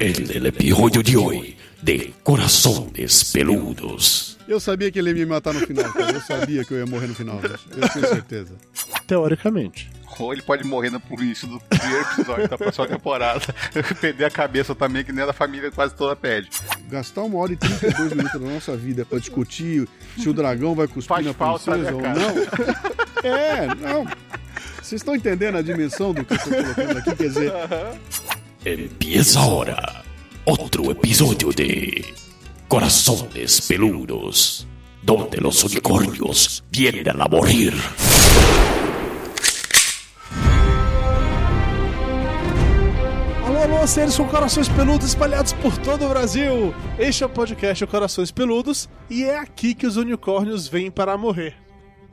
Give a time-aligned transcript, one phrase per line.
[0.00, 4.38] en el episodio de hoy de Corazones Peludos.
[4.46, 6.12] Eu sabia que ele ia me matar no final, cara.
[6.12, 7.40] Eu sabia que eu ia morrer no final.
[7.42, 8.54] Eu tenho certeza.
[9.06, 9.90] Teoricamente.
[10.18, 13.54] Ou ele pode morrer no início do primeiro episódio da próxima temporada.
[14.00, 16.48] Perder a cabeça também, que nem a da família quase toda perde.
[16.88, 19.86] Gastar uma hora e 32 minutos da nossa vida pra discutir
[20.16, 23.30] se o dragão vai cuspir Faz na falta, princesa né, ou não.
[23.30, 24.06] É, não.
[24.80, 27.14] Vocês estão entendendo a dimensão do que eu estou colocando aqui?
[27.16, 27.52] Quer dizer,
[28.64, 30.02] Empieza ahora
[30.44, 32.12] otro episodio de
[32.66, 34.66] Corazones Peludos,
[35.00, 37.72] donde los unicornios vienen a morir.
[43.46, 46.74] Alô, seres com corações peludos espalhados por todo o Brasil!
[46.98, 51.67] Este é o podcast Corações Peludos e é aqui que os unicórnios vêm para morrer.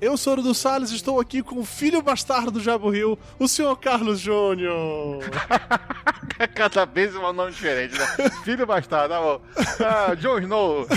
[0.06, 3.18] Eu sou o do Salles e estou aqui com o filho bastardo do Jabo Rio,
[3.40, 5.24] o senhor Carlos Júnior.
[6.54, 8.30] Cada vez um nome diferente, né?
[8.44, 9.42] Filho bastardo, tá bom.
[9.84, 10.88] Ah, Jon Snow.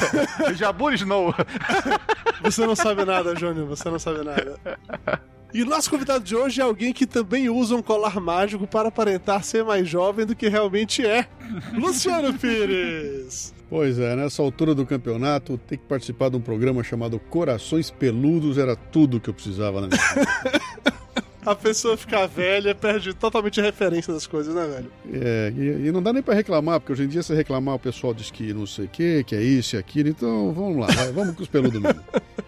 [0.54, 1.34] Jabur Snow.
[2.42, 4.60] Você não sabe nada, Júnior, você não sabe nada.
[5.54, 9.42] E nosso convidado de hoje é alguém que também usa um colar mágico para aparentar
[9.42, 11.26] ser mais jovem do que realmente é.
[11.72, 13.54] Luciano Pires!
[13.68, 18.58] Pois é, nessa altura do campeonato, ter que participar de um programa chamado Corações Peludos
[18.58, 19.88] era tudo que eu precisava, né?
[21.48, 24.92] A pessoa fica velha, perde totalmente a referência das coisas, né, velho?
[25.10, 27.78] É, e, e não dá nem pra reclamar, porque hoje em dia se reclamar o
[27.78, 30.88] pessoal diz que não sei o que, que é isso e aquilo, então vamos lá,
[30.88, 32.04] vai, vamos com os peludos mesmo.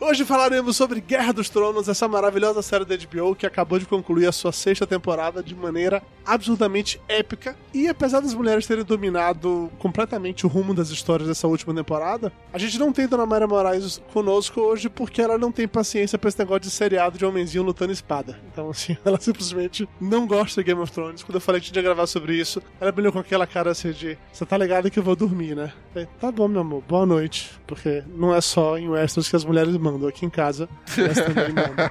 [0.00, 4.26] Hoje falaremos sobre Guerra dos Tronos, essa maravilhosa série da HBO que acabou de concluir
[4.26, 7.56] a sua sexta temporada de maneira absolutamente épica.
[7.74, 12.58] E apesar das mulheres terem dominado completamente o rumo das histórias dessa última temporada, a
[12.58, 16.38] gente não tem Dona Mayra Moraes conosco hoje porque ela não tem paciência pra esse
[16.38, 18.21] negócio de seriado de homenzinho lutando espada.
[18.52, 21.22] Então, assim, ela simplesmente não gosta de Game of Thrones.
[21.22, 23.70] Quando eu falei que a gente ia gravar sobre isso, ela brilhou com aquela cara
[23.70, 25.72] assim de: Você tá ligado que eu vou dormir, né?
[25.92, 27.50] Falei, tá bom, meu amor, boa noite.
[27.66, 31.48] Porque não é só em Westeros que as mulheres mandam, aqui em casa elas também
[31.48, 31.86] mandam.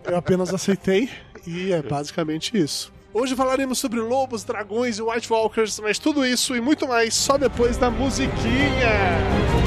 [0.00, 1.08] Então, eu apenas aceitei
[1.46, 2.92] e é basicamente isso.
[3.12, 7.38] Hoje falaremos sobre lobos, dragões e White Walkers, mas tudo isso e muito mais só
[7.38, 9.57] depois da musiquinha.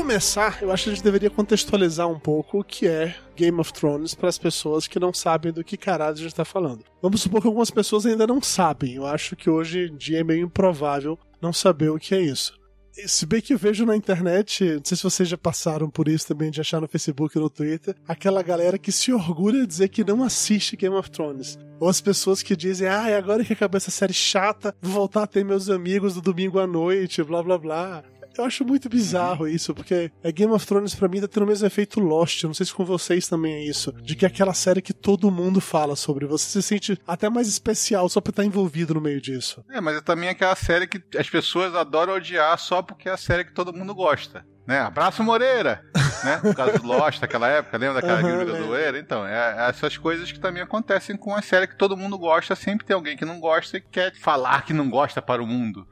[0.00, 3.70] Começar, eu acho que a gente deveria contextualizar um pouco o que é Game of
[3.70, 6.82] Thrones para as pessoas que não sabem do que caralho a gente tá falando.
[7.02, 8.94] Vamos supor que algumas pessoas ainda não sabem.
[8.94, 12.58] Eu acho que hoje em dia é meio improvável não saber o que é isso.
[13.06, 16.26] Se bem que eu vejo na internet, não sei se vocês já passaram por isso
[16.26, 19.88] também, de achar no Facebook e no Twitter, aquela galera que se orgulha de dizer
[19.88, 21.58] que não assiste Game of Thrones.
[21.78, 25.24] Ou as pessoas que dizem, ah, é agora que acabou essa série chata, vou voltar
[25.24, 28.02] a ter meus amigos do domingo à noite, blá blá blá.
[28.36, 31.46] Eu acho muito bizarro isso, porque é Game of Thrones pra mim tá tendo o
[31.46, 32.42] mesmo efeito Lost.
[32.42, 33.92] Eu não sei se com vocês também é isso.
[34.02, 36.26] De que é aquela série que todo mundo fala sobre.
[36.26, 39.64] Você se sente até mais especial só por estar envolvido no meio disso.
[39.70, 43.16] É, mas é também aquela série que as pessoas adoram odiar só porque é a
[43.16, 44.44] série que todo mundo gosta.
[44.66, 44.78] Né?
[44.78, 45.82] Abraço Moreira!
[46.24, 46.38] né?
[46.38, 48.66] Por causa do Lost, aquela época, lembra daquela uhum, lembro.
[48.66, 48.98] doeira?
[48.98, 52.54] Então, é, é essas coisas que também acontecem com a série que todo mundo gosta.
[52.54, 55.86] Sempre tem alguém que não gosta e quer falar que não gosta para o mundo.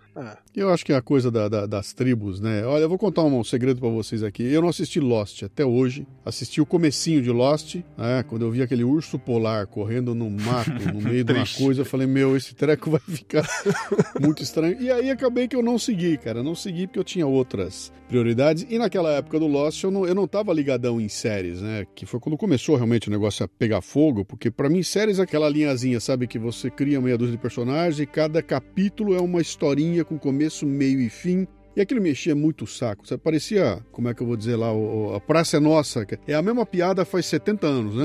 [0.55, 2.65] Eu acho que é a coisa da- da- das tribos, né?
[2.65, 4.43] Olha, eu vou contar um segredo pra vocês aqui.
[4.43, 6.07] Eu não assisti Lost até hoje.
[6.25, 8.25] Assisti o comecinho de Lost, né?
[8.27, 11.85] Quando eu vi aquele urso polar correndo no mato, no meio de uma coisa, eu
[11.85, 13.47] falei, meu, esse treco vai ficar
[14.21, 14.81] muito estranho.
[14.81, 16.43] E aí acabei que eu não segui, cara.
[16.43, 18.67] Não segui porque eu tinha outras prioridades.
[18.69, 21.87] E naquela época do Lost, eu não, eu não tava ligadão em séries, né?
[21.95, 25.23] Que foi quando começou realmente o negócio a pegar fogo, porque pra mim séries é
[25.23, 26.27] aquela linhazinha, sabe?
[26.27, 30.67] Que você cria meia dúzia de personagens e cada capítulo é uma historinha com começo,
[30.67, 31.47] meio e fim.
[31.77, 33.07] E aquilo mexia muito o saco.
[33.07, 33.23] Sabe?
[33.23, 36.05] Parecia, como é que eu vou dizer lá, o- a Praça é Nossa.
[36.27, 38.05] É a mesma piada faz 70 anos, né?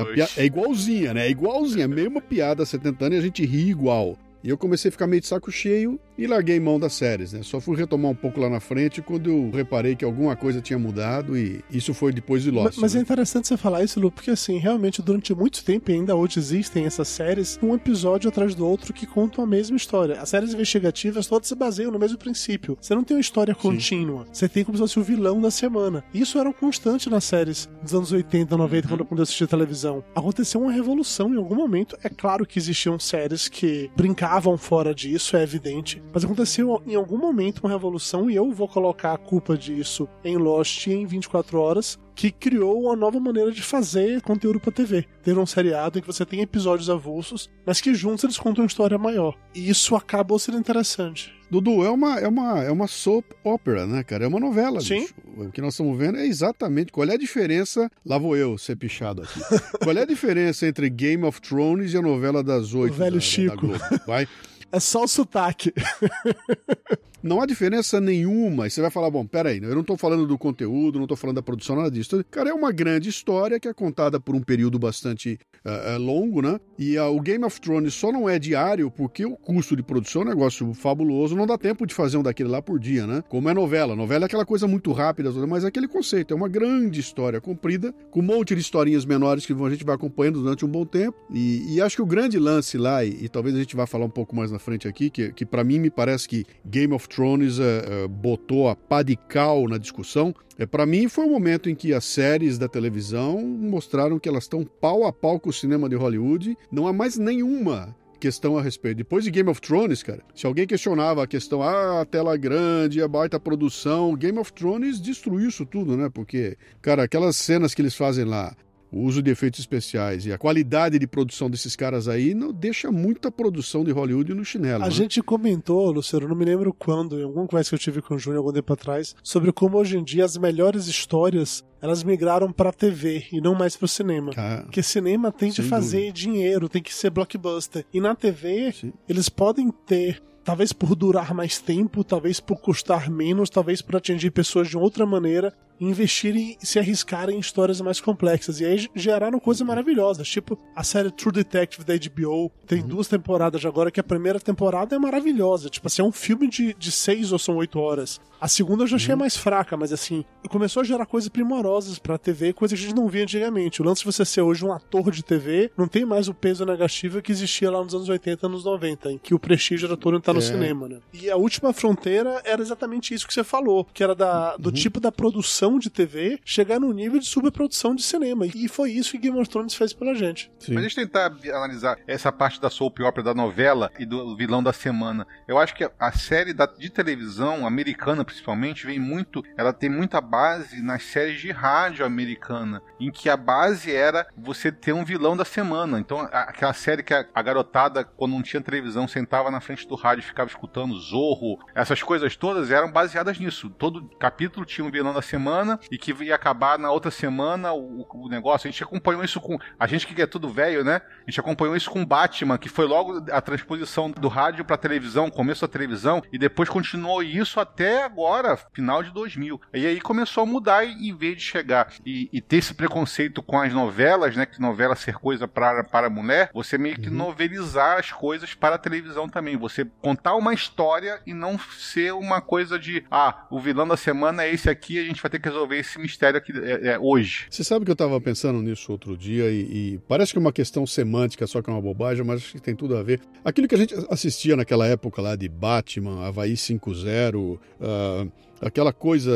[0.00, 1.26] A pia- É igualzinha, né?
[1.26, 1.82] É igualzinha.
[1.82, 4.16] É a mesma piada há 70 anos e a gente ri igual.
[4.44, 7.42] E eu comecei a ficar meio de saco cheio e larguei mão das séries, né?
[7.42, 10.78] Só fui retomar um pouco lá na frente quando eu reparei que alguma coisa tinha
[10.78, 12.66] mudado e isso foi depois de Lost.
[12.66, 13.02] Mas, mas é né?
[13.02, 17.08] interessante você falar isso, Lu, porque assim, realmente durante muito tempo ainda hoje existem essas
[17.08, 20.20] séries, um episódio atrás do outro que contam a mesma história.
[20.20, 22.76] As séries investigativas todas se baseiam no mesmo princípio.
[22.80, 26.04] Você não tem uma história contínua, você tem como se fosse o vilão da semana.
[26.12, 30.02] Isso era um constante nas séries dos anos 80, 90, quando quando eu assistia televisão.
[30.14, 31.96] Aconteceu uma revolução em algum momento.
[32.02, 36.02] É claro que existiam séries que brincavam fora disso, é evidente.
[36.12, 40.36] Mas aconteceu em algum momento uma revolução e eu vou colocar a culpa disso em
[40.36, 45.06] Lost em 24 horas, que criou uma nova maneira de fazer conteúdo para TV.
[45.22, 48.66] Ter um seriado em que você tem episódios avulsos, mas que juntos eles contam uma
[48.66, 49.36] história maior.
[49.54, 51.32] E isso acabou sendo interessante.
[51.50, 54.24] Dudu, é uma, é uma, é uma soap opera, né, cara?
[54.24, 55.00] É uma novela, Sim.
[55.00, 55.14] bicho.
[55.36, 57.90] O que nós estamos vendo é exatamente qual é a diferença.
[58.06, 59.38] Lá vou eu ser pichado aqui.
[59.84, 62.94] qual é a diferença entre Game of Thrones e a novela das oito?
[62.94, 63.54] O velho da, Chico.
[63.54, 63.84] Da Globo?
[64.06, 64.26] Vai.
[64.72, 65.72] É só o sotaque.
[67.22, 68.66] Não há diferença nenhuma.
[68.66, 71.36] E você vai falar, bom, peraí, eu não tô falando do conteúdo, não tô falando
[71.36, 72.24] da produção, nada disso.
[72.28, 76.58] Cara, é uma grande história que é contada por um período bastante uh, longo, né?
[76.76, 80.22] E uh, o Game of Thrones só não é diário porque o custo de produção
[80.22, 83.22] é um negócio fabuloso, não dá tempo de fazer um daquele lá por dia, né?
[83.28, 83.94] Como é novela.
[83.94, 86.34] Novela é aquela coisa muito rápida, mas é aquele conceito.
[86.34, 89.94] É uma grande história comprida, com um monte de historinhas menores que a gente vai
[89.94, 91.16] acompanhando durante um bom tempo.
[91.30, 94.06] E, e acho que o grande lance lá, e, e, talvez a gente vá falar
[94.06, 97.08] um pouco mais na frente aqui, que, que para mim me parece que Game of
[97.08, 97.62] Thrones uh,
[98.04, 100.34] uh, botou a pá de cal na discussão.
[100.58, 104.44] É, para mim foi o momento em que as séries da televisão mostraram que elas
[104.44, 106.56] estão pau a pau com o cinema de Hollywood.
[106.70, 108.98] Não há mais nenhuma questão a respeito.
[108.98, 113.02] Depois de Game of Thrones, cara, se alguém questionava a questão, ah, a tela grande,
[113.02, 116.08] a baita produção, Game of Thrones destruiu isso tudo, né?
[116.08, 118.54] Porque, cara, aquelas cenas que eles fazem lá,
[118.92, 122.92] o uso de efeitos especiais e a qualidade de produção desses caras aí não deixa
[122.92, 124.84] muita produção de Hollywood no chinelo.
[124.84, 124.92] A né?
[124.92, 128.18] gente comentou, Luciano, não me lembro quando, em alguma conversa que eu tive com o
[128.18, 132.70] Júnior algum tempo atrás, sobre como hoje em dia as melhores histórias elas migraram pra
[132.72, 134.30] TV e não mais pro cinema.
[134.36, 136.12] Ah, Porque cinema tem de fazer dúvida.
[136.12, 137.84] dinheiro, tem que ser blockbuster.
[137.92, 138.92] E na TV, Sim.
[139.08, 140.22] eles podem ter.
[140.44, 145.06] Talvez por durar mais tempo, talvez por custar menos, talvez por atingir pessoas de outra
[145.06, 145.52] maneira,
[145.88, 148.60] investirem e se arriscarem em histórias mais complexas.
[148.60, 152.50] E aí geraram coisas maravilhosas, tipo a série True Detective da HBO.
[152.66, 155.68] Tem duas temporadas agora, que a primeira temporada é maravilhosa.
[155.68, 158.20] Tipo assim, é um filme de, de seis ou são oito horas.
[158.40, 162.18] A segunda eu já achei mais fraca, mas assim, começou a gerar coisas primorosas pra
[162.18, 163.80] TV, coisa que a gente não via antigamente.
[163.80, 166.64] O lance de você ser hoje um ator de TV não tem mais o peso
[166.64, 170.16] negativo que existia lá nos anos 80 anos 90, em que o prestígio era todo
[170.18, 170.42] estar no É.
[170.42, 170.98] cinema, né?
[171.12, 174.98] E a última fronteira era exatamente isso que você falou, que era da, do tipo
[174.98, 178.46] da produção de TV chegar no nível de superprodução de cinema.
[178.46, 180.50] E foi isso que Game of Thrones fez pela gente.
[180.58, 180.72] sim.
[180.72, 184.62] Mas deixa eu tentar analisar essa parte da soap opera da novela e do vilão
[184.62, 185.26] da semana.
[185.46, 189.42] Eu acho que a série da- de televisão americana, principalmente, vem muito.
[189.56, 194.72] Ela tem muita base nas séries de rádio americana, em que a base era você
[194.72, 195.98] ter um vilão da semana.
[195.98, 199.94] Então, aquela série que a, a garotada, quando não tinha televisão, sentava na frente do
[199.94, 203.68] rádio e ficava escutando Zorro, essas coisas todas eram baseadas nisso.
[203.70, 208.06] Todo capítulo tinha um vilão da semana e que ia acabar na outra semana o,
[208.12, 208.68] o negócio.
[208.68, 209.58] A gente acompanhou isso com.
[209.78, 211.00] A gente que é tudo velho, né?
[211.26, 215.30] A gente acompanhou isso com Batman, que foi logo a transposição do rádio pra televisão,
[215.30, 219.60] começo da televisão, e depois continuou isso até agora, final de 2000.
[219.74, 223.42] E aí começou a mudar e, em vez de chegar e, e ter esse preconceito
[223.42, 224.46] com as novelas, né?
[224.46, 228.78] Que novela ser coisa para, para mulher, você meio que novelizar as coisas para a
[228.78, 229.56] televisão também.
[229.56, 234.44] Você contar uma história e não ser uma coisa de, ah, o vilão da semana
[234.44, 237.46] é esse aqui, a gente vai ter que resolver esse mistério aqui é, é, hoje.
[237.50, 240.52] Você sabe que eu estava pensando nisso outro dia e, e parece que é uma
[240.52, 243.20] questão semântica, só que é uma bobagem, mas acho que tem tudo a ver.
[243.44, 248.26] Aquilo que a gente assistia naquela época lá de Batman, Havaí 5.0, ah,
[248.62, 249.32] aquela coisa.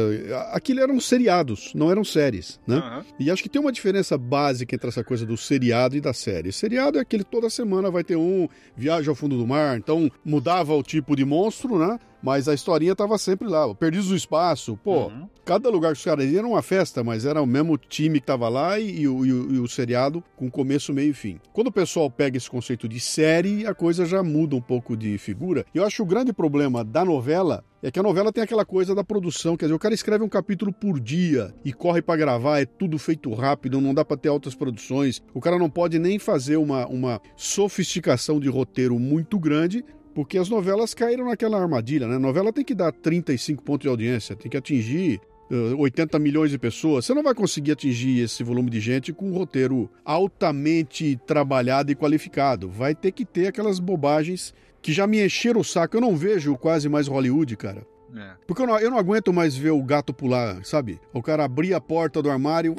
[0.53, 2.77] Aquilo eram seriados, não eram séries, né?
[2.77, 3.05] Aham.
[3.19, 6.53] E acho que tem uma diferença básica entre essa coisa do seriado e da série.
[6.53, 10.75] Seriado é aquele toda semana vai ter um, viagem ao fundo do mar, então mudava
[10.75, 11.99] o tipo de monstro, né?
[12.23, 13.73] Mas a historinha tava sempre lá.
[13.75, 15.29] Perdidos do espaço, pô, Uhum.
[15.47, 18.27] Cada lugar que os caras iam era uma festa, mas era o mesmo time que
[18.27, 21.41] tava lá e, e o, e e o seriado com começo, meio e fim.
[21.53, 25.17] Quando o pessoal pega esse conceito de série, a coisa já muda um pouco de
[25.19, 25.65] figura.
[25.75, 28.95] E eu acho o grande problema da novela é que a novela tem aquela coisa
[28.95, 32.61] da produção, quer dizer, o cara escreve um capítulo por dia e corre pra gravar,
[32.61, 35.23] é tudo feito rápido, não dá pra ter altas produções.
[35.33, 39.85] O cara não pode nem fazer uma, uma sofisticação de roteiro muito grande,
[40.15, 42.17] porque as novelas caíram naquela armadilha, né?
[42.17, 46.59] A novela tem que dar 35 pontos de audiência, tem que atingir 80 milhões de
[46.59, 47.05] pessoas.
[47.05, 51.97] Você não vai conseguir atingir esse volume de gente com um roteiro altamente trabalhado e
[51.97, 52.69] qualificado.
[52.69, 55.97] Vai ter que ter aquelas bobagens que já me encheram o saco.
[55.97, 57.87] Eu não vejo quase mais Hollywood, cara.
[58.15, 58.33] É.
[58.47, 61.01] Porque eu não, eu não aguento mais ver o gato pular, sabe?
[61.13, 62.75] O cara abrir a porta do armário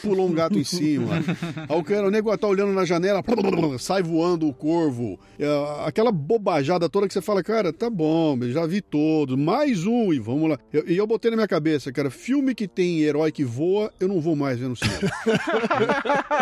[0.00, 1.14] pulou um gato em cima.
[1.68, 3.22] Aí o cara, o nego tá olhando na janela,
[3.78, 5.18] sai voando o corvo.
[5.38, 5.46] É,
[5.86, 10.18] aquela bobajada toda que você fala, cara, tá bom, já vi todos, mais um e
[10.18, 10.58] vamos lá.
[10.72, 14.08] E eu, eu, botei na minha cabeça, cara, filme que tem herói que voa, eu
[14.08, 15.00] não vou mais ver no cinema.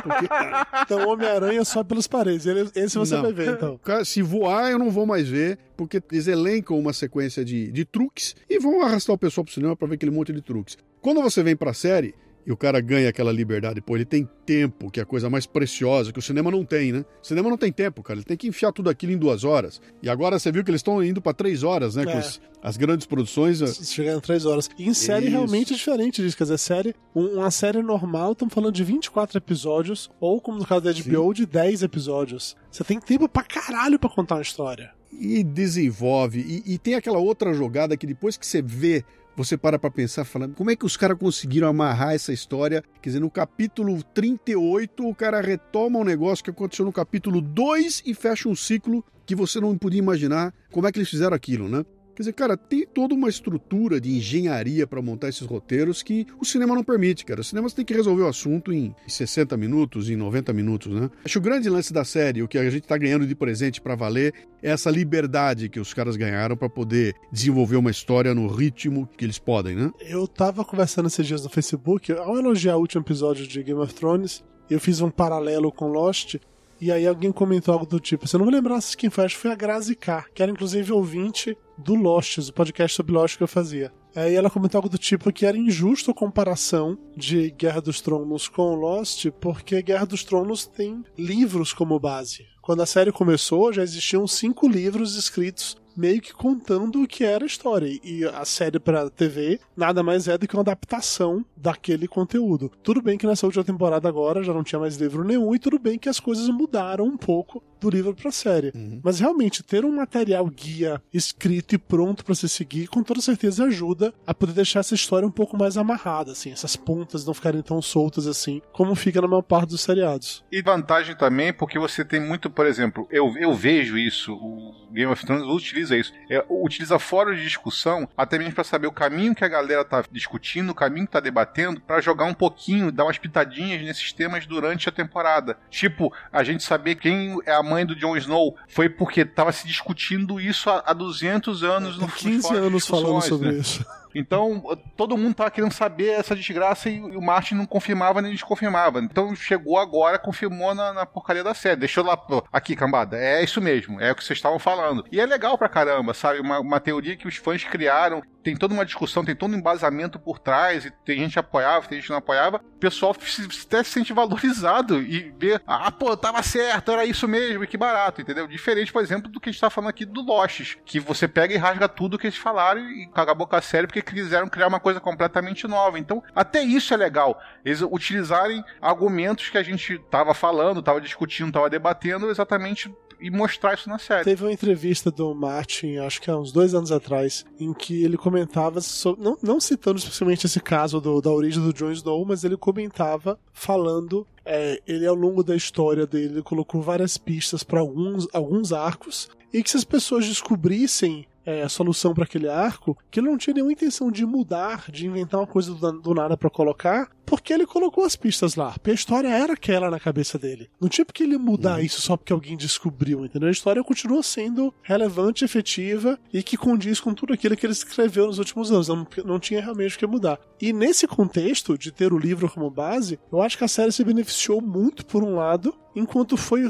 [0.02, 0.28] Porque,
[0.82, 3.22] então, Homem-Aranha só pelas paredes, esse você não.
[3.22, 3.78] vai ver, então.
[3.78, 7.84] Cara, se voar, eu não vou mais ver, porque eles elencam uma sequência de, de
[7.84, 10.76] truques e vão arrastar o pessoal pro cinema pra ver aquele monte de truques.
[11.00, 14.90] Quando você vem pra série, e o cara ganha aquela liberdade, pô, ele tem tempo,
[14.90, 17.04] que é a coisa mais preciosa, que o cinema não tem, né?
[17.22, 19.80] O cinema não tem tempo, cara, ele tem que enfiar tudo aquilo em duas horas.
[20.02, 22.02] E agora você viu que eles estão indo para três horas, né?
[22.02, 22.06] É.
[22.06, 23.61] Com as, as, grandes produções.
[23.88, 24.68] Chegando três horas.
[24.76, 25.37] E em série Isso.
[25.37, 30.11] realmente é diferente disso, quer dizer, série, uma série normal, estamos falando de 24 episódios,
[30.20, 31.32] ou como no caso da HBO, Sim.
[31.34, 32.56] de 10 episódios.
[32.70, 34.90] Você tem tempo pra caralho pra contar uma história.
[35.12, 39.04] E desenvolve, e, e tem aquela outra jogada que depois que você vê
[39.36, 42.82] você para para pensar, falando, como é que os caras conseguiram amarrar essa história?
[43.00, 48.02] Quer dizer, no capítulo 38, o cara retoma um negócio que aconteceu no capítulo 2
[48.06, 51.68] e fecha um ciclo que você não podia imaginar como é que eles fizeram aquilo,
[51.68, 51.84] né?
[52.22, 56.44] Quer dizer, cara, tem toda uma estrutura de engenharia para montar esses roteiros que o
[56.44, 57.40] cinema não permite, cara.
[57.40, 61.10] O cinema tem que resolver o assunto em 60 minutos, em 90 minutos, né?
[61.24, 63.80] Acho que o grande lance da série, o que a gente tá ganhando de presente
[63.80, 68.46] para valer, é essa liberdade que os caras ganharam para poder desenvolver uma história no
[68.46, 69.90] ritmo que eles podem, né?
[70.00, 73.92] Eu tava conversando esses dias no Facebook, ao elogiar o último episódio de Game of
[73.94, 76.36] Thrones, eu fiz um paralelo com Lost,
[76.80, 79.42] e aí alguém comentou algo do tipo, você não vai lembrar quem foi, acho que
[79.42, 83.42] foi a Grazi K, que era inclusive ouvinte do Lost, o podcast sobre Lost que
[83.42, 83.92] eu fazia.
[84.14, 88.46] Aí ela comentou algo do tipo que era injusto a comparação de Guerra dos Tronos
[88.46, 92.46] com Lost, porque Guerra dos Tronos tem livros como base.
[92.60, 97.44] Quando a série começou, já existiam cinco livros escritos meio que contando o que era
[97.44, 97.87] a história.
[98.02, 102.70] E a série para TV nada mais é do que uma adaptação daquele conteúdo.
[102.82, 105.78] Tudo bem que nessa última temporada agora já não tinha mais livro nenhum, e tudo
[105.78, 108.72] bem que as coisas mudaram um pouco do livro pra série.
[108.75, 109.00] Uhum.
[109.02, 113.64] Mas realmente, ter um material guia escrito e pronto para se seguir, com toda certeza
[113.64, 117.62] ajuda a poder deixar essa história um pouco mais amarrada, assim, essas pontas não ficarem
[117.62, 120.44] tão soltas assim, como fica na maior parte dos seriados.
[120.50, 125.11] E vantagem também, porque você tem muito, por exemplo, eu, eu vejo isso, o Game
[125.11, 129.34] of Thrones utiliza isso, é, utiliza fora de discussão, até mesmo para saber o caminho
[129.34, 133.04] que a galera tá discutindo, o caminho que tá debatendo, para jogar um pouquinho, dar
[133.04, 135.56] umas pitadinhas nesses temas durante a temporada.
[135.70, 139.66] Tipo, a gente saber quem é a mãe do Jon Snow foi porque tava se
[139.66, 143.58] discutindo isso há, há 200 anos no 15 anos falando sobre né?
[143.58, 143.84] isso.
[144.14, 144.62] Então,
[144.97, 149.00] todo mundo tava querendo saber essa desgraça e o Martin não confirmava nem desconfirmava.
[149.00, 151.76] Então, chegou agora, confirmou na, na porcaria da série.
[151.76, 152.19] Deixou lá,
[152.52, 155.04] aqui, cambada, é isso mesmo, é o que vocês estavam falando.
[155.11, 156.40] E é legal pra caramba, sabe?
[156.40, 160.18] Uma, uma teoria que os fãs criaram, tem toda uma discussão, tem todo um embasamento
[160.18, 162.58] por trás, e tem gente que apoiava, tem gente que não apoiava.
[162.58, 167.64] O pessoal até se sente valorizado e vê, ah, pô, tava certo, era isso mesmo,
[167.64, 168.46] e que barato, entendeu?
[168.46, 171.54] Diferente, por exemplo, do que a gente tá falando aqui do Lost, que você pega
[171.54, 175.00] e rasga tudo que eles falaram e com a série porque quiseram criar uma coisa
[175.00, 175.99] completamente nova.
[175.99, 177.40] Então, até isso é legal.
[177.64, 183.74] Eles utilizarem argumentos que a gente tava falando, tava discutindo, tava debatendo exatamente e mostrar
[183.74, 184.24] isso na série.
[184.24, 188.16] Teve uma entrevista do Martin, acho que há uns dois anos atrás, em que ele
[188.16, 192.42] comentava, sobre, não, não citando especialmente esse caso do, da origem do Jon Snow, mas
[192.42, 198.26] ele comentava falando é, ele ao longo da história dele colocou várias pistas para alguns,
[198.32, 203.20] alguns arcos e que se as pessoas descobrissem é, a solução para aquele arco, que
[203.20, 206.50] ele não tinha nenhuma intenção de mudar, de inventar uma coisa do, do nada para
[206.50, 208.72] colocar, porque ele colocou as pistas lá.
[208.72, 210.68] Porque a história era aquela na cabeça dele.
[210.80, 211.84] Não tinha porque ele mudar uhum.
[211.84, 213.49] isso só porque alguém descobriu, entendeu?
[213.49, 218.26] A história continua sendo relevante, efetiva e que condiz com tudo aquilo que ele escreveu
[218.26, 218.88] nos últimos anos.
[218.88, 220.38] Não, não tinha realmente o que mudar.
[220.61, 224.04] E nesse contexto de ter o livro como base, eu acho que a série se
[224.04, 226.62] beneficiou muito por um lado, enquanto foi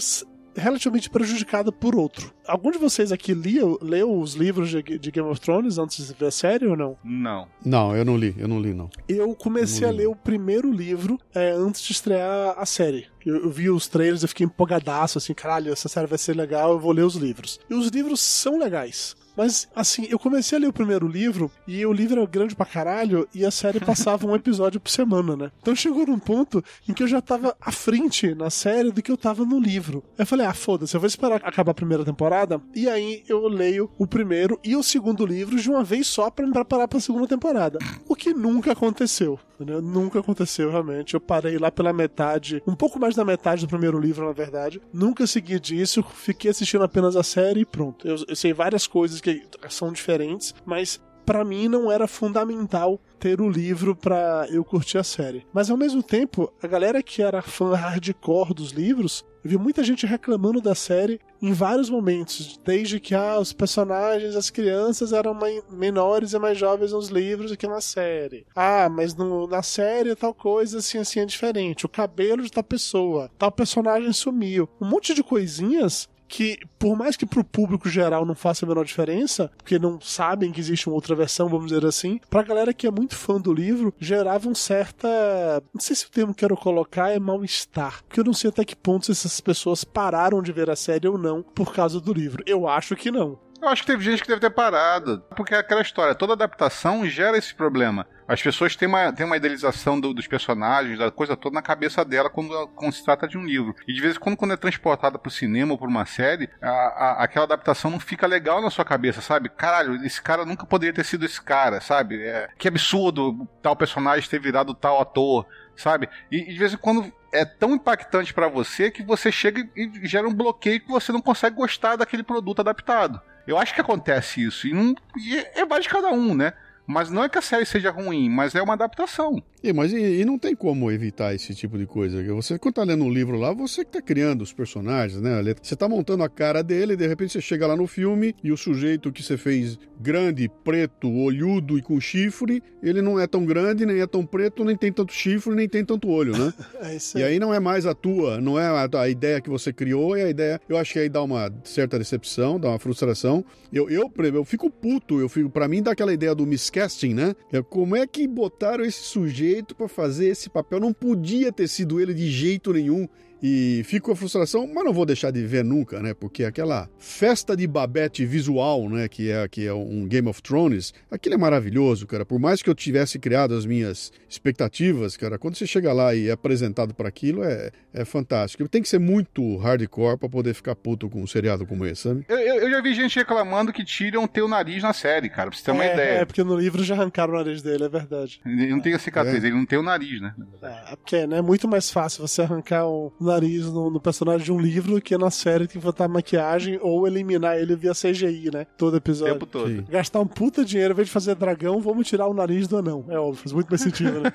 [0.56, 2.32] relativamente prejudicada por outro.
[2.46, 6.14] Algum de vocês aqui leu, leu os livros de, de, Game of Thrones antes de
[6.14, 6.96] ver a série ou não?
[7.04, 7.48] Não.
[7.64, 8.90] Não, eu não li, eu não li, não.
[9.08, 10.12] Eu comecei li, a ler não.
[10.12, 13.06] o primeiro livro é, antes de estrear a série.
[13.24, 16.72] Eu, eu, vi os trailers, eu fiquei empolgadaço, assim, caralho, essa série vai ser legal,
[16.72, 17.60] eu vou ler os livros.
[17.70, 19.14] E os livros são legais.
[19.36, 22.66] Mas, assim, eu comecei a ler o primeiro livro e o livro era grande pra
[22.66, 25.50] caralho e a série passava um episódio por semana, né?
[25.60, 29.10] Então chegou num ponto em que eu já tava à frente na série do que
[29.10, 30.02] eu tava no livro.
[30.18, 33.90] Eu falei, ah, foda-se, eu vou esperar acabar a primeira temporada e aí eu leio
[33.98, 37.26] o primeiro e o segundo livro de uma vez só pra me preparar pra segunda
[37.26, 37.78] temporada.
[38.08, 39.38] O que nunca aconteceu.
[39.62, 39.80] Entendeu?
[39.80, 41.14] Nunca aconteceu realmente.
[41.14, 44.80] Eu parei lá pela metade, um pouco mais da metade do primeiro livro, na verdade.
[44.92, 48.06] Nunca segui disso, fiquei assistindo apenas a série e pronto.
[48.06, 53.40] Eu, eu sei várias coisas que são diferentes, mas para mim não era fundamental ter
[53.40, 55.46] o livro para eu curtir a série.
[55.52, 59.82] Mas ao mesmo tempo, a galera que era fã hardcore dos livros, eu vi muita
[59.82, 65.36] gente reclamando da série em vários momentos, desde que ah, os personagens, as crianças eram
[65.70, 68.46] menores e mais jovens nos livros do que na série.
[68.54, 71.86] Ah, mas no, na série tal coisa assim assim é diferente.
[71.86, 74.68] O cabelo de tal pessoa, tal personagem sumiu.
[74.80, 78.86] Um monte de coisinhas que, por mais que pro público geral não faça a menor
[78.86, 82.86] diferença, porque não sabem que existe uma outra versão, vamos dizer assim, pra galera que
[82.86, 85.62] é muito fã do livro, gerava um certa.
[85.74, 88.02] Não sei se o termo que quero colocar é mal-estar.
[88.04, 91.18] Porque eu não sei até que ponto essas pessoas pararam de ver a série ou
[91.18, 92.42] não por causa do livro.
[92.46, 93.38] Eu acho que não.
[93.62, 95.22] Eu acho que teve gente que deve ter parado.
[95.36, 98.04] Porque é aquela história, toda adaptação gera esse problema.
[98.26, 102.04] As pessoas têm uma, têm uma idealização do, dos personagens, da coisa toda na cabeça
[102.04, 103.72] dela quando, quando se trata de um livro.
[103.86, 106.70] E de vez em quando, quando é transportada pro cinema ou pra uma série, a,
[106.70, 109.48] a, aquela adaptação não fica legal na sua cabeça, sabe?
[109.48, 112.20] Caralho, esse cara nunca poderia ter sido esse cara, sabe?
[112.20, 116.08] É, que absurdo tal personagem ter virado tal ator, sabe?
[116.32, 120.06] E, e de vez em quando é tão impactante para você que você chega e
[120.06, 123.20] gera um bloqueio que você não consegue gostar daquele produto adaptado.
[123.46, 124.66] Eu acho que acontece isso.
[124.66, 126.52] E, e é mais de cada um, né?
[126.86, 129.42] Mas não é que a série seja ruim, mas é uma adaptação.
[129.62, 132.22] E, mas e, e, não tem como evitar esse tipo de coisa.
[132.34, 135.40] Você, quando tá lendo um livro lá, você que tá criando os personagens, né?
[135.62, 138.50] Você tá montando a cara dele, e de repente você chega lá no filme e
[138.50, 143.44] o sujeito que você fez grande, preto, olhudo e com chifre, ele não é tão
[143.44, 146.52] grande, nem é tão preto, nem tem tanto chifre, nem tem tanto olho, né?
[146.82, 147.22] é isso aí.
[147.22, 150.16] E aí não é mais a tua, não é a, a, ideia que você criou,
[150.16, 150.60] é a ideia.
[150.68, 153.44] Eu acho que aí dá uma certa decepção, dá uma frustração.
[153.72, 157.36] Eu, eu, eu fico puto, eu fico, para mim dá aquela ideia do miscasting, né?
[157.52, 160.80] É como é que botaram esse sujeito jeito para fazer esse papel.
[160.80, 163.06] Não podia ter sido ele de jeito nenhum.
[163.42, 166.14] E fico com a frustração, mas não vou deixar de ver nunca, né?
[166.14, 169.08] Porque aquela festa de babete visual, né?
[169.08, 172.24] Que é, que é um Game of Thrones, aquilo é maravilhoso, cara.
[172.24, 176.28] Por mais que eu tivesse criado as minhas expectativas, cara, quando você chega lá e
[176.28, 178.68] é apresentado para aquilo, é, é fantástico.
[178.68, 182.24] Tem que ser muito hardcore para poder ficar puto com um seriado como esse, sabe?
[182.28, 185.64] Eu, eu, já vi gente reclamando que tiram teu nariz na série, cara, pra você
[185.64, 186.18] ter uma é, ideia.
[186.20, 188.40] É, porque no livro já arrancaram o nariz dele, é verdade.
[188.46, 189.48] Ele não tem a cicatriz, é.
[189.48, 190.32] ele não tem o nariz, né?
[190.62, 194.52] É, porque né, é muito mais fácil você arrancar o nariz no, no, personagem de
[194.52, 198.66] um livro que na série tem que botar maquiagem ou eliminar ele via CGI, né?
[198.76, 199.34] Todo episódio.
[199.34, 199.68] O tempo todo.
[199.68, 199.84] Sim.
[199.88, 203.04] Gastar um puta dinheiro, ao invés de fazer dragão, vamos tirar o nariz do anão.
[203.08, 204.32] É óbvio, faz muito mais sentido, né?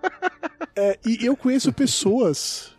[0.76, 2.76] é, e eu conheço pessoas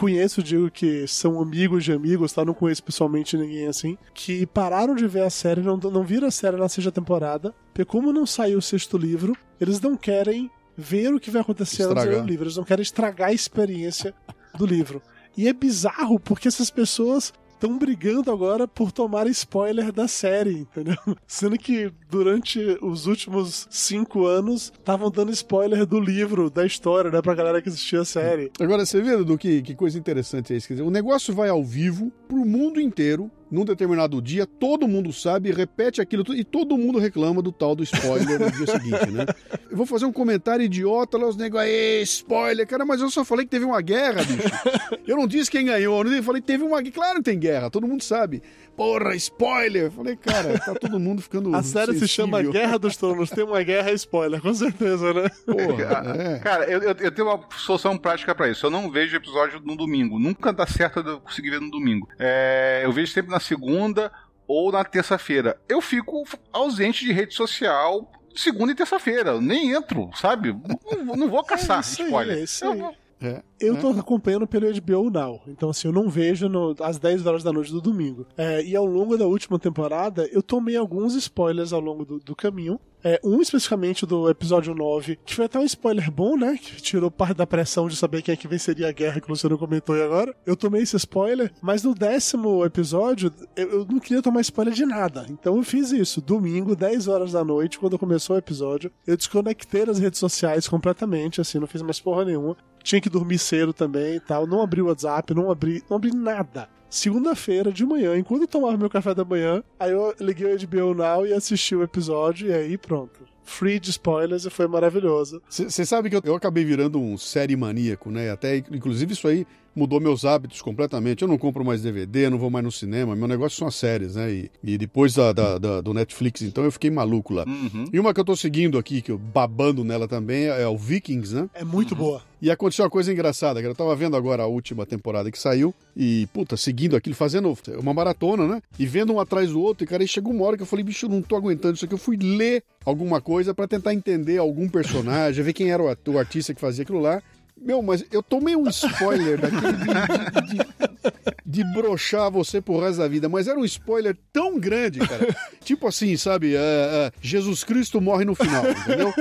[0.00, 2.42] conheço, digo que são amigos de amigos, tá?
[2.42, 6.30] Não conheço pessoalmente ninguém assim, que pararam de ver a série, não, não viram a
[6.30, 11.12] série na sexta temporada, porque como não saiu o sexto livro, eles não querem ver
[11.12, 14.14] o que vai acontecer no livro, eles não querem estragar a experiência
[14.56, 15.02] do livro.
[15.36, 20.96] E é bizarro porque essas pessoas estão brigando agora por tomar spoiler da série, entendeu?
[21.26, 27.20] Sendo que durante os últimos cinco anos estavam dando spoiler do livro, da história, né,
[27.20, 28.50] pra galera que assistia a série.
[28.58, 30.68] Agora, você vê, do que, que coisa interessante é isso?
[30.68, 35.12] Quer dizer, o negócio vai ao vivo pro mundo inteiro num determinado dia, todo mundo
[35.12, 39.26] sabe, repete aquilo e todo mundo reclama do tal do spoiler no dia seguinte, né?
[39.70, 41.70] Eu vou fazer um comentário idiota lá, os negócios,
[42.02, 45.00] spoiler, cara, mas eu só falei que teve uma guerra, bicho.
[45.06, 46.94] Eu não disse quem ganhou, eu falei que teve uma guerra.
[46.94, 48.42] Claro que tem guerra, todo mundo sabe.
[48.76, 49.84] Porra, spoiler!
[49.84, 51.54] Eu falei, cara, tá todo mundo ficando.
[51.54, 52.08] A série sensível.
[52.08, 55.28] se chama Guerra dos Tronos, tem uma guerra, é spoiler, com certeza, né?
[55.44, 56.38] Porra, é.
[56.38, 58.64] Cara, eu, eu, tenho uma solução prática para isso.
[58.64, 60.18] Eu não vejo episódio no domingo.
[60.18, 62.08] Nunca dá certo eu conseguir ver no domingo.
[62.18, 64.12] É, eu vejo sempre na segunda
[64.46, 65.60] ou na terça-feira.
[65.68, 69.40] Eu fico ausente de rede social segunda e terça-feira.
[69.40, 70.52] Nem entro, sabe?
[70.52, 72.36] Não, não vou caçar é spoiler.
[72.36, 72.82] Aí, é isso aí.
[73.20, 74.00] É, eu tô né?
[74.00, 77.70] acompanhando pelo HBO Now, então assim, eu não vejo no, às 10 horas da noite
[77.70, 78.26] do domingo.
[78.36, 82.34] É, e ao longo da última temporada, eu tomei alguns spoilers ao longo do, do
[82.34, 82.80] caminho.
[83.02, 86.58] É, um especificamente do episódio 9, que foi até um spoiler bom, né?
[86.60, 89.30] Que tirou parte da pressão de saber quem é que venceria a guerra, que o
[89.30, 90.36] Luciano comentou aí agora.
[90.44, 94.84] Eu tomei esse spoiler, mas no décimo episódio, eu, eu, não queria tomar spoiler de
[94.84, 95.24] nada.
[95.30, 96.20] Então eu fiz isso.
[96.20, 101.40] Domingo, 10 horas da noite, quando começou o episódio, eu desconectei as redes sociais completamente,
[101.40, 102.54] assim, não fiz mais porra nenhuma.
[102.82, 104.46] Tinha que dormir cedo também e tal.
[104.46, 108.76] Não abri o WhatsApp, não abri, não abri nada segunda-feira de manhã, enquanto eu tomava
[108.76, 112.52] meu café da manhã, aí eu liguei o HBO Now e assisti o episódio e
[112.52, 113.20] aí pronto.
[113.44, 115.40] Free de spoilers e foi maravilhoso.
[115.48, 118.30] Você sabe que eu, eu, acabei virando um série maníaco, né?
[118.30, 121.22] Até, inclusive, isso aí mudou meus hábitos completamente.
[121.22, 123.16] Eu não compro mais DVD, não vou mais no cinema.
[123.16, 124.30] Meu negócio são as séries, né?
[124.30, 127.44] E, e depois da, da, da, do Netflix, então eu fiquei maluco lá.
[127.46, 127.84] Uhum.
[127.92, 131.34] E uma que eu tô seguindo aqui, que eu babando nela também, é o Vikings,
[131.34, 131.48] né?
[131.54, 132.22] É muito boa.
[132.42, 133.72] E aconteceu uma coisa engraçada, cara.
[133.72, 137.92] Eu tava vendo agora a última temporada que saiu e, puta, seguindo aquilo, fazendo uma
[137.92, 138.62] maratona, né?
[138.78, 139.84] E vendo um atrás do outro.
[139.84, 141.84] E, cara, aí chegou uma hora que eu falei, bicho, eu não tô aguentando isso
[141.84, 141.92] aqui.
[141.92, 146.18] Eu fui ler alguma coisa pra tentar entender algum personagem, ver quem era o o
[146.18, 147.22] artista que fazia aquilo lá.
[147.60, 152.98] Meu, mas eu tomei um spoiler daquele de, de, de, de broxar você pro resto
[152.98, 155.36] da vida, mas era um spoiler tão grande, cara.
[155.62, 156.56] Tipo assim, sabe?
[156.56, 159.12] é, é, Jesus Cristo morre no final, entendeu?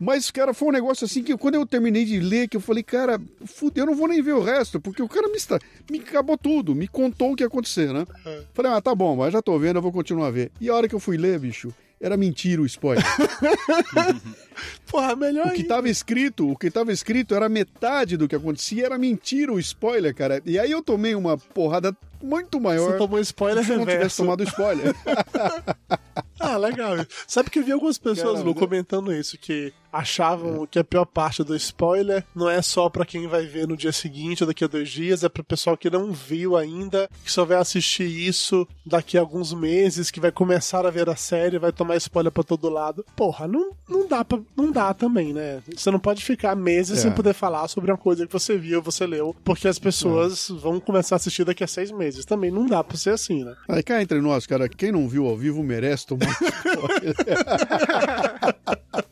[0.00, 2.82] Mas, cara, foi um negócio assim que quando eu terminei de ler, que eu falei,
[2.82, 5.58] cara, fudeu, eu não vou nem ver o resto, porque o cara me, está,
[5.90, 8.06] me acabou tudo, me contou o que ia acontecer, né?
[8.54, 10.50] Falei, ah, tá bom, mas já tô vendo, eu vou continuar a ver.
[10.58, 13.04] E a hora que eu fui ler, bicho, era mentira o spoiler.
[14.86, 15.68] Porra, melhor O que ainda.
[15.74, 20.14] tava escrito, o que tava escrito era metade do que acontecia, era mentira o spoiler,
[20.14, 20.42] cara.
[20.44, 24.16] E aí eu tomei uma porrada muito maior Você tomou spoiler se eu não tivesse
[24.16, 24.94] tomado spoiler.
[26.42, 26.96] Ah, legal.
[27.26, 31.04] Sabe que eu vi algumas pessoas, Cara, Lu, comentando isso, que achavam que a pior
[31.04, 34.64] parte do spoiler não é só pra quem vai ver no dia seguinte ou daqui
[34.64, 38.66] a dois dias, é pro pessoal que não viu ainda, que só vai assistir isso
[38.84, 42.42] daqui a alguns meses, que vai começar a ver a série, vai tomar spoiler pra
[42.42, 43.04] todo lado.
[43.16, 45.60] Porra, não, não dá pra, não dá também, né?
[45.74, 47.02] Você não pode ficar meses É.
[47.02, 50.78] sem poder falar sobre uma coisa que você viu, você leu, porque as pessoas vão
[50.80, 52.24] começar a assistir daqui a seis meses.
[52.24, 53.54] Também não dá pra ser assim, né?
[53.68, 56.26] Aí cá entre nós, cara, quem não viu ao vivo merece tomar
[56.64, 57.14] spoiler.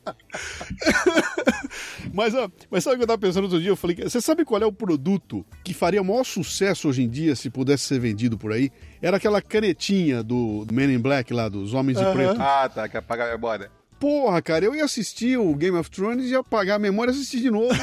[2.12, 3.70] mas, ó, mas sabe o que eu tava pensando outro dia?
[3.70, 7.08] Eu falei, você sabe qual é o produto que faria o maior sucesso hoje em
[7.08, 8.70] dia se pudesse ser vendido por aí?
[9.00, 12.14] Era aquela canetinha do Men in Black lá, dos Homens de Aham.
[12.14, 12.40] Preto.
[12.40, 13.70] Ah, tá, que apagar a memória.
[13.98, 17.14] Porra, cara, eu ia assistir o Game of Thrones e ia apagar a memória e
[17.14, 17.74] assistir de novo.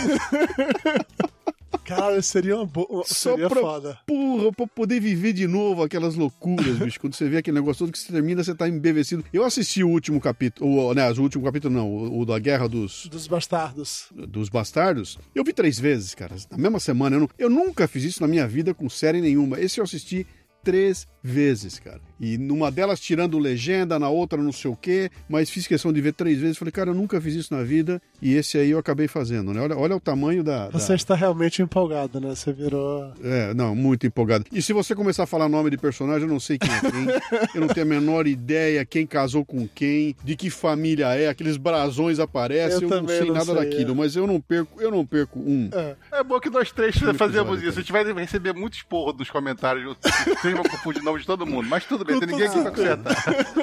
[1.85, 3.03] Cara, seria uma boa.
[3.05, 3.99] Só Seria pra, foda.
[4.05, 6.99] porra, pra poder viver de novo aquelas loucuras, bicho.
[6.99, 9.23] Quando você vê aquele negócio todo que você termina, você tá embevecido.
[9.31, 12.67] Eu assisti o último capítulo, o, né, o último capítulo não, o, o da Guerra
[12.67, 14.07] dos, Dos bastardos.
[14.11, 15.17] dos Bastardos.
[15.33, 17.15] Eu vi três vezes, cara, na mesma semana.
[17.15, 19.59] Eu, não- eu nunca fiz isso na minha vida com série nenhuma.
[19.59, 20.25] Esse eu assisti
[20.63, 21.99] três vezes, cara.
[22.19, 25.99] E numa delas tirando legenda, na outra não sei o quê, mas fiz questão de
[25.99, 26.57] ver três vezes.
[26.57, 29.59] Falei, cara, eu nunca fiz isso na vida e esse aí eu acabei fazendo, né?
[29.61, 30.67] Olha, olha o tamanho da...
[30.69, 32.29] da- Você está realmente empolgado, né?
[32.35, 33.11] Você virou.
[33.23, 34.45] É, não, muito empolgado.
[34.51, 37.39] E se você começar a falar nome de personagem, eu não sei quem é quem.
[37.55, 41.57] eu não tenho a menor ideia quem casou com quem, de que família é, aqueles
[41.57, 43.95] brasões aparecem, Eu eu, não sei não nada sei, daquilo, é.
[43.95, 45.69] mas eu não perco, eu não perco um.
[45.73, 45.95] É.
[46.19, 47.79] É bom que nós três Um fazemos episódio, isso.
[47.79, 49.95] A gente vai receber muito esporro dos comentários.
[50.41, 51.67] Vocês vão confundir o de todo mundo.
[51.67, 53.15] Mas tudo bem, tem ninguém aqui pra consertar.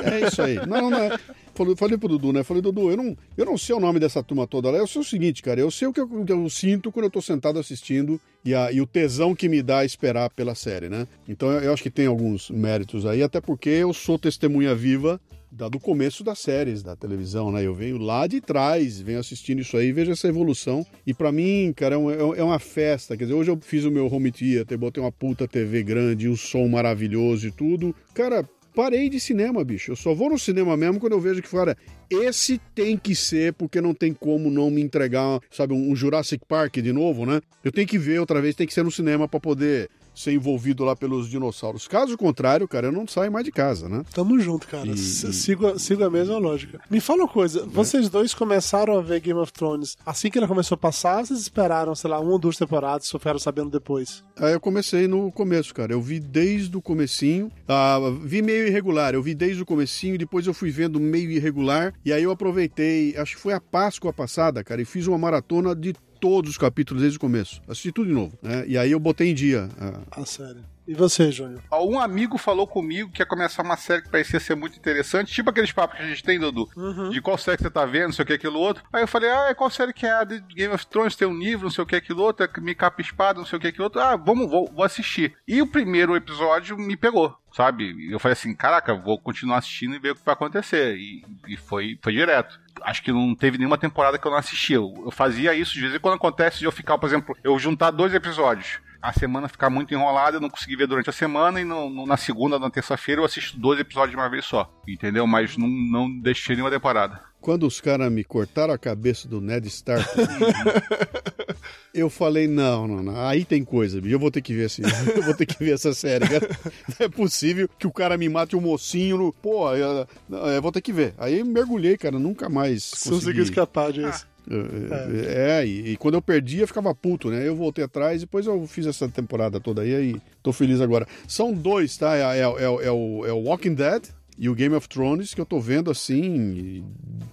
[0.05, 0.57] É isso aí.
[0.67, 1.19] Não, não, não.
[1.55, 2.43] Falei, falei pro Dudu, né?
[2.43, 4.79] Falei, Dudu, eu não, eu não sei o nome dessa turma toda lá.
[4.79, 5.61] Eu sei o seguinte, cara.
[5.61, 8.55] Eu sei o que eu, o que eu sinto quando eu tô sentado assistindo e,
[8.55, 11.07] a, e o tesão que me dá a esperar pela série, né?
[11.29, 15.21] Então eu, eu acho que tem alguns méritos aí, até porque eu sou testemunha viva
[15.53, 17.63] da, do começo das séries da televisão, né?
[17.65, 20.85] Eu venho lá de trás, venho assistindo isso aí, vejo essa evolução.
[21.07, 23.17] E pra mim, cara, é, é um- é uma festa.
[23.17, 26.37] Quer dizer, hoje eu fiz o meu home theater, botei uma puta TV grande, um
[26.37, 27.95] som maravilhoso e tudo.
[28.15, 29.93] Cara, parei de cinema, bicho.
[29.93, 31.77] Eu só vou no cinema mesmo quando eu vejo que, cara,
[32.11, 36.77] esse tem que ser, porque não tem como não me entregar, sabe, um Jurassic Park
[36.79, 37.41] de novo, né?
[37.63, 40.85] Eu tenho que ver outra vez, tem que ser no cinema pra poder ser envolvido
[40.85, 41.89] lá pelos dinossauros.
[41.89, 44.05] Caso contrário, cara, eu não saio mais de casa, né?
[44.15, 44.87] Tamo junto, cara.
[44.87, 46.81] E- Sigo, a- sigo a mesma lógica.
[46.91, 50.49] Me fala uma coisa: vocês dois começaram a ver Game of Thrones assim que ela
[50.49, 54.23] começou a passar, vocês esperaram, sei lá, uma ou duas temporadas, só ficaram sabendo depois?
[54.37, 55.93] Aí eu comecei no começo, cara.
[55.93, 57.51] Eu vi desde o comecinho.
[57.69, 59.15] Ah, vi meio irregular.
[59.15, 61.95] Eu vi desde o comecinho e depois eu fui vendo meio irregular.
[62.05, 65.75] E aí eu aproveitei, acho que foi a Páscoa passada, cara, e fiz uma maratona
[65.75, 67.61] de todos os capítulos desde o começo.
[67.69, 68.65] Assisti tudo de novo, né?
[68.69, 69.69] E aí eu botei em dia.
[69.79, 70.61] ah, A série.
[70.87, 71.63] E você, Júnior?
[71.73, 75.49] Um amigo falou comigo que ia começar uma série que parecia ser muito interessante, tipo
[75.49, 76.69] aqueles papos que a gente tem, Dudu,
[77.11, 78.83] de qual série que você tá vendo, não sei o que, aquilo outro.
[78.93, 81.39] Aí eu falei, ah, qual série que é a de Game of Thrones, tem um
[81.39, 83.69] livro, não sei o que, aquilo outro, é me capa espada, não sei o que,
[83.69, 84.01] aquilo outro.
[84.01, 85.35] Ah, vamos, vou, vou assistir.
[85.47, 87.33] E o primeiro episódio me pegou.
[87.55, 88.11] Sabe?
[88.11, 90.97] Eu falei assim, caraca, vou continuar assistindo e ver o que vai acontecer.
[90.97, 92.59] E, e foi, foi direto.
[92.85, 94.73] Acho que não teve nenhuma temporada que eu não assisti.
[94.75, 97.59] Eu, eu fazia isso, de vez em quando acontece de eu ficar, por exemplo, eu
[97.59, 101.61] juntar dois episódios a semana ficar muito enrolada, eu não consegui ver durante a semana
[101.61, 104.73] e no- no- na segunda, na terça-feira eu assisto dois episódios de uma vez só,
[104.87, 105.27] entendeu?
[105.27, 107.21] Mas não, não deixei nenhuma temporada.
[107.41, 110.09] Quando os caras me cortaram a cabeça do Ned Stark,
[111.95, 114.01] Eu falei, não, não, não, aí tem coisa.
[114.03, 114.83] Eu vou ter que ver assim.
[115.15, 116.49] Eu vou ter que ver essa série, cara.
[116.99, 119.33] Não é possível que o cara me mate um mocinho no.
[119.33, 121.15] Pô, eu, eu vou ter que ver.
[121.19, 122.83] Aí mergulhei, cara, nunca mais.
[122.85, 124.27] Você conseguiu escapar disso.
[124.51, 127.47] É, é e, e, quando eu perdia, ficava puto, né?
[127.47, 131.07] Eu voltei atrás, depois eu fiz essa temporada toda aí, aí tô feliz agora.
[131.29, 132.17] São dois, tá?
[132.17, 134.05] É, é, é, é o, é o Walking Dead,
[134.43, 136.85] e o Game of Thrones, que eu tô vendo assim,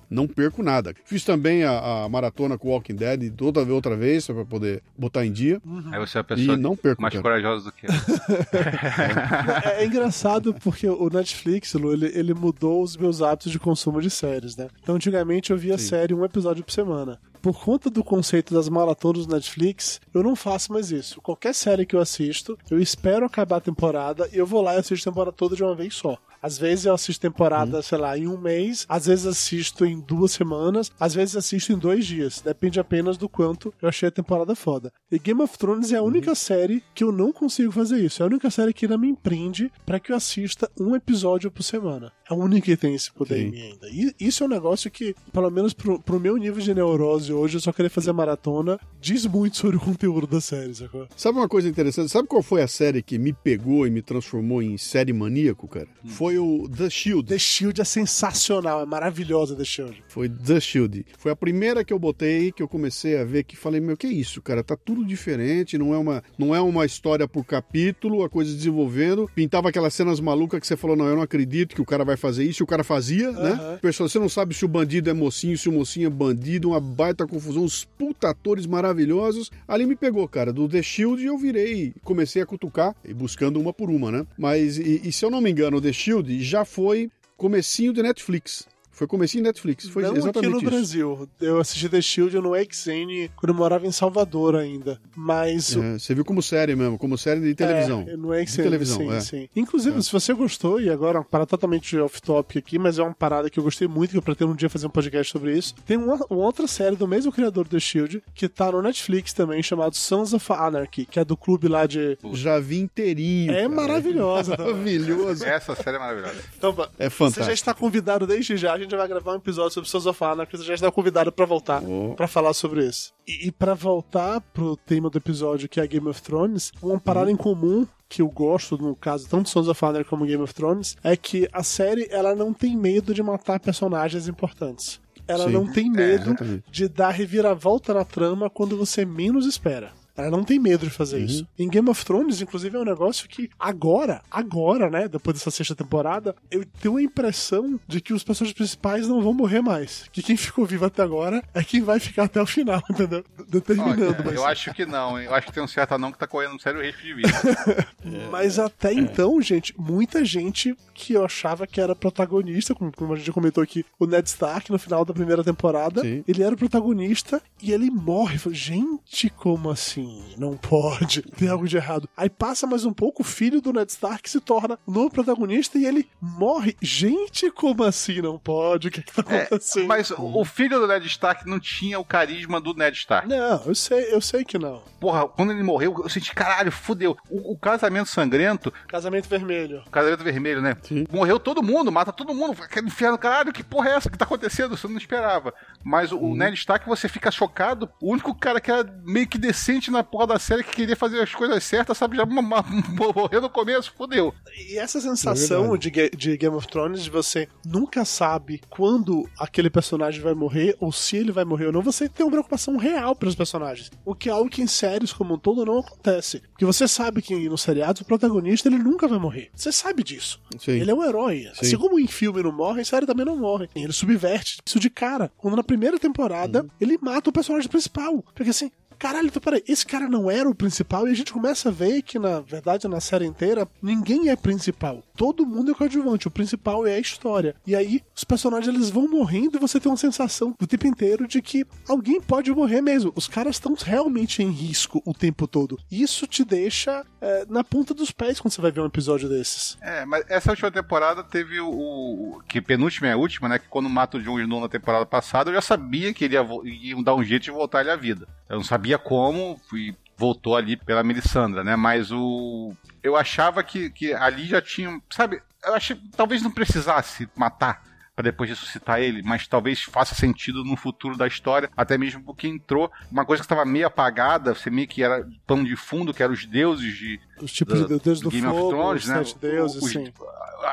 [0.07, 0.93] não perco nada.
[1.05, 5.31] Fiz também a, a maratona com Walking Dead toda outra vez, para poder botar em
[5.31, 5.59] dia.
[5.65, 5.89] Uhum.
[5.91, 7.23] Aí você é a pessoa não perco, mais cara.
[7.23, 7.89] corajosa do que eu.
[9.65, 13.99] é, é, engraçado porque o Netflix, Lu, ele, ele mudou os meus hábitos de consumo
[13.99, 14.67] de séries, né?
[14.79, 15.87] Então, antigamente eu via Sim.
[15.87, 20.35] série um episódio por semana por conta do conceito das maratonas do Netflix, eu não
[20.35, 21.21] faço mais isso.
[21.21, 24.79] Qualquer série que eu assisto, eu espero acabar a temporada e eu vou lá e
[24.79, 26.17] assisto a temporada toda de uma vez só.
[26.41, 27.83] Às vezes eu assisto temporada, uhum.
[27.83, 31.77] sei lá, em um mês, às vezes assisto em duas semanas, às vezes assisto em
[31.77, 32.41] dois dias.
[32.41, 34.91] Depende apenas do quanto eu achei a temporada foda.
[35.11, 36.35] E Game of Thrones é a única uhum.
[36.35, 38.21] série que eu não consigo fazer isso.
[38.21, 41.63] É a única série que ainda me empreende para que eu assista um episódio por
[41.63, 42.11] semana.
[42.29, 43.41] É a única que tem esse poder Sim.
[43.41, 43.89] em mim ainda.
[43.89, 47.57] E isso é um negócio que, pelo menos pro, pro meu nível de neurose hoje,
[47.57, 51.07] eu só querer fazer maratona, diz muito sobre o conteúdo da série, sacou?
[51.15, 52.11] Sabe uma coisa interessante?
[52.11, 55.87] Sabe qual foi a série que me pegou e me transformou em série maníaco, cara?
[56.03, 56.09] Hum.
[56.09, 57.27] Foi o The Shield.
[57.27, 60.03] The Shield é sensacional, é maravilhosa The Shield.
[60.07, 61.05] Foi The Shield.
[61.17, 64.07] Foi a primeira que eu botei, que eu comecei a ver, que falei, meu, que
[64.07, 64.63] é isso, cara?
[64.63, 69.29] Tá tudo diferente, não é uma, não é uma história por capítulo, a coisa desenvolvendo.
[69.33, 72.17] Pintava aquelas cenas malucas que você falou, não, eu não acredito que o cara vai
[72.17, 73.79] fazer isso, e o cara fazia, né?
[73.81, 76.79] Pessoal, você não sabe se o bandido é mocinho, se o mocinho é bandido, uma
[76.79, 79.51] baita confusão, uns puta atores maravilhosos.
[79.67, 83.71] Ali me pegou, cara, do The Shield eu virei, comecei a cutucar, e buscando uma
[83.71, 84.25] por uma, né?
[84.37, 88.03] Mas, e, e se eu não me engano, o The Shield já foi comecinho de
[88.03, 88.67] Netflix.
[88.99, 90.65] Foi comecinho Netflix, foi Não exatamente aqui no isso.
[90.65, 91.29] Brasil.
[91.39, 94.99] Eu assisti The Shield no XN quando eu morava em Salvador ainda.
[95.15, 95.73] Mas.
[95.73, 98.03] É, você viu como série mesmo, como série de televisão.
[98.05, 99.19] É, no XN, de televisão, sim, é.
[99.21, 99.49] sim.
[99.55, 100.01] Inclusive, é.
[100.01, 103.57] se você gostou, e agora uma parada totalmente off-topic aqui, mas é uma parada que
[103.57, 105.75] eu gostei muito, que eu pretendo um dia fazer um podcast sobre isso.
[105.85, 109.31] Tem uma, uma outra série do mesmo criador do The Shield, que tá no Netflix
[109.31, 112.17] também, chamado Sons of Anarchy, que é do clube lá de.
[112.33, 113.53] Já vi inteirinho.
[113.53, 113.69] É cara.
[113.69, 114.57] maravilhosa.
[114.57, 115.45] Maravilhoso.
[115.45, 116.43] Essa série é maravilhosa.
[116.57, 117.29] Então, é fantástico.
[117.29, 120.05] Você já está convidado desde já, a gente vai gravar um episódio episódio sobre Sons
[120.05, 122.13] of Anarchy, você já está convidado para voltar oh.
[122.15, 123.13] para falar sobre isso.
[123.27, 127.27] E, e para voltar pro tema do episódio que é Game of Thrones, uma parada
[127.27, 127.33] uhum.
[127.33, 130.97] em comum que eu gosto, no caso, tanto Sons of Anarchy como Game of Thrones,
[131.03, 134.99] é que a série ela não tem medo de matar personagens importantes.
[135.27, 135.51] Ela Sim.
[135.51, 139.91] não tem medo é, de dar reviravolta na trama quando você menos espera.
[140.23, 141.25] Ela não tem medo de fazer uhum.
[141.25, 141.47] isso.
[141.57, 145.75] Em Game of Thrones, inclusive, é um negócio que agora, agora, né, depois dessa sexta
[145.75, 150.05] temporada, eu tenho a impressão de que os personagens principais não vão morrer mais.
[150.11, 153.23] Que quem ficou vivo até agora é quem vai ficar até o final, entendeu?
[153.47, 154.23] Determinando.
[154.25, 155.19] Olha, eu acho que não.
[155.19, 157.29] Eu acho que tem um certo anão que tá correndo um sério risco de vida.
[158.31, 163.17] Mas até então, gente, muita gente que eu achava que era protagonista, como, como a
[163.17, 166.23] gente comentou aqui, o Ned Stark no final da primeira temporada, Sim.
[166.27, 168.39] ele era o protagonista e ele morre.
[168.51, 170.08] Gente, como assim?
[170.37, 172.09] Não pode, tem algo de errado.
[172.15, 175.77] Aí passa mais um pouco, o filho do Ned Stark se torna o novo protagonista
[175.77, 176.75] e ele morre.
[176.81, 178.87] Gente, como assim não pode?
[178.87, 179.83] O que, é que tá é, acontecendo?
[179.83, 183.27] É, mas o filho do Ned Stark não tinha o carisma do Ned Stark.
[183.27, 184.81] Não, eu sei, eu sei que não.
[184.99, 187.17] Porra, quando ele morreu, eu senti, caralho, fudeu.
[187.29, 188.73] O, o casamento sangrento.
[188.87, 189.83] Casamento vermelho.
[189.91, 190.75] Casamento vermelho, né?
[190.83, 191.05] Sim.
[191.11, 192.61] Morreu todo mundo, mata todo mundo.
[192.61, 194.75] Aquele inferno, caralho, que porra é essa que tá acontecendo?
[194.75, 195.53] Você não esperava.
[195.83, 196.31] Mas o, hum.
[196.31, 197.89] o Ned Stark, você fica chocado.
[198.01, 200.95] O único cara que era meio que decente na na porra da série que queria
[200.95, 202.15] fazer as coisas certas, sabe?
[202.15, 204.33] Já morreu no começo, fodeu.
[204.57, 209.69] E essa sensação é de, de Game of Thrones de você nunca sabe quando aquele
[209.69, 213.15] personagem vai morrer, ou se ele vai morrer ou não, você tem uma preocupação real
[213.15, 213.91] pelos personagens.
[214.05, 216.41] O que é algo que em séries como um todo não acontece.
[216.51, 219.49] Porque você sabe que no seriado o protagonista ele nunca vai morrer.
[219.53, 220.41] Você sabe disso.
[220.57, 220.71] Sim.
[220.71, 221.49] Ele é um herói.
[221.53, 221.61] Sim.
[221.61, 223.69] Assim como em filme não morre, em série também não morre.
[223.75, 225.31] Ele subverte isso de cara.
[225.37, 226.69] Quando na primeira temporada uhum.
[226.79, 228.23] ele mata o personagem principal.
[228.33, 231.69] Porque assim, caralho, então peraí, esse cara não era o principal e a gente começa
[231.69, 235.01] a ver que, na verdade, na série inteira, ninguém é principal.
[235.15, 237.55] Todo mundo é coadjuvante, o principal é a história.
[237.65, 241.27] E aí, os personagens eles vão morrendo e você tem uma sensação o tempo inteiro
[241.27, 243.13] de que alguém pode morrer mesmo.
[243.15, 245.79] Os caras estão realmente em risco o tempo todo.
[245.89, 249.77] Isso te deixa é, na ponta dos pés quando você vai ver um episódio desses.
[249.81, 251.69] É, mas essa última temporada teve o.
[251.69, 253.59] o que penúltima é a última, né?
[253.59, 256.47] Que quando mata o Jon Snow na temporada passada, eu já sabia que ele ia,
[256.65, 258.27] ia dar um jeito de voltar ele à vida.
[258.49, 261.75] Eu não sabia como, e voltou ali pela Melissandra, né?
[261.75, 262.73] Mas o.
[263.01, 264.99] Eu achava que, que ali já tinha.
[265.09, 267.83] Sabe, eu achei talvez não precisasse matar
[268.19, 272.49] para depois ressuscitar ele, mas talvez faça sentido no futuro da história, até mesmo porque
[272.49, 276.21] entrou uma coisa que estava meio apagada, você meio que era pano de fundo, que
[276.21, 279.15] eram os deuses de os tipos de deuses do Game fogo, of Thrones, os né?
[279.23, 280.11] sete deuses, Os- sim.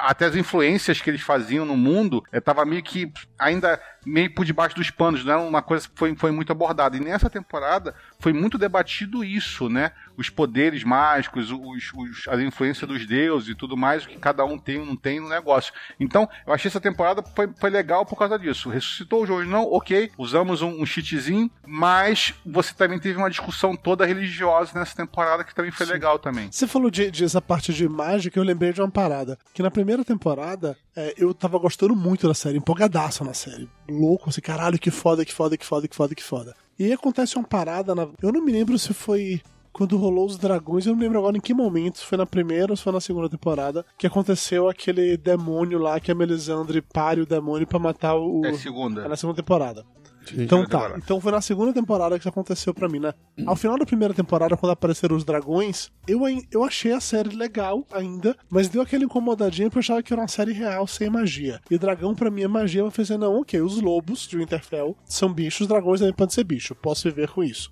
[0.03, 4.77] até as influências que eles faziam no mundo estava meio que ainda meio por debaixo
[4.77, 6.97] dos panos, não era uma coisa que foi, foi muito abordada.
[6.97, 9.91] E nessa temporada foi muito debatido isso, né?
[10.17, 14.45] Os poderes mágicos, os, os- as influências dos deuses e tudo mais, o que cada
[14.45, 15.73] um tem ou não tem no negócio.
[15.99, 18.71] Então, eu achei essa temporada foi, foi legal por causa disso.
[18.71, 23.75] Ressuscitou o jogo, não, ok, usamos um, um cheatzinho, mas você também teve uma discussão
[23.75, 26.49] toda religiosa nessa temporada que também foi legal também.
[26.57, 29.39] Você falou de, de essa parte de mágica, eu lembrei de uma parada.
[29.53, 33.69] Que na primeira temporada, é, eu tava gostando muito da série, empolgadaço na série.
[33.87, 36.57] Louco, assim, caralho, que foda, que foda, que foda, que foda, que foda.
[36.79, 38.09] E aí acontece uma parada na.
[38.23, 39.43] Eu não me lembro se foi.
[39.71, 42.73] Quando rolou os dragões, eu não lembro agora em que momento, se foi na primeira
[42.73, 47.21] ou se foi na segunda temporada, que aconteceu aquele demônio lá que a Melisandre pare
[47.21, 48.41] o demônio pra matar o.
[48.47, 49.05] É segunda.
[49.05, 49.85] É na segunda temporada.
[50.35, 51.01] Então tá, temporada.
[51.03, 53.15] então foi na segunda temporada que isso aconteceu pra mim, né?
[53.47, 57.85] Ao final da primeira temporada, quando apareceram os dragões, eu, eu achei a série legal
[57.93, 61.61] ainda, mas deu aquela incomodadinha porque eu achava que era uma série real sem magia.
[61.71, 64.97] E dragão pra mim é magia, eu falei assim, não, ok, os lobos de Winterfell
[65.05, 67.71] são bichos, os dragões também podem ser bicho, posso viver com isso.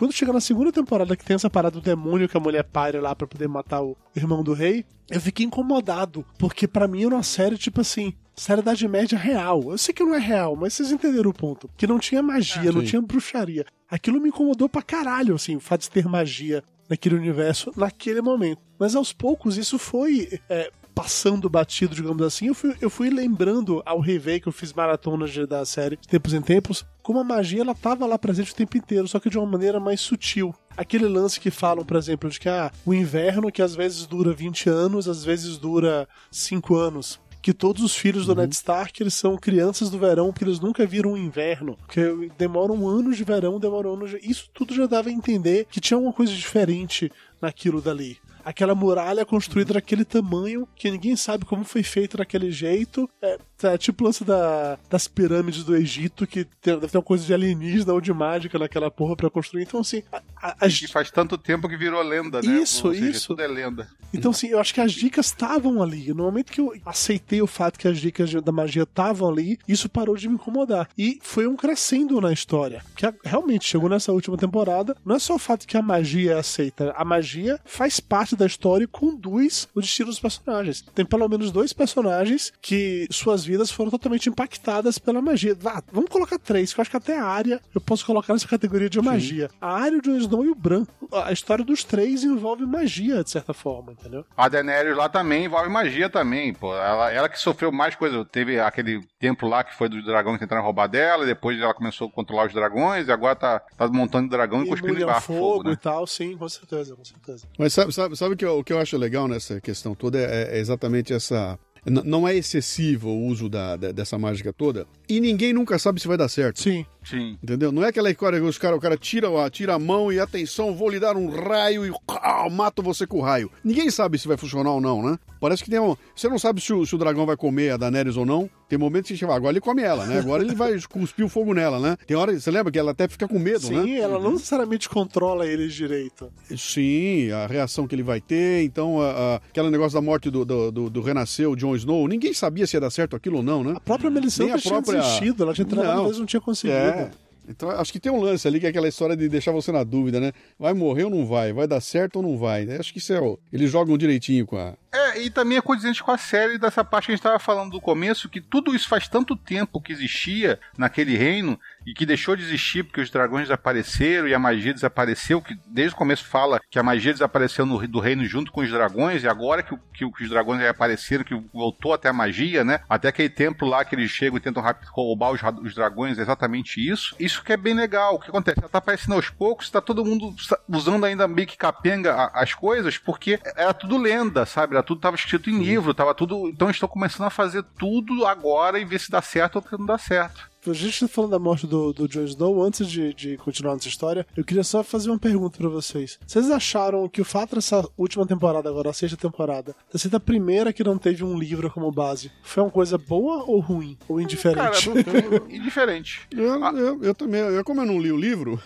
[0.00, 2.98] Quando chega na segunda temporada que tem essa parada do demônio que a mulher pare
[2.98, 7.14] lá pra poder matar o irmão do rei, eu fiquei incomodado, porque pra mim era
[7.14, 9.70] uma série tipo assim, série da Idade Média real.
[9.70, 11.68] Eu sei que não é real, mas vocês entenderam o ponto.
[11.76, 12.86] Que não tinha magia, não sim.
[12.86, 13.66] tinha bruxaria.
[13.88, 18.60] Aquilo me incomodou pra caralho, assim, o fato de ter magia naquele universo, naquele momento.
[18.78, 22.46] Mas aos poucos isso foi é, passando batido, digamos assim.
[22.46, 26.08] Eu fui, eu fui lembrando ao rever que eu fiz maratonas de- da série de
[26.08, 29.28] tempos em tempos, como a magia ela tava lá presente o tempo inteiro, só que
[29.30, 30.54] de uma maneira mais sutil.
[30.76, 34.32] Aquele lance que falam, por exemplo, de que ah, o inverno que às vezes dura
[34.32, 39.14] 20 anos, às vezes dura 5 anos que todos os filhos do Ned Stark eles
[39.14, 43.58] são crianças do verão, porque eles nunca viram o inverno, que demoram anos de verão,
[43.58, 44.18] demoram anos de...
[44.18, 48.18] Isso tudo já dava a entender que tinha alguma coisa diferente naquilo dali.
[48.44, 53.08] Aquela muralha construída daquele tamanho que ninguém sabe como foi feito daquele jeito.
[53.20, 57.02] É, é tipo o lance da, das pirâmides do Egito, que tem, deve ter uma
[57.04, 59.62] coisa de alienígena ou de mágica naquela porra pra construir.
[59.62, 62.60] Então, assim, a- a- as E faz tanto tempo que virou lenda, né?
[62.60, 63.26] Isso, Ou seja, isso.
[63.28, 63.88] Tudo é lenda.
[64.12, 66.08] Então, assim, eu acho que as dicas estavam ali.
[66.12, 69.88] No momento que eu aceitei o fato que as dicas da magia estavam ali, isso
[69.88, 70.88] parou de me incomodar.
[70.98, 72.82] E foi um crescendo na história.
[72.96, 74.96] Que realmente chegou nessa última temporada.
[75.04, 76.92] Não é só o fato que a magia é aceita.
[76.96, 80.82] A magia faz parte da história e conduz o destino dos personagens.
[80.94, 85.54] Tem pelo menos dois personagens que suas vidas foram totalmente impactadas pela magia.
[85.54, 88.48] Vá, vamos colocar três, que eu acho que até a área eu posso colocar nessa
[88.48, 89.50] categoria de magia.
[89.60, 90.86] A área, o Jon Snow e o Bran.
[91.12, 94.24] A história dos três envolve magia, de certa forma, entendeu?
[94.36, 96.74] A Daenerys lá também envolve magia também, pô.
[96.74, 98.24] Ela, ela que sofreu mais coisa.
[98.24, 101.74] Teve aquele templo lá que foi dos dragões que tentaram roubar dela, e depois ela
[101.74, 105.10] começou a controlar os dragões, e agora tá, tá montando dragão e cuspindo Imune ao
[105.10, 105.72] embaixo fogo, fogo, né?
[105.72, 107.46] e tal, sim, com certeza, com certeza.
[107.58, 110.18] Mas sabe, sabe, sabe o, que eu, o que eu acho legal nessa questão toda
[110.18, 111.58] é, é exatamente essa.
[111.86, 114.86] Não é excessivo o uso da, da- dessa mágica toda.
[115.08, 116.60] E ninguém nunca sabe se vai dar certo.
[116.60, 117.36] Sim, Sim.
[117.42, 117.72] Entendeu?
[117.72, 120.18] Não é aquela história que os cara, o cara tira, a- tira a mão e
[120.20, 123.50] atenção, vou lhe dar um raio e ah, mato você com o raio.
[123.64, 125.18] Ninguém sabe se vai funcionar ou não, né?
[125.40, 125.96] Parece que tem um.
[126.14, 128.48] Você não sabe se o, se o dragão vai comer a Daenerys ou não.
[128.68, 130.18] Tem momentos que você fala, agora ele come ela, né?
[130.18, 131.96] Agora ele vai cuspir o fogo nela, né?
[132.06, 133.82] Tem hora, você lembra que ela até fica com medo, né?
[133.82, 136.30] sim, ela não necessariamente controla eles direito.
[136.56, 138.62] Sim, a reação que ele vai ter.
[138.62, 142.32] Então, a, a- aquele negócio da morte do, do, do, do renasceu, Jon Snow, ninguém
[142.34, 143.72] sabia se ia dar certo aquilo ou não, né?
[143.76, 146.08] A própria Melisandre tinha própria- desistido, ela tinha treinado, Não.
[146.08, 146.76] mas não tinha conseguido.
[146.78, 146.99] É.
[147.48, 149.82] Então, acho que tem um lance ali que é aquela história de deixar você na
[149.82, 150.32] dúvida, né?
[150.58, 151.52] Vai morrer ou não vai?
[151.52, 152.70] Vai dar certo ou não vai?
[152.76, 153.18] Acho que isso é.
[153.52, 154.76] Eles jogam direitinho com a.
[154.92, 157.70] É, e também é condizente com a série dessa parte que a gente estava falando
[157.70, 162.34] do começo, que tudo isso faz tanto tempo que existia naquele reino e que deixou
[162.34, 166.60] de existir porque os dragões desapareceram e a magia desapareceu, que desde o começo fala
[166.68, 169.78] que a magia desapareceu no, do reino junto com os dragões, e agora que, o-
[170.12, 172.80] que os dragões reapareceram, que voltou até a magia, né?
[172.88, 176.80] Até aquele templo lá que eles chegam e tentam roubar os, os dragões, é exatamente
[176.86, 177.14] isso.
[177.18, 178.16] Isso que é bem legal.
[178.16, 178.58] O que acontece?
[178.58, 182.52] Ela tá aparecendo aos poucos, tá todo mundo sa- usando ainda meio que capenga as
[182.54, 184.79] coisas, porque era tudo lenda, sabe?
[184.80, 186.48] Era tudo tava escrito em livro, tava tudo.
[186.48, 189.72] Então eles estão começando a fazer tudo agora e ver se dá certo ou se
[189.78, 190.48] não dá certo.
[190.66, 193.88] A gente tá falando da morte do, do Jon Snow, antes de, de continuar nessa
[193.88, 196.18] história, eu queria só fazer uma pergunta pra vocês.
[196.26, 200.20] Vocês acharam que o fato dessa última temporada, agora a sexta temporada, ter sido a
[200.20, 203.96] primeira que não teve um livro como base, foi uma coisa boa ou ruim?
[204.06, 204.88] Ou Cara, indiferente?
[204.90, 206.20] não tem- indiferente.
[206.30, 207.40] Eu, eu, eu também.
[207.40, 208.60] Eu, como eu não li o livro,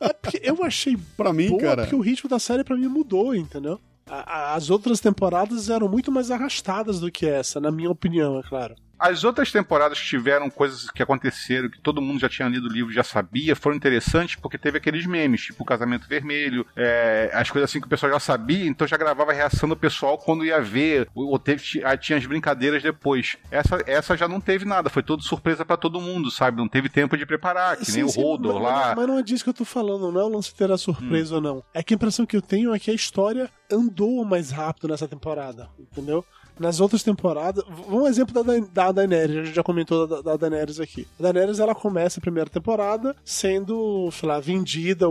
[0.00, 1.82] É porque eu achei pra mim, boa, cara.
[1.82, 3.78] porque o ritmo da série pra mim mudou, entendeu?
[4.10, 8.74] As outras temporadas eram muito mais arrastadas do que essa, na minha opinião, é claro.
[8.98, 12.72] As outras temporadas que tiveram coisas que aconteceram, que todo mundo já tinha lido o
[12.72, 17.50] livro já sabia, foram interessantes porque teve aqueles memes, tipo o casamento vermelho, é, as
[17.50, 20.44] coisas assim que o pessoal já sabia, então já gravava a reação do pessoal quando
[20.44, 21.62] ia ver, ou teve,
[22.00, 23.36] tinha as brincadeiras depois.
[23.50, 26.56] Essa, essa já não teve nada, foi tudo surpresa para todo mundo, sabe?
[26.56, 28.94] Não teve tempo de preparar, que sim, nem sim, o Hodor lá.
[28.96, 31.34] Mas não é disso que eu tô falando, não é o lance ter a surpresa
[31.34, 31.36] hum.
[31.36, 31.64] ou não.
[31.72, 35.06] É que a impressão que eu tenho é que a história andou mais rápido nessa
[35.06, 36.24] temporada, entendeu?
[36.58, 37.64] Nas outras temporadas.
[37.88, 41.06] Um exemplo da, da Daenerys, a gente já comentou da, da Daenerys aqui.
[41.18, 45.06] A Daenerys ela começa a primeira temporada sendo, sei lá, vendida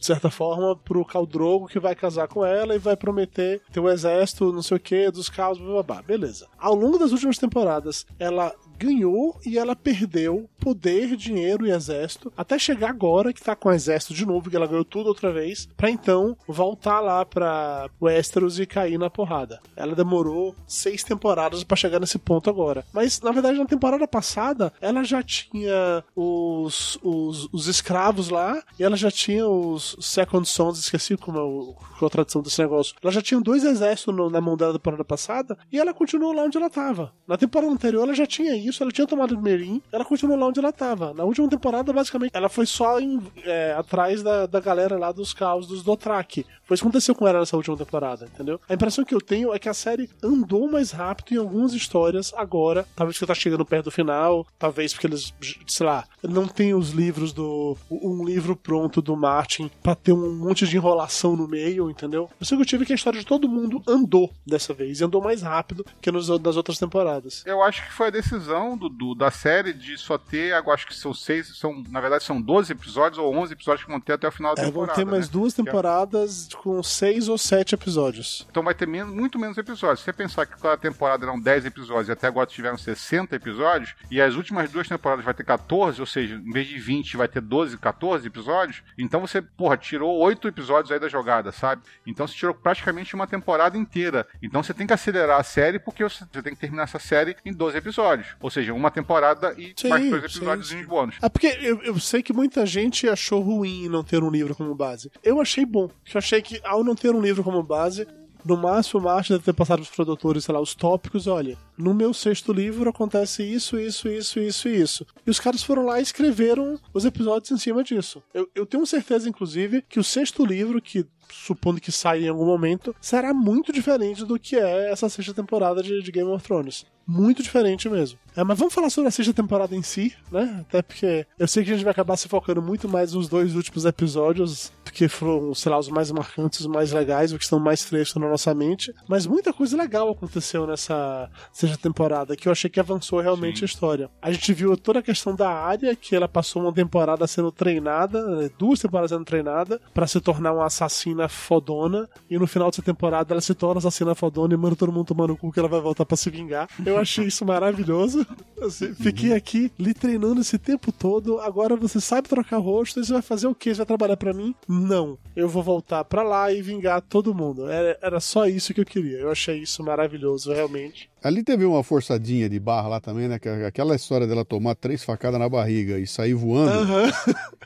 [0.00, 3.84] de certa forma, pro Caldrogo que vai casar com ela e vai prometer ter o
[3.84, 6.02] um exército, não sei o que, dos caos, blá, blá, blá.
[6.02, 6.46] Beleza.
[6.58, 12.58] Ao longo das últimas temporadas, ela ganhou e ela perdeu poder, dinheiro e exército, até
[12.58, 15.68] chegar agora que tá com o exército de novo, que ela ganhou tudo outra vez,
[15.76, 19.60] para então voltar lá pra Westeros e cair na porrada.
[19.76, 22.84] Ela demorou seis temporadas para chegar nesse ponto agora.
[22.92, 28.84] Mas, na verdade, na temporada passada, ela já tinha os, os, os escravos lá e
[28.84, 32.94] ela já tinha os Second Sons, esqueci como é o, qual a tradução desse negócio.
[33.02, 36.32] Ela já tinha dois exércitos no, na mão dela na temporada passada e ela continuou
[36.32, 37.12] lá onde ela tava.
[37.26, 40.38] Na temporada anterior, ela já tinha isso isso, ela tinha tomado o Merim, ela continuou
[40.38, 41.12] lá onde ela tava.
[41.12, 45.34] Na última temporada, basicamente, ela foi só em, é, atrás da, da galera lá dos
[45.34, 46.46] caos dos Dothraki.
[46.64, 48.60] Foi isso que aconteceu com ela nessa última temporada, entendeu?
[48.68, 52.32] A impressão que eu tenho é que a série andou mais rápido em algumas histórias
[52.36, 52.86] agora.
[52.94, 55.34] Talvez porque tá chegando perto do final, talvez porque eles,
[55.66, 57.76] sei lá, não tem os livros do.
[57.90, 62.30] um livro pronto do Martin pra ter um monte de enrolação no meio, entendeu?
[62.38, 65.04] Eu sei que eu tive que a história de todo mundo andou dessa vez, e
[65.04, 67.42] andou mais rápido que nos, nas outras temporadas.
[67.46, 70.94] Eu acho que foi a decisão do, do, da série de só ter, acho que
[70.94, 74.28] são seis, são, na verdade são 12 episódios ou 11 episódios que vão ter até
[74.28, 74.94] o final da é, temporada.
[74.94, 75.32] Vão ter mais né?
[75.32, 78.46] duas temporadas com seis ou sete episódios.
[78.50, 80.00] Então vai ter menos, muito menos episódios.
[80.00, 83.94] Se você pensar que cada temporada eram 10 episódios e até agora tiveram 60 episódios,
[84.10, 87.28] e as últimas duas temporadas vai ter 14, ou seja, em vez de 20 vai
[87.28, 91.82] ter 12, 14 episódios, então você, porra, tirou 8 episódios aí da jogada, sabe?
[92.06, 94.26] Então você tirou praticamente uma temporada inteira.
[94.42, 97.52] Então você tem que acelerar a série porque você tem que terminar essa série em
[97.52, 98.28] 12 episódios.
[98.40, 100.86] Ou seja, uma temporada e sim, mais dois episódios sim, sim.
[100.86, 101.16] bônus.
[101.22, 104.74] É porque eu, eu sei que muita gente achou ruim não ter um livro como
[104.74, 105.10] base.
[105.22, 105.88] Eu achei bom.
[106.12, 108.06] Eu achei que ao não ter um livro como base,
[108.44, 111.92] no máximo, o Martin deve ter passado os produtores, sei lá, os tópicos, olha, no
[111.92, 115.06] meu sexto livro acontece isso, isso, isso, isso e isso.
[115.26, 118.22] E os caras foram lá e escreveram os episódios em cima disso.
[118.32, 122.46] Eu, eu tenho certeza, inclusive, que o sexto livro, que supondo que saia em algum
[122.46, 126.84] momento, será muito diferente do que é essa sexta temporada de, de Game of Thrones.
[127.06, 128.18] Muito diferente mesmo.
[128.36, 130.58] É, mas vamos falar sobre a sexta temporada em si, né?
[130.60, 133.56] Até porque eu sei que a gente vai acabar se focando muito mais nos dois
[133.56, 137.58] últimos episódios, porque foram, sei lá, os mais marcantes, os mais legais, os que estão
[137.58, 138.94] mais frescos na nossa mente.
[139.08, 143.64] Mas muita coisa legal aconteceu nessa sexta temporada, que eu achei que avançou realmente Sim.
[143.64, 144.10] a história.
[144.22, 148.24] A gente viu toda a questão da área, que ela passou uma temporada sendo treinada,
[148.24, 152.82] né, duas temporadas sendo treinada, para se tornar uma assassina fodona, e no final dessa
[152.82, 155.68] temporada ela se torna assassina fodona e manda todo mundo tomar no cu que ela
[155.68, 156.68] vai voltar para se vingar.
[156.84, 158.26] Eu achei isso maravilhoso.
[158.60, 161.38] Assim, fiquei aqui lhe treinando esse tempo todo.
[161.40, 163.00] Agora você sabe trocar rosto.
[163.00, 163.70] E você vai fazer o quê?
[163.74, 164.54] Você vai trabalhar para mim?
[164.68, 165.18] Não.
[165.34, 167.68] Eu vou voltar para lá e vingar todo mundo.
[167.68, 169.18] Era, era só isso que eu queria.
[169.18, 171.09] Eu achei isso maravilhoso, realmente.
[171.22, 173.38] Ali teve uma forçadinha de barra lá também, né?
[173.66, 177.10] Aquela história dela tomar três facadas na barriga e sair voando uhum.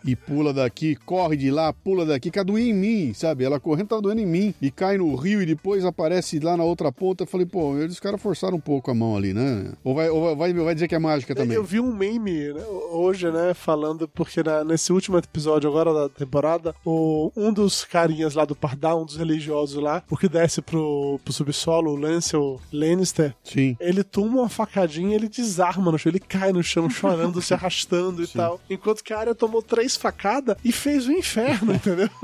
[0.04, 3.44] e pula daqui, corre de lá, pula daqui, que doendo em mim, sabe?
[3.44, 6.64] Ela correndo tá doendo em mim e cai no rio e depois aparece lá na
[6.64, 7.22] outra ponta.
[7.22, 9.72] Eu falei, pô, eles caras forçaram um pouco a mão ali, né?
[9.84, 11.56] Ou vai, ou vai, vai dizer que é mágica também?
[11.56, 13.54] Eu vi um meme né, hoje, né?
[13.54, 18.56] Falando, porque na, nesse último episódio agora da temporada, o, um dos carinhas lá do
[18.56, 23.76] Pardal, um dos religiosos lá, o que desce pro, pro subsolo, o Lancel Lannister, Sim.
[23.78, 26.10] Ele toma uma facadinha ele desarma no chão.
[26.10, 28.38] Ele cai no chão chorando, se arrastando e Sim.
[28.38, 28.60] tal.
[28.68, 32.08] Enquanto que a área tomou três facadas e fez o inferno, entendeu?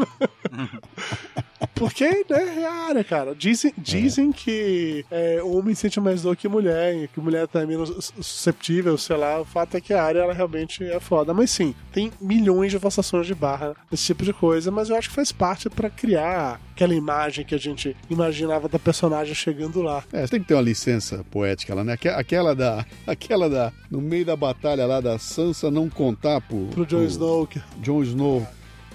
[1.81, 3.35] Porque, né, é a área, cara.
[3.35, 4.33] Dizem, dizem é.
[4.35, 9.17] que é, o homem sente mais dor que mulher, que mulher tá menos susceptível, sei
[9.17, 9.41] lá.
[9.41, 11.33] O fato é que a área, ela realmente é foda.
[11.33, 15.09] Mas sim, tem milhões de valsações de barra, esse tipo de coisa, mas eu acho
[15.09, 20.05] que faz parte para criar aquela imagem que a gente imaginava da personagem chegando lá.
[20.13, 21.97] É, tem que ter uma licença poética lá, né?
[22.15, 22.85] Aquela da.
[23.07, 23.73] Aquela da.
[23.91, 26.67] No meio da batalha lá da Sansa não contar pro.
[26.67, 27.49] Pro Jon Snow.
[27.81, 28.47] Jon Snow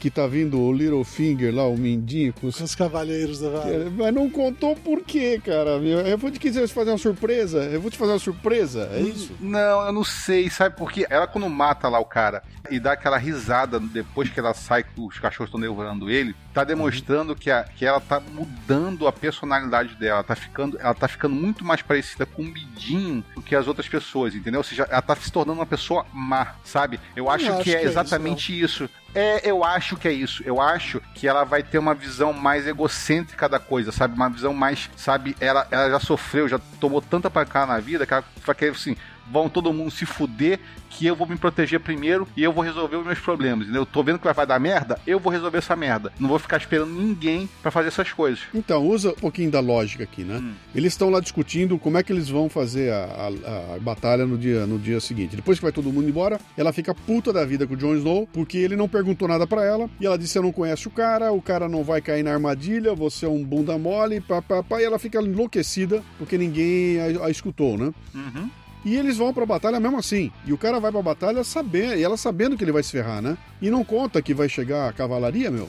[0.06, 2.58] que tá vindo o Littlefinger lá, o Mindinho com os...
[2.58, 3.90] Com os cavaleiros da Vale.
[3.90, 5.80] Mas não contou por quê, cara.
[5.80, 5.98] meu.
[6.02, 7.64] Eu vou te quiser fazer uma surpresa.
[7.64, 8.88] Eu vou te fazer uma surpresa.
[8.94, 9.34] É isso?
[9.40, 11.08] Não, eu não sei, sabe por quê?
[11.10, 14.90] Ela quando mata lá o cara e dá aquela risada depois que ela sai, que
[14.96, 19.94] os cachorros estão devorando ele, tá demonstrando que, a, que ela tá mudando a personalidade
[19.96, 23.68] dela, tá ficando, ela tá ficando muito mais parecida com o Midinho do que as
[23.68, 24.62] outras pessoas, entendeu?
[24.62, 26.98] Ou seja, ela tá se tornando uma pessoa má, sabe?
[27.14, 28.90] Eu acho, acho que é que é exatamente isso.
[29.14, 30.44] É, eu acho que é isso.
[30.46, 34.16] Eu acho que ela vai ter uma visão mais egocêntrica da coisa, sabe?
[34.16, 35.36] Uma visão mais, sabe?
[35.42, 38.96] Ela, ela já sofreu, já tomou tanta pancada na vida que ela vai querer assim.
[39.32, 40.60] Vão todo mundo se fuder,
[40.90, 43.64] que eu vou me proteger primeiro e eu vou resolver os meus problemas.
[43.64, 43.82] Entendeu?
[43.82, 46.12] Eu tô vendo que vai dar merda, eu vou resolver essa merda.
[46.20, 48.40] Não vou ficar esperando ninguém pra fazer essas coisas.
[48.54, 50.42] Então, usa um pouquinho da lógica aqui, né?
[50.74, 54.38] Eles estão lá discutindo como é que eles vão fazer a, a- a batalha no
[54.38, 55.36] dia, no dia seguinte.
[55.36, 58.28] Depois que vai todo mundo embora, ela fica puta da vida com o Jon Snow,
[58.32, 59.90] porque ele não perguntou nada pra ela.
[60.00, 62.94] E ela disse: Você não conhece o cara, o cara não vai cair na armadilha,
[62.96, 64.80] você é um bunda mole, pá, pá, pá.
[64.82, 67.92] E ela fica enlouquecida porque ninguém a, a escutou, né?
[68.14, 68.50] Uhum.
[68.86, 70.32] E eles vão pra batalha mesmo assim.
[70.46, 73.22] E o cara vai pra batalha sabendo, e ela sabendo que ele vai se ferrar,
[73.22, 73.36] né?
[73.62, 75.68] E não conta que vai chegar a cavalaria, meu.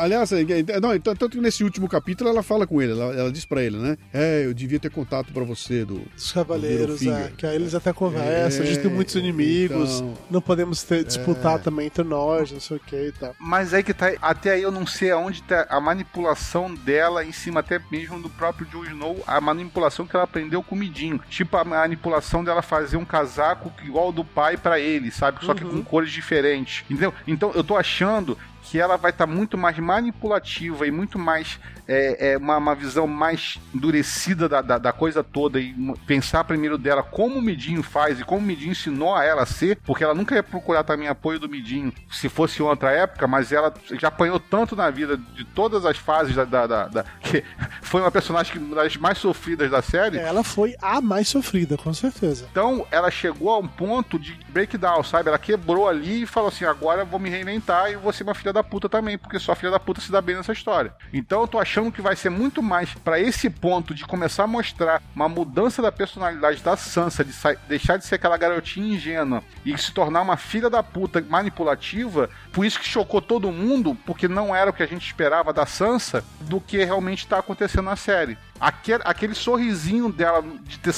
[0.00, 3.14] Aliás, é- é- não, então- tanto que nesse último capítulo ela fala com ele, ela,
[3.14, 3.98] ela diz pra ele, né?
[4.12, 6.00] É, eu devia ter contato pra você do.
[6.16, 9.96] Os cavaleiros, Do é, que aí eles até conversam, a gente tem muitos É, inimigos,
[10.00, 13.34] então, não podemos ter- disputar também entre nós, não sei o que e tal.
[13.38, 14.12] Mas aí que tá.
[14.22, 18.30] Até aí eu não sei aonde tá a manipulação dela em cima até mesmo do
[18.30, 21.20] próprio Jon Snow, a manipulação que ela aprendeu com o Midinho.
[21.28, 25.44] Tipo a manipulação dela fazer um casaco igual ao do pai pra ele, sabe?
[25.44, 26.84] Só que com cores diferentes.
[26.88, 27.12] Entendeu?
[27.26, 32.32] Então eu tô achando que ela vai estar muito mais manipulativa e muito mais é,
[32.32, 35.74] é, uma, uma visão mais endurecida da, da, da coisa toda e
[36.06, 39.46] pensar primeiro dela como o Midinho faz e como o Midinho ensinou a ela a
[39.46, 43.52] ser, porque ela nunca ia procurar também apoio do Midinho se fosse outra época, mas
[43.52, 46.44] ela já apanhou tanto na vida de todas as fases da.
[46.44, 47.44] da, da- da- que
[47.82, 50.18] foi uma personagem que- uma das mais sofridas da série.
[50.18, 52.46] Ela foi a mais sofrida, com certeza.
[52.50, 55.28] Então ela chegou a um ponto de breakdown, sabe?
[55.28, 58.34] Ela quebrou ali e falou assim: agora eu vou me reinventar e vou ser uma
[58.34, 60.94] filha da puta também, porque só filha da puta se dá bem nessa história.
[61.12, 64.46] Então eu tô achando que vai ser muito mais pra esse ponto de começar a
[64.46, 67.32] mostrar uma mudança da personalidade da Sansa, de
[67.68, 72.30] deixar de ser aquela garotinha ingênua e se tornar uma filha da puta manipulativa.
[72.52, 75.66] Por isso que chocou todo mundo, porque não era o que a gente esperava da
[75.66, 78.38] Sansa, do que realmente tá acontecendo na série.
[78.60, 80.94] Aquele, aquele sorrisinho dela de ter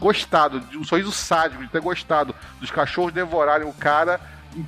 [0.00, 4.20] gostado, de um sorriso sádico, de ter gostado dos cachorros devorarem o cara,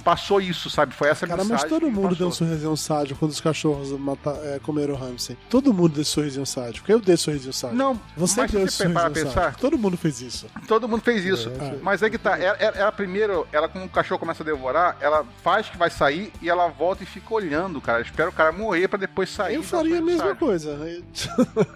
[0.05, 0.95] passou isso, sabe?
[0.95, 1.63] Foi essa Cara, mensagem.
[1.65, 5.37] mas todo mundo deu um sorrisinho sádico quando os cachorros mata, é, comeram o Ramsey.
[5.49, 6.91] Todo mundo deu esse sorrisinho sádico.
[6.91, 7.79] Eu dei sorrisinho sádico.
[7.79, 9.61] Não, Você mas deu se pra pensar, sádico.
[9.61, 10.47] Todo mundo fez isso.
[10.67, 11.51] Todo mundo fez isso.
[11.83, 12.39] Mas é que tá.
[12.39, 15.91] Ela, ela, ela primeiro, ela quando o cachorro começa a devorar, ela faz que vai
[15.91, 18.03] sair e ela volta e fica olhando, cara.
[18.03, 19.55] Espera o cara morrer pra depois sair.
[19.57, 20.37] Eu faria a um mesma mensagem.
[20.37, 20.79] coisa.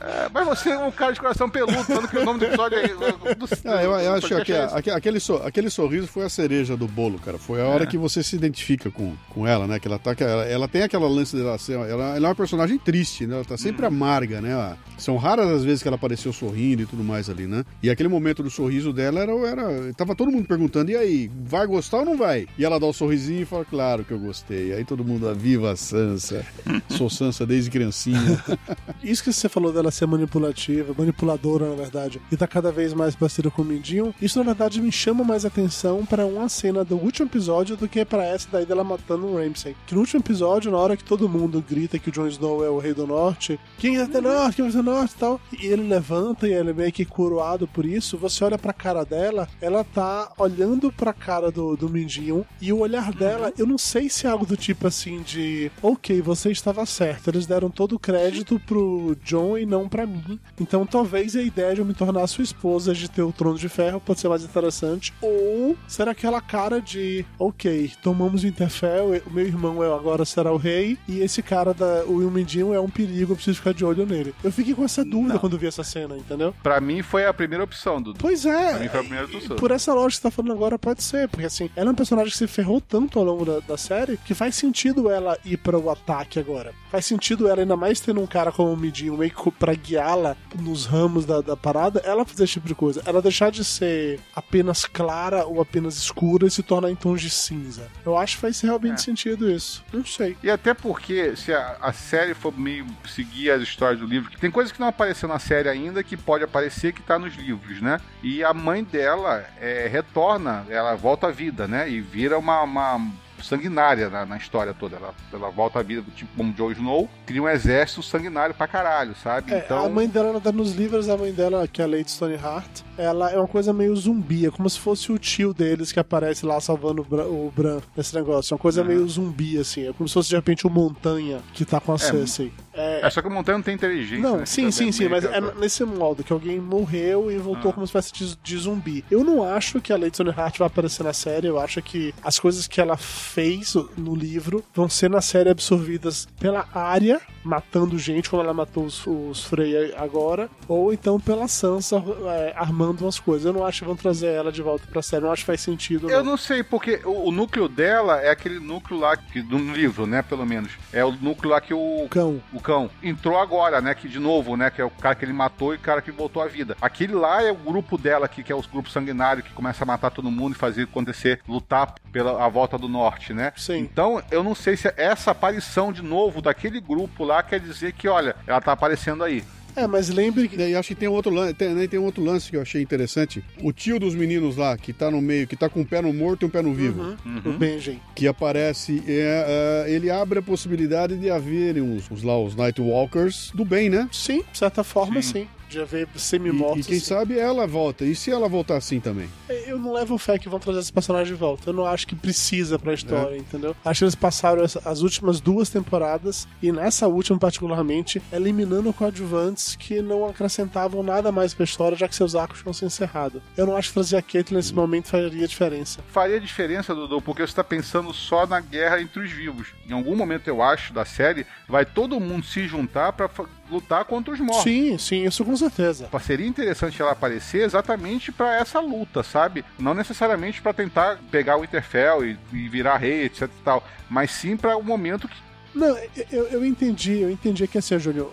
[0.01, 2.79] É, mas você é um cara de coração peludo, tanto que o nome do episódio
[2.79, 2.87] é.
[2.89, 7.19] Do, Ah, eu, eu acho que é aquele, aquele sorriso foi a cereja do bolo,
[7.19, 7.39] cara.
[7.39, 9.79] Foi a hora que você se identifica com, com ela, né?
[9.79, 11.73] Que ela, tá, que ela, ela tem aquela lance dela ser.
[11.73, 13.35] Ela, ela é uma personagem triste, né?
[13.37, 14.77] Ela tá sempre amarga, né?
[14.99, 17.65] São raras as vezes que ela apareceu sorrindo e tudo mais ali, né?
[17.83, 19.33] E aquele momento do sorriso dela era.
[19.33, 22.47] era tava todo mundo perguntando: e aí, vai gostar ou não vai?
[22.59, 24.73] E ela dá o sorrisinho e fala: claro que eu gostei.
[24.73, 26.45] Aí todo mundo, "Ah, viva a Sansa.
[26.89, 28.43] Sou Sansa desde criancinha.
[29.03, 33.15] Isso que você falou dela ser manipulativa, manipuladora, na verdade, e tá cada vez mais
[33.15, 36.97] parceira com o Mindinho, isso na verdade me chama mais atenção pra uma cena do
[36.97, 39.77] último episódio do que pra essa daí dela matando o Ramsay.
[39.87, 42.71] Que no último episódio, na hora que todo mundo grita que o Jon Snow é
[42.71, 45.67] o rei do norte, quem é do norte, quem é do norte e tal, e
[45.67, 49.49] ele levanta e ele é meio que coroado por isso, você olha pra cara dela,
[49.61, 54.09] ela tá olhando pra cara do, do Mindinho, e o olhar dela, eu não sei
[54.09, 57.99] se é algo do tipo assim de, ok, você estava certo, eles deram todo o
[57.99, 60.39] crédito pro John e não pra mim.
[60.61, 63.69] Então talvez a ideia de eu me tornar sua esposa, de ter o trono de
[63.69, 65.13] ferro, pode ser mais interessante.
[65.21, 67.71] Ou será aquela cara de, ok,
[68.03, 72.05] tomamos o Interfell, o meu irmão é- agora será o rei, e esse cara, da,
[72.07, 74.35] o Will Mindinho, é um perigo, eu preciso ficar de olho nele.
[74.43, 76.55] Eu fiquei com essa dúvida quando vi essa cena, entendeu?
[76.63, 78.19] Pra mim foi a primeira opção, Dudu.
[78.21, 78.79] Pois Pra é.
[78.81, 79.57] mim foi a primeira opção.
[79.57, 81.29] Por essa lógica que você tá falando agora, pode ser.
[81.29, 84.17] Porque assim, ela é um personagem que se ferrou tanto ao longo da, da série
[84.19, 86.73] que faz sentido ela ir para o ataque agora.
[86.91, 90.37] Faz sentido ela, ainda mais tendo um cara como o Midinho meio que pra guiá-la
[90.61, 93.03] nos ramos da, da parada, ela fazer esse tipo de coisa.
[93.05, 97.31] Ela deixar de ser apenas clara ou apenas escura e se tornar em tons de
[97.31, 97.66] cinza.
[98.05, 99.85] Eu acho que faz realmente sentido isso.
[99.93, 100.37] Não sei.
[100.43, 104.51] E até porque, se a, a série for meio seguir as histórias do livro, tem
[104.51, 108.01] coisas que não apareceu na série ainda, que pode aparecer que tá nos livros, né?
[108.23, 111.89] E a mãe dela é, retorna, ela volta à vida, né?
[111.91, 113.01] E vira uma, uma
[113.47, 114.97] sanguinária na, na história toda.
[114.97, 118.67] Ela, ela volta à vida do tipo como Joe Snow, cria um exército sanguinário pra
[118.69, 119.53] caralho, sabe?
[119.53, 119.85] É, então.
[119.85, 123.31] A mãe dela tá nos livros, a mãe dela, que é a Lady Stoneheart, ela
[123.31, 126.61] é uma coisa meio zumbi, é como se fosse o tio deles que aparece lá
[126.61, 128.53] salvando o Bran, o Bran nesse negócio.
[128.53, 128.89] É uma coisa Uhum.
[128.89, 129.89] meio zumbi, assim.
[129.89, 132.53] É como se fosse de repente o Montanha que tá com a Cersei.
[132.73, 134.19] É, É só que o Montanha não tem inteligência.
[134.23, 134.47] Não, né?
[134.47, 137.75] sim, Tá sim, sim, mas é nesse modo, que alguém morreu e voltou Ah.
[137.75, 139.05] como se fosse de, de zumbi.
[139.11, 142.39] Eu não acho que a Lady Stoneheart vai aparecer na série, eu acho que as
[142.39, 142.97] coisas que ela
[143.37, 148.85] fez no livro vão ser na série absorvidas pela área, matando gente, como ela matou
[148.85, 153.45] os, os Frey agora, ou então pela Sansa é, armando umas coisas.
[153.45, 155.61] Eu não acho que vão trazer ela de volta pra série, não acho que faz
[155.61, 156.09] sentido.
[156.09, 160.07] Eu não sei, porque o, o núcleo dela é aquele núcleo lá, que, do livro,
[160.07, 160.73] né, pelo menos.
[160.91, 162.41] É o núcleo lá que o, Cão.
[162.55, 165.35] o cão entrou agora, né, que de novo, né, que é o cara que ele
[165.35, 166.75] matou e o cara que voltou à vida.
[166.81, 169.87] Aquele lá é o grupo dela aqui, que é os grupos sanguinários, que começa a
[169.87, 173.53] matar todo mundo e fazer acontecer, lutar pela a volta do norte, né?
[173.57, 173.79] Sim.
[173.79, 178.09] Então, eu não sei se essa aparição de novo daquele grupo lá quer dizer que,
[178.09, 179.43] olha, ela tá aparecendo aí.
[179.77, 180.57] É, mas lembre que.
[180.57, 182.63] E acho que tem um outro lance, tem, né, tem um outro lance que eu
[182.63, 183.45] achei interessante.
[183.63, 186.15] O tio dos meninos lá, que tá no meio, que tá com um pé no
[186.15, 187.15] morto e um pé no vivo,
[187.45, 188.01] O Benjen.
[188.15, 193.51] que aparece, é, é, ele abre a possibilidade de haverem uns, uns lá, os Nightwalkers
[193.55, 194.09] do bem, né?
[194.11, 195.47] Sim, de certa forma, sim.
[195.69, 196.87] Já veio E, semi-mortos.
[196.87, 197.07] e quem assim.
[197.07, 198.05] sabe ela volta.
[198.05, 199.29] E se ela voltar assim também?
[199.67, 201.71] Eu não levo fé que vão trazer esse personagem de volta.
[201.71, 202.95] Eu não acho que precisa pra É.
[202.95, 203.75] história, entendeu?
[203.85, 210.01] Acho que eles passaram as últimas duas temporadas, e nessa última particularmente, eliminando coadjuvantes que
[210.01, 213.43] não acrescentavam nada mais pra história, já que seus arcos tinham se encerrado.
[213.57, 216.01] Eu não acho que trazer a Caitlyn nesse momento faria diferença.
[216.13, 219.69] faria diferença, Dudu, porque você está pensando só na guerra entre os vivos.
[219.89, 223.29] Em algum momento, eu acho, da série, vai todo mundo se juntar para
[223.71, 224.65] lutar contra os mortos.
[224.65, 226.09] Sim, sim, isso com certeza.
[226.21, 229.65] Seria interessante ela aparecer exatamente para essa luta, sabe?
[229.79, 234.31] Não necessariamente para tentar pegar o Winterfell e, e virar rei, etc e tal, mas
[234.31, 235.37] sim para o momento que
[235.75, 235.97] Não,
[236.31, 238.33] eu, eu entendi, eu entendi que assim, Júnior.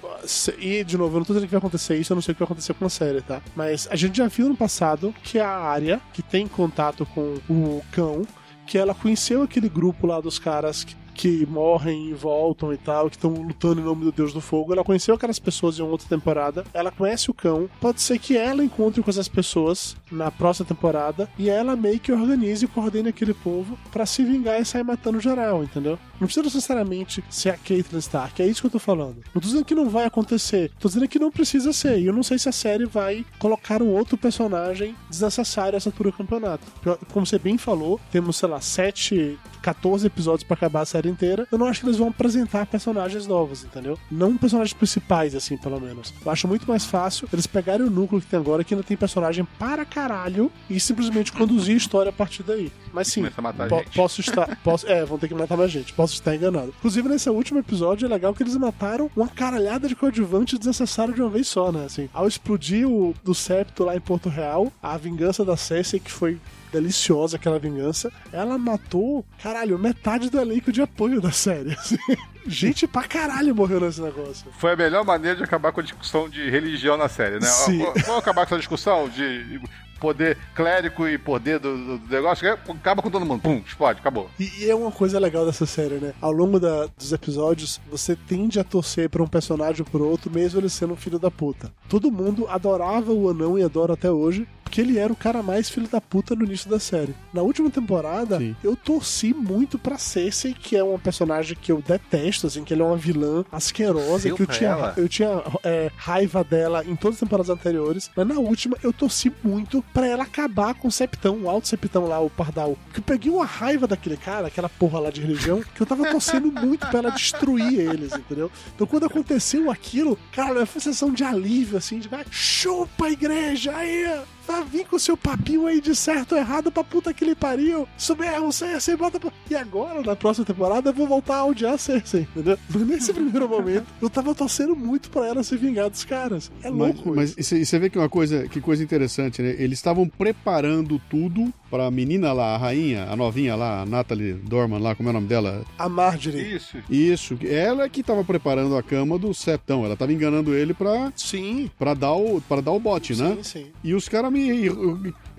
[0.58, 2.36] E, de novo, eu não tô dizendo que vai acontecer isso, eu não sei o
[2.36, 3.42] que vai acontecer com a série, tá?
[3.56, 7.84] Mas a gente já viu no passado que a área que tem contato com o
[7.92, 8.26] cão,
[8.66, 10.96] que ela conheceu aquele grupo lá dos caras que.
[11.14, 14.74] Que morrem e voltam e tal, que estão lutando em nome do Deus do Fogo.
[14.74, 16.64] Ela conheceu aquelas pessoas em outra temporada.
[16.74, 17.70] Ela conhece o cão.
[17.80, 22.12] Pode ser que ela encontre com essas pessoas na próxima temporada e ela meio que
[22.12, 25.98] organize e coordene aquele povo pra se vingar e sair matando geral, entendeu?
[26.24, 29.18] Não precisa necessariamente ser a Caitlyn Stark, é isso que eu tô falando.
[29.36, 32.00] Não tô dizendo que não vai acontecer, tô dizendo que não precisa ser.
[32.00, 36.12] E eu não sei se a série vai colocar um outro personagem desnecessário essa altura
[36.12, 36.66] do campeonato.
[37.12, 41.46] Como você bem falou, temos, sei lá, 7, 14 episódios pra acabar a série inteira.
[41.52, 44.00] Eu não acho que eles vão apresentar personagens novos, entendeu?
[44.10, 46.14] Não personagens principais, assim, pelo menos.
[46.26, 48.96] Eu acho muito mais fácil eles pegarem o núcleo que tem agora, que ainda tem
[48.96, 52.72] personagem para caralho, e simplesmente conduzir a história a partir daí.
[52.94, 53.24] Mas sim,
[53.70, 53.96] po- gente.
[53.96, 54.58] posso estar.
[54.64, 55.92] Posso, é, vão ter que matar mais gente.
[55.94, 56.74] Posso estar enganado.
[56.78, 61.22] Inclusive, nesse último episódio é legal que eles mataram uma caralhada de coadjuvante desnecessário de
[61.22, 61.86] uma vez só, né?
[61.86, 66.12] Assim, ao explodir o do septo lá em Porto Real, a vingança da Cersei, que
[66.12, 66.40] foi
[66.72, 71.74] deliciosa aquela vingança, ela matou, caralho, metade do elenco de apoio da série.
[71.78, 71.98] assim.
[72.46, 74.46] Gente pra caralho morreu nesse negócio.
[74.58, 77.48] foi a melhor maneira de acabar com a discussão de religião na série, né?
[77.48, 77.80] Sim.
[78.06, 79.62] Vamos acabar com essa discussão de
[80.00, 83.42] poder clérico e poder do, do- negócio, que acaba com todo mundo.
[83.42, 84.30] Pum, explode, acabou.
[84.40, 86.14] E, e é uma coisa legal dessa série, né?
[86.22, 90.30] Ao longo da- dos episódios, você tende a torcer pra um personagem ou por outro,
[90.32, 91.72] mesmo ele sendo um filho da puta.
[91.88, 95.70] Todo mundo adorava o anão e adora até hoje, porque ele era o cara mais
[95.70, 97.14] filho da puta no início da série.
[97.32, 98.56] Na última temporada, Sim.
[98.64, 102.82] eu torci muito pra Cersei, que é uma personagem que eu detesto, assim, que ela
[102.82, 104.94] é uma vilã asquerosa, Torceu que eu tinha, ela?
[104.98, 109.32] eu tinha é, raiva dela em todas as temporadas anteriores, mas na última eu torci
[109.44, 112.76] muito pra ela acabar com o Septão, o alto Septão lá, o Pardal.
[112.92, 116.10] Que eu peguei uma raiva daquele cara, aquela porra lá de religião, que eu tava
[116.10, 118.52] torcendo muito pra ela destruir eles, entendeu?
[118.74, 123.12] Então quando aconteceu aquilo, cara, foi uma sensação de alívio, assim, de vai, chupa a
[123.12, 124.24] igreja aí!
[124.48, 127.88] Vai vir com seu papinho aí de certo ou errado pra puta que ele pariu.
[127.98, 129.32] Isso mesmo, Cersei, bota pra...
[129.50, 132.58] E agora, na próxima temporada, eu vou voltar a odiar a Cersei, entendeu?
[132.70, 136.52] Mas nesse primeiro momento, eu tava torcendo muito pra ela se vingar dos caras.
[136.62, 137.56] É Mas, louco mas isso.
[137.56, 139.56] e você vê que uma coisa, que coisa interessante, né?
[139.58, 144.78] Eles estavam preparando tudo pra menina lá, a rainha, a novinha lá, a Natalie Dorman
[144.78, 145.66] lá, como é o nome dela?
[145.76, 146.54] A Marjorie.
[146.56, 146.78] Isso.
[146.88, 149.84] Isso, ela é que tava preparando a cama do Septão.
[149.84, 153.38] Ela tava enganando ele pra, Sim, pra, dar, o, pra dar o bote, né?
[153.42, 153.66] sim, sim.
[153.84, 154.70] E os caras me,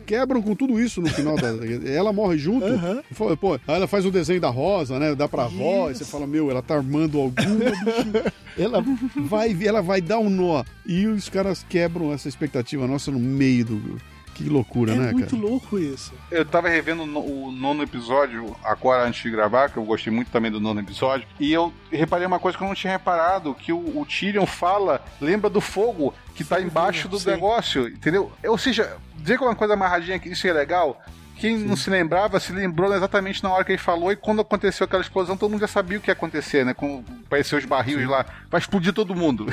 [0.05, 1.37] quebram com tudo isso no final.
[1.37, 1.51] Da,
[1.89, 2.67] ela morre junto.
[2.67, 3.01] Aham.
[3.13, 5.15] Fala, Pô, aí ela faz o desenho da rosa, né?
[5.15, 5.89] Dá pra avó.
[5.89, 8.35] E você fala, meu, ela tá armando alguma.
[8.57, 8.85] Ela
[9.17, 10.63] vai, ela vai dar um nó.
[10.87, 14.01] E os caras quebram essa expectativa nossa no meio do.
[14.35, 15.43] Que loucura, é né, muito cara?
[15.43, 16.13] louco isso.
[16.31, 20.51] Eu tava revendo o nono episódio agora antes de gravar, que eu gostei muito também
[20.51, 24.01] do nono episódio, e eu reparei uma coisa que eu não tinha reparado, que o,
[24.01, 27.31] o Tyrion fala, lembra do fogo que tá embaixo do sim.
[27.31, 28.33] negócio, entendeu?
[28.45, 31.01] Ou seja, dizer que é uma coisa amarradinha que isso é legal,
[31.45, 34.85] quem não se lembrava, se lembrou exatamente na hora que ele falou, e quando aconteceu
[34.85, 36.73] aquela explosão, todo mundo já sabia o que ia acontecer, né?
[36.75, 39.47] Com apareceu os barris lá, vai explodir todo mundo.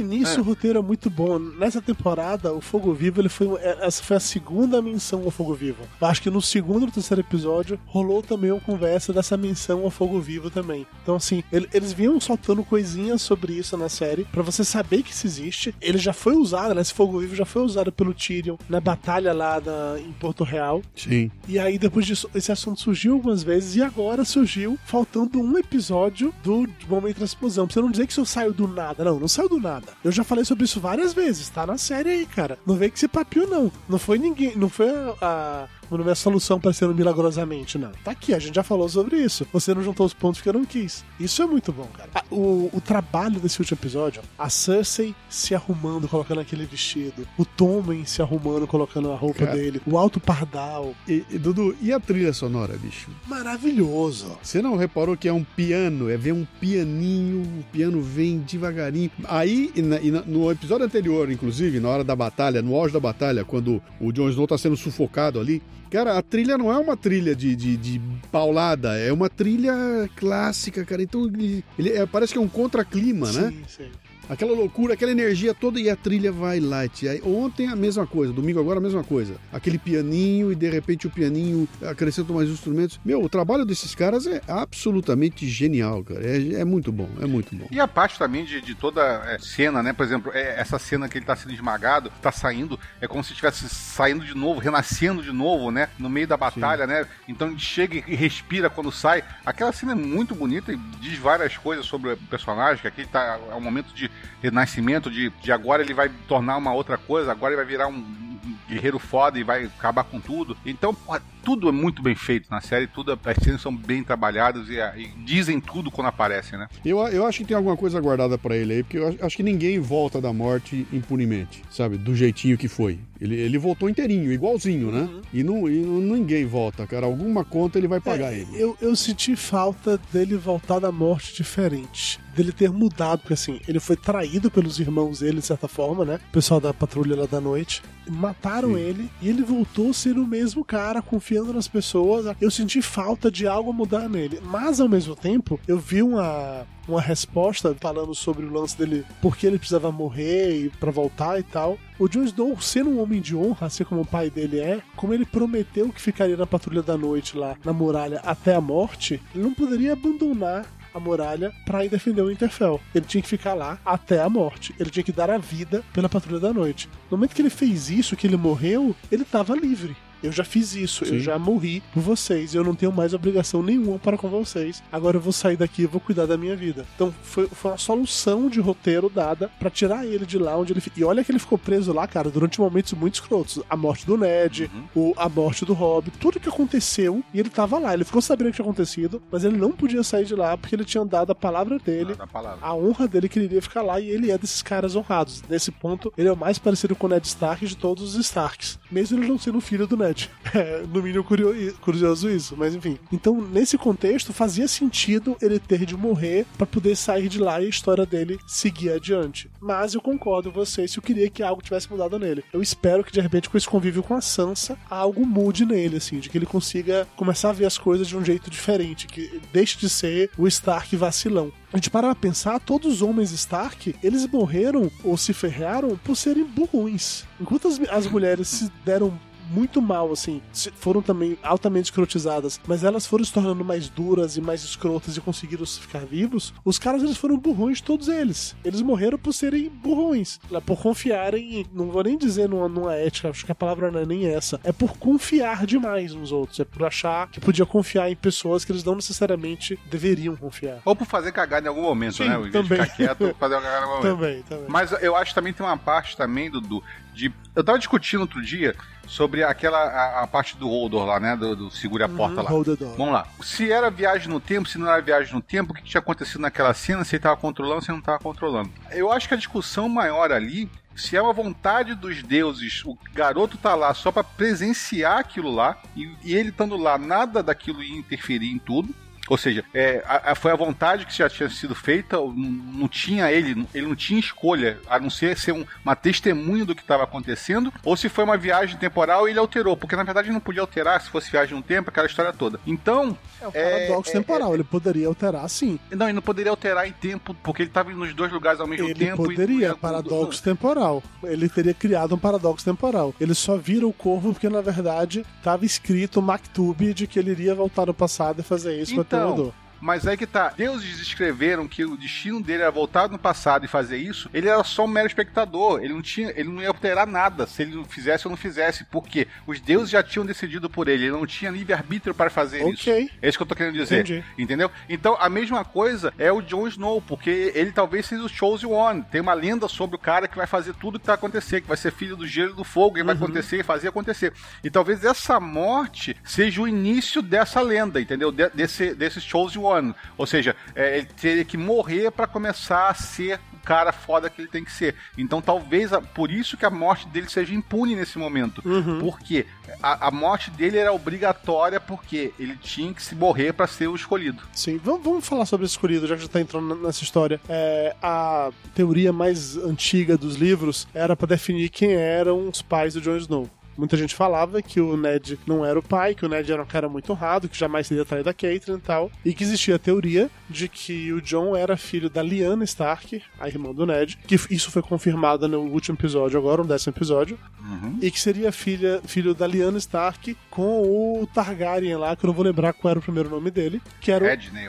[0.00, 1.38] E nisso o roteiro é muito bom.
[1.38, 3.48] Nessa temporada, o Fogo Vivo, ele foi.
[3.60, 5.82] é, Essa foi a segunda menção ao Fogo Vivo.
[6.00, 9.90] Eu Acho que no segundo ou terceiro episódio rolou também uma conversa dessa menção ao
[9.90, 10.86] Fogo Vivo também.
[11.02, 15.12] Então, assim, ele- eles vinham soltando coisinhas sobre isso na série, pra você saber que
[15.12, 15.74] isso existe.
[15.80, 16.80] Ele já foi usado, né?
[16.80, 20.82] Esse Fogo Vivo já foi usado pelo Tyrion na batalha lá na- em Porto Real.
[20.94, 21.09] Sim.
[21.48, 26.32] E aí, depois disso, esse assunto surgiu algumas vezes e agora surgiu faltando um episódio
[26.42, 27.66] do Momento da Explosão.
[27.66, 29.04] Pra você não dizer que isso saiu do nada.
[29.04, 29.86] Não, não saiu do nada.
[30.04, 32.58] Eu já falei sobre isso várias vezes, tá na série aí, cara.
[32.66, 33.72] Não vem que se papiou, não.
[33.88, 34.56] Não foi ninguém.
[34.56, 35.14] Não foi a.
[35.20, 35.68] a
[35.98, 37.90] não é a solução aparecendo milagrosamente, não.
[38.04, 39.46] Tá aqui, a gente já falou sobre isso.
[39.52, 41.04] Você não juntou os pontos porque eu não quis.
[41.18, 42.10] Isso é muito bom, cara.
[42.14, 47.44] Ah, O, o trabalho desse último episódio, a Cersei se arrumando, colocando aquele vestido, o
[47.44, 49.56] Tommen se arrumando, colocando a roupa Cara.
[49.56, 53.10] dele, o Alto Pardal, E, e, Dudu, e a trilha sonora, bicho?
[53.26, 54.38] maravilhoso.
[54.42, 56.08] Você não reparou que é um piano?
[56.08, 59.10] É ver um pianinho, o piano vem devagarinho.
[59.24, 62.92] Aí, e na- e na- no episódio anterior, inclusive, na hora da batalha, no auge
[62.92, 66.78] da batalha, quando o Jon Snow tá sendo sufocado ali, cara, a trilha não é
[66.78, 69.74] uma trilha de, de, de paulada, é uma trilha
[70.16, 71.02] clássica, cara.
[71.02, 73.50] Então, ele, ele é- parece que é um contraclima, né?
[73.50, 73.90] Sim, sim.
[74.30, 77.08] Aquela loucura, aquela energia toda e a trilha vai light.
[77.08, 79.34] Aí, ontem a mesma coisa, domingo agora a mesma coisa.
[79.52, 83.00] Aquele pianinho e de repente o pianinho acrescenta mais instrumentos.
[83.04, 86.24] Meu, o trabalho desses caras é absolutamente genial, cara.
[86.24, 87.66] É, é muito bom, é muito bom.
[87.72, 89.92] E a parte também de, de toda é, cena, né?
[89.92, 93.32] Por exemplo, é, essa cena que ele tá sendo esmagado, tá saindo, é como se
[93.32, 95.88] estivesse saindo de novo, renascendo de novo, né?
[95.98, 97.04] No meio da batalha, né?
[97.26, 99.24] Então ele chega e respira quando sai.
[99.44, 103.40] Aquela cena é muito bonita e diz várias coisas sobre o personagem, que aqui tá
[103.50, 104.08] é um momento de
[104.42, 108.29] renascimento, de, de agora ele vai tornar uma outra coisa, agora ele vai virar um
[108.68, 110.56] guerreiro foda e vai acabar com tudo.
[110.64, 114.68] Então, porra, tudo é muito bem feito na série, tudo, as cenas são bem trabalhadas
[114.68, 116.68] e, e dizem tudo quando aparecem, né?
[116.84, 119.36] Eu, eu acho que tem alguma coisa guardada pra ele aí, porque eu acho, acho
[119.36, 121.96] que ninguém volta da morte impunemente, sabe?
[121.96, 122.98] Do jeitinho que foi.
[123.20, 125.08] Ele, ele voltou inteirinho, igualzinho, né?
[125.32, 127.04] E, não, e não- ninguém volta, cara.
[127.06, 128.48] Alguma conta ele vai pagar É, ele.
[128.54, 132.18] Eu, eu senti falta dele voltar da morte diferente.
[132.34, 136.18] Dele ter mudado, porque assim, ele foi traído pelos irmãos dele, de certa forma, né?
[136.30, 137.82] O pessoal da patrulha lá da noite.
[138.30, 142.32] Mataram ele e ele voltou a ser o mesmo cara, confiando nas pessoas.
[142.40, 144.40] Eu senti falta de algo mudar nele.
[144.44, 149.48] Mas ao mesmo tempo, eu vi uma, uma resposta falando sobre o lance dele, porque
[149.48, 151.76] ele precisava morrer e para voltar e tal.
[151.98, 155.12] O Jon Snow, sendo um homem de honra, assim como o pai dele é, como
[155.12, 159.42] ele prometeu que ficaria na patrulha da noite lá na muralha até a morte, ele
[159.42, 160.64] não poderia abandonar
[160.94, 162.80] a muralha para ir defender o Winterfell.
[162.94, 164.74] Ele tinha que ficar lá até a morte.
[164.78, 166.88] Ele tinha que dar a vida pela patrulha da noite.
[167.10, 169.96] No momento que ele fez isso, que ele morreu, ele estava livre.
[170.22, 171.20] Eu já fiz isso, eu Sim.
[171.20, 174.82] já morri por vocês, eu não tenho mais obrigação nenhuma para com vocês.
[174.92, 176.84] Agora eu vou sair daqui e vou cuidar da minha vida.
[176.94, 180.82] Então foi, foi uma solução de roteiro dada para tirar ele de lá onde ele
[180.96, 183.60] E olha que ele ficou preso lá, cara, durante momentos muito escrotos.
[183.68, 187.78] A morte do Ned, o, a morte do Robb, tudo que aconteceu, e ele tava
[187.78, 187.94] lá.
[187.94, 190.74] Ele ficou sabendo o que tinha acontecido, mas ele não podia sair de lá porque
[190.74, 192.58] ele tinha dado a palavra dele Da palavra.
[192.60, 195.42] a honra dele que ele iria ficar lá e ele é desses caras honrados.
[195.48, 198.78] Nesse ponto, ele é o mais parecido com o Ned Stark de todos os Starks.
[198.90, 200.09] Mesmo ele não sendo filho do Ned.
[200.52, 202.98] É, no mínimo curio- curioso isso, mas enfim.
[203.12, 207.66] Então, nesse contexto, fazia sentido ele ter de morrer pra poder sair de lá e
[207.66, 209.48] a história dele seguir adiante.
[209.60, 212.42] Mas eu concordo com vocês se eu queria que algo tivesse mudado nele.
[212.52, 216.18] Eu espero que de repente com esse convívio com a Sansa, algo mude nele, assim,
[216.18, 219.78] de que ele consiga começar a ver as coisas de um jeito diferente, que deixe
[219.78, 221.52] de ser o Stark vacilão.
[221.72, 226.42] A gente para pensar, todos os homens Stark, eles morreram ou se ferraram por serem
[226.42, 227.24] burrões.
[227.40, 229.16] Enquanto as, as mulheres se deram
[229.50, 230.40] muito mal, assim,
[230.76, 235.20] foram também altamente escrotizadas, mas elas foram se tornando mais duras e mais escrotas e
[235.20, 238.54] conseguiram ficar vivos, os caras eles foram burrões, todos eles.
[238.64, 242.94] Eles morreram por serem burrões, lá, por confiarem, em- não vou nem dizer numa, numa
[242.94, 246.60] ética, acho que a palavra não é nem essa, é por confiar demais nos outros,
[246.60, 250.78] é por achar que podia confiar em pessoas que eles não necessariamente deveriam confiar.
[250.84, 252.38] Ou por fazer cagada em algum momento, Sim, né?
[252.42, 252.80] De também.
[252.82, 254.10] ficar quieto, fazer uma cagada em algum momento.
[254.20, 254.64] Também, também.
[254.68, 256.82] Mas eu acho que também tem uma parte também, Dudu,
[257.12, 257.32] de.
[257.54, 258.74] Eu tava discutindo outro dia
[259.06, 259.78] sobre aquela.
[259.78, 261.36] a, a parte do Holdor lá, né?
[261.36, 262.50] Do, do segure a porta lá.
[262.50, 262.96] Hold the door.
[262.96, 263.26] Vamos lá.
[263.42, 266.00] Se era viagem no tempo, se não era viagem no tempo, o que que tinha
[266.00, 267.04] acontecido naquela cena?
[267.04, 268.70] Se ele tava controlando, se ele não tava controlando.
[268.90, 273.56] Eu acho que a discussão maior ali Se é uma vontade dos deuses, o garoto
[273.56, 277.96] tá lá só para presenciar aquilo lá, e, e ele estando lá, nada daquilo ia
[277.98, 278.94] interferir em tudo.
[279.30, 282.88] Ou seja, é, a, a, foi a vontade que já tinha sido feita, não, não,
[282.88, 286.82] tinha ele, ele não tinha escolha, a não ser ser um, uma testemunha do que
[286.82, 290.34] estava acontecendo, ou se foi uma viagem temporal e ele alterou, porque na verdade ele
[290.34, 292.58] não podia alterar se fosse viagem no tempo, aquela história toda.
[292.66, 293.16] Então.
[293.40, 295.78] É o paradoxo é, é, temporal, é, ele poderia alterar sim.
[295.92, 298.86] Não, ele não poderia alterar em tempo, porque ele estava nos dois lugares ao mesmo
[298.86, 299.26] ele tempo.
[299.26, 301.02] Ele poderia, e, paradoxo temporal.
[301.22, 303.14] Ele teria criado um paradoxo temporal.
[303.20, 307.54] Ele só vira o corvo porque na verdade estava escrito Maktub de que ele iria
[307.54, 309.54] voltar no passado e fazer isso então, com o Teodoro.
[309.80, 310.52] Mas aí que tá.
[310.56, 314.28] Deuses escreveram que o destino dele era voltar no passado e fazer isso.
[314.32, 315.80] Ele era só um mero espectador.
[315.82, 318.84] Ele não tinha, ele não ia alterar nada se ele fizesse ou não fizesse.
[318.84, 321.04] Porque os deuses já tinham decidido por ele.
[321.04, 323.04] Ele não tinha livre-arbítrio para fazer okay.
[323.04, 323.14] isso.
[323.22, 324.00] É isso que eu tô querendo dizer.
[324.00, 324.24] Entendi.
[324.38, 324.70] Entendeu?
[324.88, 329.02] Então, a mesma coisa é o Jon Snow, porque ele talvez seja o Chosen One.
[329.10, 331.76] Tem uma lenda sobre o cara que vai fazer tudo que vai acontecer, que vai
[331.76, 333.06] ser filho do gelo e do fogo, e uhum.
[333.06, 334.32] vai acontecer e fazer acontecer.
[334.62, 338.30] E talvez essa morte seja o início dessa lenda, entendeu?
[338.30, 339.94] De, desse, desse Chosen One One.
[340.16, 344.40] Ou seja, é, ele teria que morrer para começar a ser o cara foda que
[344.40, 344.94] ele tem que ser.
[345.16, 348.62] Então talvez a, por isso que a morte dele seja impune nesse momento.
[348.64, 349.00] Uhum.
[349.00, 349.46] Porque
[349.82, 353.94] a, a, morte dele era obrigatória porque ele tinha que se morrer para ser o
[353.94, 354.42] escolhido.
[354.52, 357.40] Sim, vamos, vamos falar sobre o escolhido, já que já tá entrando nessa história.
[357.48, 363.00] É, a teoria mais antiga dos livros era para definir quem eram os pais do
[363.00, 363.50] Jon Snow.
[363.76, 366.66] Muita gente falava que o Ned não era o pai, que o Ned era um
[366.66, 369.10] cara muito honrado, que jamais seria traído da Caitlyn e tal.
[369.24, 373.48] E que existia a teoria de que o John era filho da Lyanna Stark, a
[373.48, 377.38] irmã do Ned, que isso foi confirmado no último episódio agora, no décimo episódio.
[377.60, 377.98] Uhum.
[378.02, 382.34] E que seria filha, filho da Lyanna Stark com o Targaryen lá, que eu não
[382.34, 384.28] vou lembrar qual era o primeiro nome dele, que era o...
[384.28, 384.68] Edney,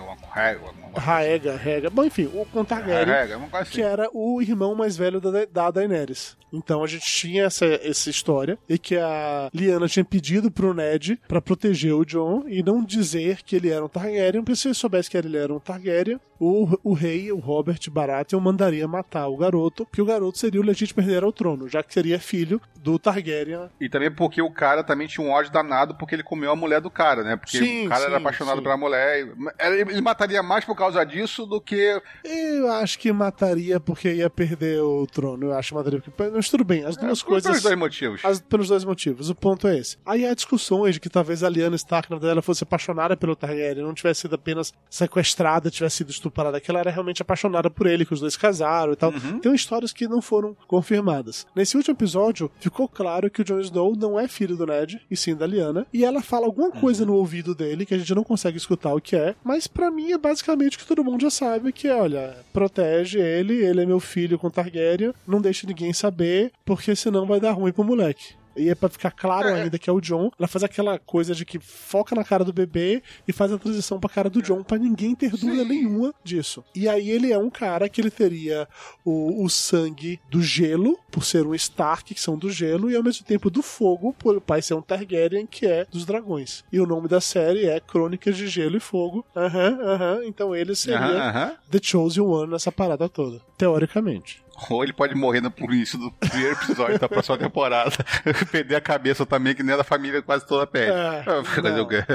[0.95, 1.89] Raega, Rega.
[1.89, 3.71] Bom, enfim, o Targaryen, assim.
[3.71, 6.37] que era o irmão mais velho da, da Daenerys.
[6.51, 11.19] Então a gente tinha essa, essa história e que a Lyanna tinha pedido pro Ned
[11.27, 14.75] para proteger o Jon e não dizer que ele era um Targaryen, porque se ele
[14.75, 19.37] soubesse que ele era um Targaryen, o, o rei, o Robert Baratheon, mandaria matar o
[19.37, 22.97] garoto, porque o garoto seria o legítimo herdeiro ao trono, já que seria filho do
[22.97, 23.69] Targaryen.
[23.79, 26.81] E também porque o cara também tinha um ódio danado porque ele comeu a mulher
[26.81, 27.35] do cara, né?
[27.35, 28.63] Porque sim, o cara sim, era apaixonado sim.
[28.63, 29.27] pela mulher.
[29.59, 32.01] Ele mataria mais por causa disso do que.
[32.23, 35.47] Eu acho que mataria porque ia perder o trono.
[35.47, 36.31] Eu acho que mataria porque.
[36.31, 37.51] Mas tudo bem, as duas é, coisas.
[37.51, 38.25] Pelos dois motivos.
[38.25, 39.29] As, pelos dois motivos.
[39.29, 39.97] O ponto é esse.
[40.03, 43.35] Aí há discussões de que talvez a Lyanna Stark, na verdade, ela fosse apaixonada pelo
[43.35, 47.87] Targaryen, não tivesse sido apenas sequestrada, tivesse sido estuprada, que ela era realmente apaixonada por
[47.87, 49.11] ele, que os dois casaram e tal.
[49.11, 49.39] Uhum.
[49.39, 51.45] Tem histórias que não foram confirmadas.
[51.55, 55.17] Nesse último episódio, ficou claro que o Jon Snow não é filho do Ned, e
[55.17, 57.11] sim da Lyanna, e ela fala alguma coisa uhum.
[57.11, 60.11] no ouvido dele que a gente não consegue escutar o que é, mas para mim
[60.11, 63.85] é basicamente o que todo mundo já sabe, que é, olha, protege ele, ele é
[63.85, 68.40] meu filho com Targaryen, não deixe ninguém saber, porque senão vai dar ruim pro moleque.
[68.55, 69.63] E é pra ficar claro é.
[69.63, 70.31] ainda que é o John.
[70.37, 73.99] Ela faz aquela coisa de que foca na cara do bebê e faz a transição
[73.99, 75.69] pra cara do John, para ninguém ter dúvida Sim.
[75.69, 76.63] nenhuma disso.
[76.75, 78.67] E aí ele é um cara que ele teria
[79.05, 83.03] o, o sangue do gelo, por ser um Stark, que são do gelo, e ao
[83.03, 86.63] mesmo tempo do fogo, por o pai ser um Targaryen, que é dos dragões.
[86.71, 89.25] E o nome da série é Crônicas de Gelo e Fogo.
[89.35, 90.15] Aham, uhum, aham.
[90.15, 90.23] Uhum.
[90.23, 94.41] Então ele seria The Chosen One nessa parada toda, teoricamente.
[94.69, 97.91] Ou ele pode morrer no início do primeiro episódio da próxima temporada.
[98.51, 100.91] Perder a cabeça também, que nem a da família quase toda perde.
[100.91, 101.43] É, não,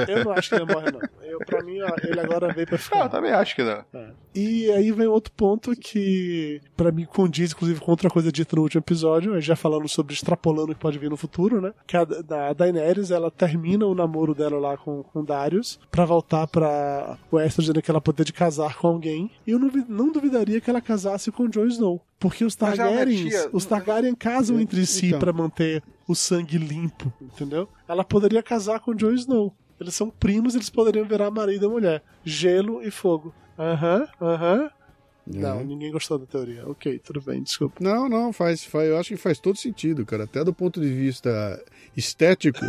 [0.07, 0.99] eu não acho que ele morre, não.
[1.21, 2.99] Eu, pra mim, ele agora veio pra ficar.
[2.99, 3.83] eu também acho que não.
[3.93, 4.11] É.
[4.33, 8.61] E aí vem outro ponto que, pra mim, condiz, inclusive, com outra coisa dita no
[8.61, 11.73] último episódio, já falando sobre extrapolando o que pode vir no futuro, né?
[11.85, 12.05] Que a,
[12.53, 17.81] Daenerys, ela termina o namoro dela lá com, com Darius pra voltar pra Westeros, dizendo
[17.81, 19.31] que ela poderia casar com alguém.
[19.45, 22.01] E eu não, não duvidaria que ela casasse com Jon Snow.
[22.19, 25.19] Porque os Targaryens, os Targaryen casam entre si então.
[25.19, 27.69] para manter o sangue limpo, entendeu?
[27.87, 29.55] Ela poderia casar com Jon Snow.
[29.79, 32.03] Eles são primos, eles poderiam virar marido e mulher.
[32.23, 33.33] Gelo e fogo.
[33.57, 34.61] Aham, uhum, aham.
[34.61, 34.69] Uhum.
[35.29, 36.67] Não, ninguém gostou da teoria.
[36.67, 37.75] Ok, tudo bem, desculpa.
[37.81, 40.23] Não, não, faz, faz, eu acho que faz todo sentido, cara.
[40.23, 41.61] Até do ponto de vista
[41.95, 42.61] estético.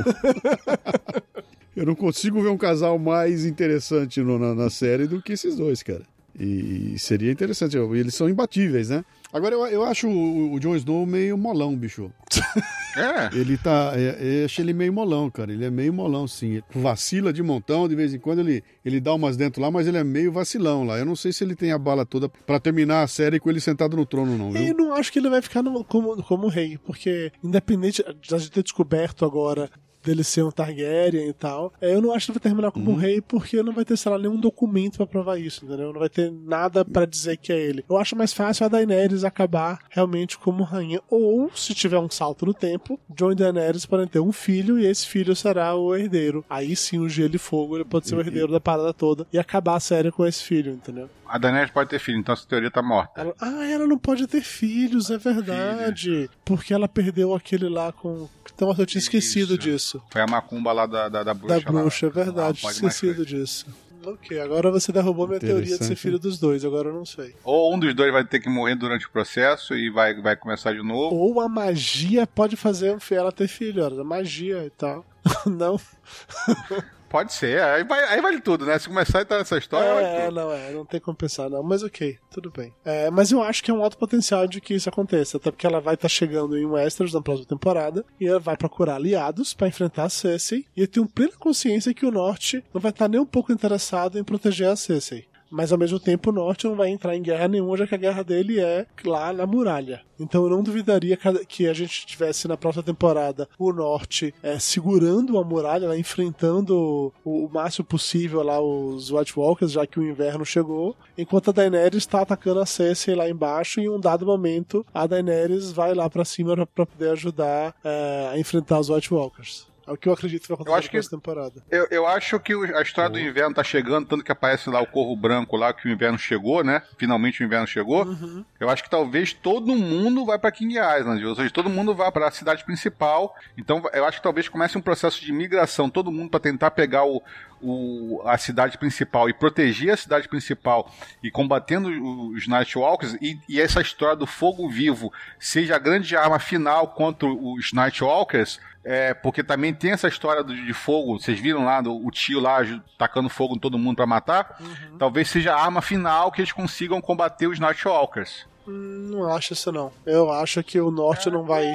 [1.76, 5.56] eu não consigo ver um casal mais interessante no, na, na série do que esses
[5.56, 6.02] dois, cara.
[6.38, 7.76] E seria interessante.
[7.76, 9.04] Eles são imbatíveis, né?
[9.32, 12.10] Agora, eu, eu acho o, o Jon Snow meio molão, bicho.
[12.96, 13.36] É?
[13.36, 13.92] Ele tá.
[13.94, 15.52] É, eu achei ele meio molão, cara.
[15.52, 16.54] Ele é meio molão, sim.
[16.54, 19.86] Ele vacila de montão, de vez em quando ele, ele dá umas dentro lá, mas
[19.86, 20.98] ele é meio vacilão lá.
[20.98, 23.60] Eu não sei se ele tem a bala toda para terminar a série com ele
[23.60, 24.62] sentado no trono, não, viu?
[24.62, 28.38] Eu não acho que ele vai ficar no, como, como rei, porque independente de a
[28.38, 29.70] gente ter descoberto agora
[30.08, 31.72] dele ser um Targaryen e tal.
[31.80, 32.96] É, eu não acho que vai terminar como Uhum.
[32.96, 35.92] rei porque não vai ter, sei lá, nenhum documento pra provar isso, entendeu?
[35.92, 37.84] Não vai ter nada pra dizer que é ele.
[37.88, 41.00] Eu acho mais fácil a Daenerys acabar realmente como rainha.
[41.10, 44.86] Ou, se tiver um salto no tempo, Jon e Daenerys podem ter um filho e
[44.86, 46.44] esse filho será o herdeiro.
[46.48, 49.38] Aí sim, o Gelo e Fogo ele pode ser o herdeiro da parada toda e
[49.38, 51.08] acabar a série com esse filho, entendeu?
[51.28, 53.20] A Daenerys pode ter filho, então essa teoria tá morta.
[53.20, 56.28] Ela- ah, ela não pode ter filhos, é verdade.
[56.44, 58.28] Porque ela perdeu aquele lá com.
[58.54, 59.58] Então eu tinha esquecido Isso.
[59.58, 60.02] disso.
[60.10, 61.60] Foi a macumba lá da, da, da bruxa.
[61.60, 62.14] Da bruxa, é lá.
[62.14, 63.66] verdade, Não pode mais esquecido disso.
[64.04, 67.34] Ok, agora você derrubou minha teoria de ser filho dos dois, agora eu não sei.
[67.44, 70.72] Ou um dos dois vai ter que morrer durante o processo e vai, vai começar
[70.72, 71.14] de novo.
[71.14, 75.04] Ou a magia pode fazer ela ter filho, olha, a magia e tal.
[75.44, 75.78] não.
[77.08, 78.78] Pode ser, aí, vai, aí vale tudo, né?
[78.78, 80.34] Se começar a entrar nessa história, vale É, tudo.
[80.34, 81.62] não, é, não tem como pensar, não.
[81.62, 82.72] Mas ok, tudo bem.
[82.84, 85.66] É, mas eu acho que é um alto potencial de que isso aconteça, até porque
[85.66, 89.68] ela vai estar chegando em Westeros na próxima temporada e ela vai procurar aliados pra
[89.68, 93.20] enfrentar a Cersei e eu tenho plena consciência que o Norte não vai estar nem
[93.20, 95.26] um pouco interessado em proteger a Cersei.
[95.50, 97.98] Mas ao mesmo tempo o Norte não vai entrar em guerra nenhuma, já que a
[97.98, 100.02] guerra dele é lá na muralha.
[100.20, 101.16] Então eu não duvidaria
[101.48, 107.12] que- a gente tivesse na próxima temporada o Norte é, segurando a muralha, né, enfrentando
[107.24, 111.52] o, o máximo possível lá os White Walkers, já que o inverno chegou, enquanto a
[111.52, 115.94] Daenerys está atacando a Cersei lá embaixo e em um dado momento a Daenerys vai
[115.94, 119.67] lá pra cima pra poder ajudar é, a enfrentar os White Walkers.
[119.88, 121.62] É o que eu acredito que vai acontecer Eu acho na que- temporada.
[121.70, 124.86] Eu, eu acho que a história do inverno tá chegando, tanto que aparece lá o
[124.86, 126.82] corvo branco lá, que o inverno chegou, né?
[126.96, 128.04] Finalmente o inverno chegou.
[128.04, 128.44] Uhum.
[128.60, 132.12] Eu acho que talvez todo mundo vai pra King Island, ou seja, todo mundo vai
[132.12, 133.34] pra cidade principal.
[133.56, 137.04] Então eu acho que talvez comece um processo de migração, todo mundo pra tentar pegar
[137.04, 137.22] o,
[137.62, 141.88] o- a cidade principal e proteger a cidade principal e combatendo
[142.32, 147.26] os Nightwalkers e, e essa história do fogo vivo seja a grande arma final contra
[147.28, 148.60] os Nightwalkers.
[148.90, 151.18] É, porque também tem essa história do- de fogo.
[151.20, 152.60] Vocês viram lá do- o tio lá
[152.96, 154.58] tacando fogo em todo mundo pra matar?
[154.98, 158.46] Talvez seja a arma final que eles consigam combater os Nightwalkers.
[158.66, 159.92] Hum, Não acho isso não.
[160.06, 161.66] Eu acho que o Norte não vai,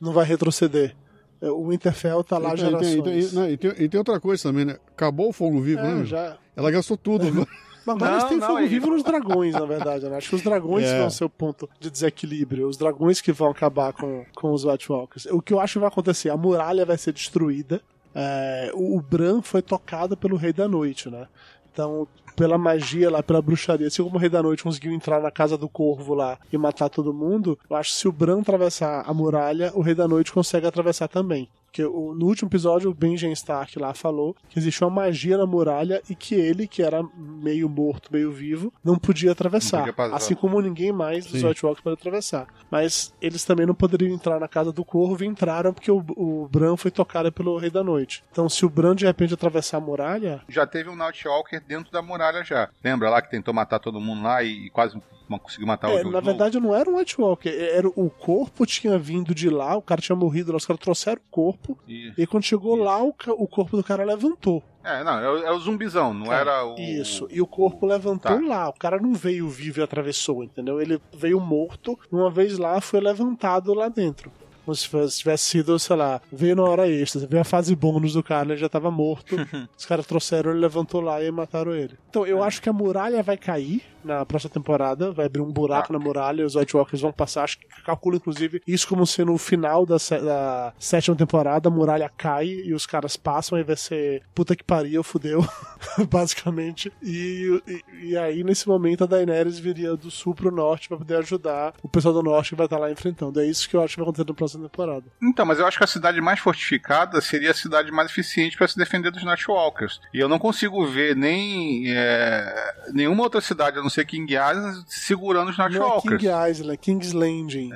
[0.00, 0.96] não vai retroceder.
[1.40, 3.52] É, O Winterfell tá lá E tem- e tem- e gerações.
[3.52, 4.76] e, tem, e tem outra coisa também, né?
[4.88, 6.04] Acabou o fogo vivo, É, né?
[6.04, 6.36] já.
[6.56, 7.24] Ela gastou tudo
[7.84, 10.08] Mas eles têm não, fogo aí- vivo nos dragões, na verdade.
[10.08, 10.16] né?
[10.16, 10.98] Acho que os dragões É.
[11.00, 12.68] vão ser o ponto de desequilíbrio.
[12.68, 15.26] Os dragões que vão acabar com, com os White Walkers.
[15.26, 16.30] O que eu acho que vai acontecer?
[16.30, 17.80] A muralha vai ser destruída.
[18.14, 21.26] É, o o Bran foi tocado pelo Rei da Noite, né?
[21.72, 25.30] Então, pela magia lá, pela bruxaria, assim como o Rei da Noite conseguiu entrar na
[25.30, 29.04] casa do Corvo lá e matar todo mundo, eu acho que se o Bran atravessar
[29.06, 31.48] a muralha, o Rei da Noite consegue atravessar também.
[31.70, 35.46] Porque o- no último episódio, o Benjen Stark lá falou que existia uma magia na
[35.46, 39.86] muralha e que ele, que era meio morto, meio vivo, não podia atravessar.
[39.86, 41.42] Não podia assim como ninguém mais dos.
[41.42, 42.48] White Walkers pode atravessar.
[42.70, 46.48] Mas eles também não poderiam entrar na casa do Corvo e entraram porque o, o
[46.50, 48.24] Bran foi tocado pelo Rei da Noite.
[48.32, 52.02] Então, se o Bran de repente atravessar a muralha, Já teve um Nightwalker dentro da
[52.02, 52.68] muralha já.
[52.82, 56.02] Lembra lá que tentou matar todo mundo lá e quase não conseguiu matar o É,
[56.02, 59.76] Jon na verdade não era um White Walker, era o corpo tinha vindo de lá,
[59.76, 63.02] o cara tinha morrido lá, os caras trouxeram o corpo, E- e quando chegou lá,
[63.02, 64.62] o, o corpo do cara levantou.
[64.82, 66.74] É, não, é o, é o zumbizão, não era o.
[66.78, 68.46] Isso, e o corpo levantou Tá.
[68.46, 70.80] lá, o cara não veio vivo e atravessou, entendeu?
[70.80, 74.32] Ele veio morto, uma vez lá, foi levantado lá dentro.
[74.64, 78.22] Como se tivesse sido, sei lá, veio na hora extra, veio a fase bônus do
[78.22, 79.34] cara, ele já tava morto,
[79.76, 81.98] os caras trouxeram, ele levantou lá e mataram ele.
[82.08, 85.88] Então, eu acho que a muralha vai cair na próxima temporada, vai abrir um buraco
[85.90, 85.98] Ah.
[85.98, 89.38] na muralha, os White Walkers vão passar, acho que calculo inclusive isso como sendo o
[89.38, 94.22] final da, da sétima temporada, a muralha cai e os caras passam e vai ser
[94.34, 95.44] puta que pariu, fudeu,
[96.10, 96.92] basicamente.
[97.02, 101.16] E, e, e aí, nesse momento, a Daenerys viria do sul pro norte pra poder
[101.16, 103.40] ajudar o pessoal do norte que vai estar lá enfrentando.
[103.40, 105.04] É isso que eu acho que vai acontecer na próxima temporada.
[105.22, 108.68] Então, mas eu acho que a cidade mais fortificada seria a cidade mais eficiente para
[108.68, 110.00] se defender dos Nightwalkers.
[110.14, 114.84] E eu não consigo ver nem é, nenhuma outra cidade, a não ser King Island,
[114.86, 116.20] segurando os Não é Nightwalkers.
[116.20, 117.70] King Island, é King's Landing.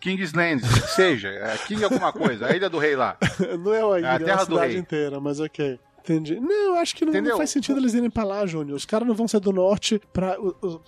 [0.00, 3.16] King's Land, que seja, é, King alguma coisa, a Ilha do Rei lá.
[3.58, 4.80] Não é a ilha, a é a terra do cidade rei.
[4.80, 5.78] inteira, mas ok.
[6.00, 6.40] Entendi.
[6.40, 8.74] Não, acho que não, não faz sentido eles irem pra lá, Júnior.
[8.76, 10.38] Os caras não vão ser do norte pra,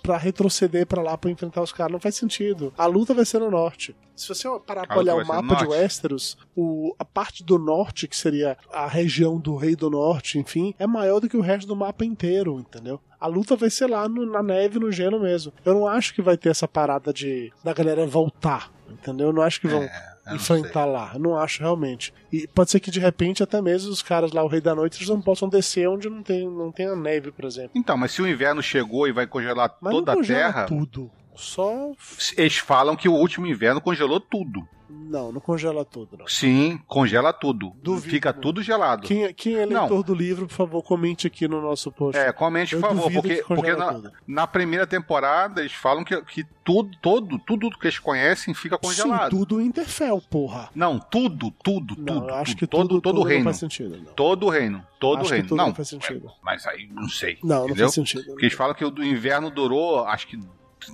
[0.01, 1.91] pra retroceder pra lá pra enfrentar os caras.
[1.91, 2.73] Não faz sentido.
[2.75, 3.95] A luta vai ser no norte.
[4.15, 5.67] Se você parar pra A olhar o mapa de.
[5.67, 10.73] Westeros, o, a parte do norte, que seria a região do Rei do Norte, enfim,
[10.79, 12.99] é maior do que o resto do mapa inteiro, entendeu?
[13.21, 15.53] A luta vai ser lá no- na neve, no gelo mesmo.
[15.63, 19.27] Eu não acho que vai ter essa parada de da galera voltar, entendeu?
[19.27, 21.11] Eu não acho que vão É, enfrentar lá.
[21.13, 22.11] Eu não acho realmente.
[22.33, 24.97] E pode ser que de repente até mesmo os caras lá, o Rei da Noite,
[24.97, 27.71] eles não possam descer onde não tem, não tem a neve, por exemplo.
[27.75, 30.65] Então, mas se o inverno chegou e vai congelar Mas toda a Terra.
[30.65, 31.11] tudo.
[31.35, 31.91] Só.
[32.37, 34.67] Eles falam que o último inverno congelou tudo.
[35.11, 36.25] Não, não congela tudo, não.
[36.27, 37.73] Sim, congela tudo.
[37.83, 38.39] Duvido, Fica não.
[38.39, 39.05] tudo gelado.
[39.05, 39.81] Quem, é- quem é Não.
[39.81, 42.17] leitor do livro, por favor, comente aqui no nosso post.
[42.17, 46.97] É, comente, por favor, porque, porque na, na primeira temporada eles falam que, que tudo,
[47.01, 49.31] todo, tudo que eles conhecem fica Sim, congelado.
[49.31, 50.69] tudo Interfell, porra.
[50.73, 52.33] Não, tudo, tudo, Não, tudo.
[52.33, 53.43] acho tudo, que todo, tudo, todo tudo reino.
[53.43, 53.97] não faz sentido.
[53.97, 54.13] Não.
[54.13, 54.85] Todo o reino.
[54.97, 55.47] Todo Acho reino.
[55.55, 56.31] não, não faz sentido.
[56.43, 57.37] Mas aí não sei.
[57.43, 57.85] Não, não entendeu?
[57.87, 58.23] faz sentido.
[58.27, 60.39] Porque eles falam que o do inverno durou, acho que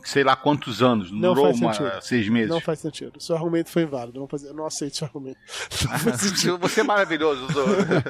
[0.04, 1.12] sei lá quantos anos.
[1.12, 2.02] Não durou faz uma- sentido.
[2.02, 2.50] seis meses.
[2.50, 3.14] Não faz sentido.
[3.22, 4.20] Seu argumento foi inválido.
[4.20, 4.44] Não faz...
[4.44, 5.38] Eu não aceito seu argumento.
[5.90, 6.58] Não faz sentido.
[6.60, 7.46] Você é maravilhoso.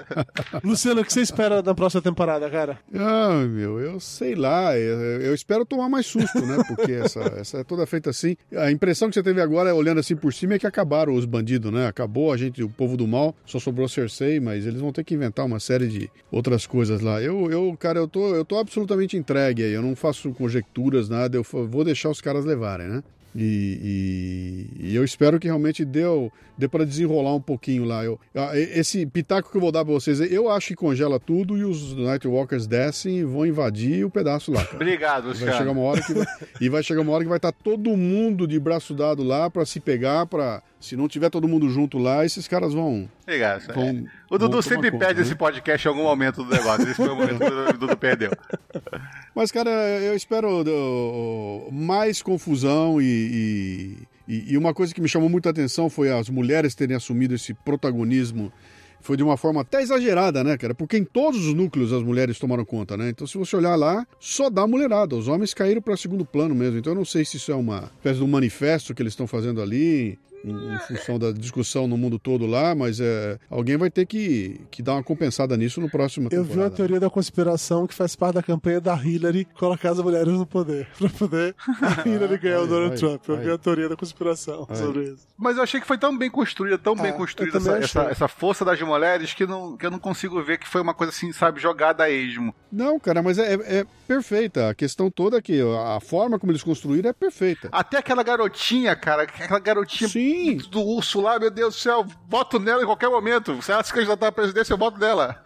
[0.63, 2.79] Luciano, o que você espera da próxima temporada, cara?
[2.93, 4.77] Ah, meu, eu sei lá.
[4.77, 6.57] Eu, eu espero tomar mais susto, né?
[6.67, 8.35] Porque essa, essa é toda feita assim.
[8.55, 11.71] A impressão que você teve agora, olhando assim por cima, é que acabaram os bandidos,
[11.71, 11.87] né?
[11.87, 15.13] Acabou a gente, o povo do mal, só sobrou Cersei, mas eles vão ter que
[15.15, 17.21] inventar uma série de outras coisas lá.
[17.21, 19.71] Eu, eu cara, eu tô, eu tô absolutamente entregue aí.
[19.73, 21.37] Eu não faço conjecturas, nada.
[21.37, 23.03] Eu fa- vou deixar os caras levarem, né?
[23.35, 28.03] E, e- e eu espero que realmente deu, dê para desenrolar um pouquinho lá.
[28.03, 28.19] Eu,
[28.55, 31.95] esse pitaco que eu vou dar para vocês, eu acho que congela tudo e os
[31.95, 34.63] Nightwalkers descem e vão invadir o pedaço lá.
[34.63, 34.75] cara.
[34.75, 35.71] Obrigado, Vai chegar Luciano.
[35.73, 36.25] uma hora que vai,
[36.61, 39.65] e vai chegar uma hora que vai estar todo mundo de braço dado lá para
[39.65, 43.07] se pegar, para se não tiver todo mundo junto lá, esses caras vão.
[43.23, 43.71] Obrigado.
[43.73, 44.03] vão É.
[44.29, 45.25] O Dudu sempre conta, perde né?
[45.25, 46.83] esse podcast em algum momento do negócio.
[46.83, 48.31] Esse foi o momento que o Dudu perdeu.
[49.33, 49.69] Mas, cara,
[50.01, 53.97] eu espero do- mais confusão e,
[54.27, 57.53] e, e uma coisa que me chamou muita atenção foi as mulheres terem assumido esse
[57.53, 58.51] protagonismo.
[58.99, 60.73] Foi de uma forma até exagerada, né, cara?
[60.75, 63.09] Porque em todos os núcleos as mulheres tomaram conta, né?
[63.09, 65.15] Então, se você olhar lá, só dá mulherada.
[65.15, 66.77] Os homens caíram para segundo plano mesmo.
[66.79, 69.27] Então, eu não sei se isso é uma espécie de um manifesto que eles estão
[69.27, 74.05] fazendo ali, em, função da discussão no mundo todo lá, mas é, alguém vai ter
[74.05, 77.93] que, que dar uma compensada nisso no próximo Eu vi uma teoria da conspiração que
[77.93, 80.87] faz parte da campanha da Hillary colocar as mulheres no poder.
[80.97, 83.21] Pra poder a Hillary ganhar o Donald Trump.
[83.27, 85.27] Eu vi a teoria da conspiração sobre isso.
[85.37, 88.27] Mas eu achei que foi tão bem construída, tão bem Ah, construída essa, essa, essa
[88.27, 91.31] força das mulheres que, não, que eu não consigo ver que foi uma coisa assim,
[91.31, 92.53] sabe, jogada a esmo.
[92.71, 94.69] Não, cara, mas é, é- é perfeita.
[94.69, 97.69] A questão toda é que a forma como eles construíram é perfeita.
[97.71, 100.26] Até aquela garotinha, cara, aquela garotinha Sim,
[100.69, 103.61] do urso lá, meu Deus do céu, voto nela em qualquer momento.
[103.61, 105.41] Se ela se candidatar à presidência, eu voto nela.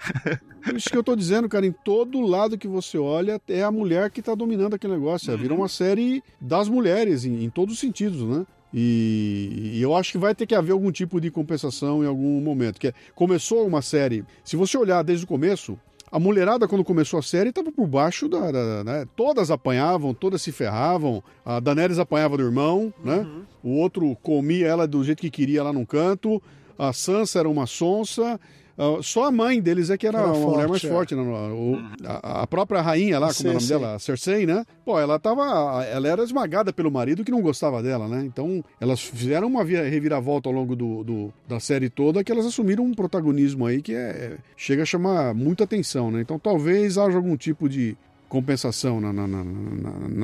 [0.64, 3.72] por isso que eu tô dizendo, cara, em todo lado que você olha, é a
[3.72, 5.36] mulher que tá dominando aquele negócio.
[5.38, 8.46] Vira uma série das mulheres, em, em todos os sentidos, né?
[8.74, 12.40] E, e eu acho que vai ter que haver algum tipo de compensação em algum
[12.40, 12.80] momento.
[12.80, 14.24] Que é- começou uma série.
[14.44, 15.78] Se você olhar desde o começo,
[16.12, 18.52] a mulherada, quando começou a série, estava por baixo da.
[18.52, 19.08] da- né?
[19.16, 21.24] Todas apanhavam, todas se ferravam.
[21.46, 23.26] A Daenerys apanhava do irmão, né?
[23.64, 26.42] O outro comia ela do jeito que queria lá num canto.
[26.78, 28.40] A Sansa era uma sonsa.
[28.78, 30.90] Ah, só a mãe deles é que era, Era uma mulher mais forte, é.
[30.90, 31.16] forte.
[31.16, 31.22] Né?
[31.22, 33.80] O- a, a própria rainha lá, como é o nome Cersei.
[33.80, 33.96] dela?
[33.96, 34.66] A Cersei, né?
[34.86, 35.84] Pô, ela tava.
[35.86, 38.24] Ela era esmagada pelo marido que não gostava dela, né?
[38.26, 42.46] Então, elas fizeram uma via- reviravolta ao longo do, do- da série toda que elas
[42.46, 46.22] assumiram um protagonismo aí que é, chega a chamar muita atenção, né?
[46.22, 47.96] Então, talvez haja algum tipo de
[48.32, 49.44] compensação na, na, na,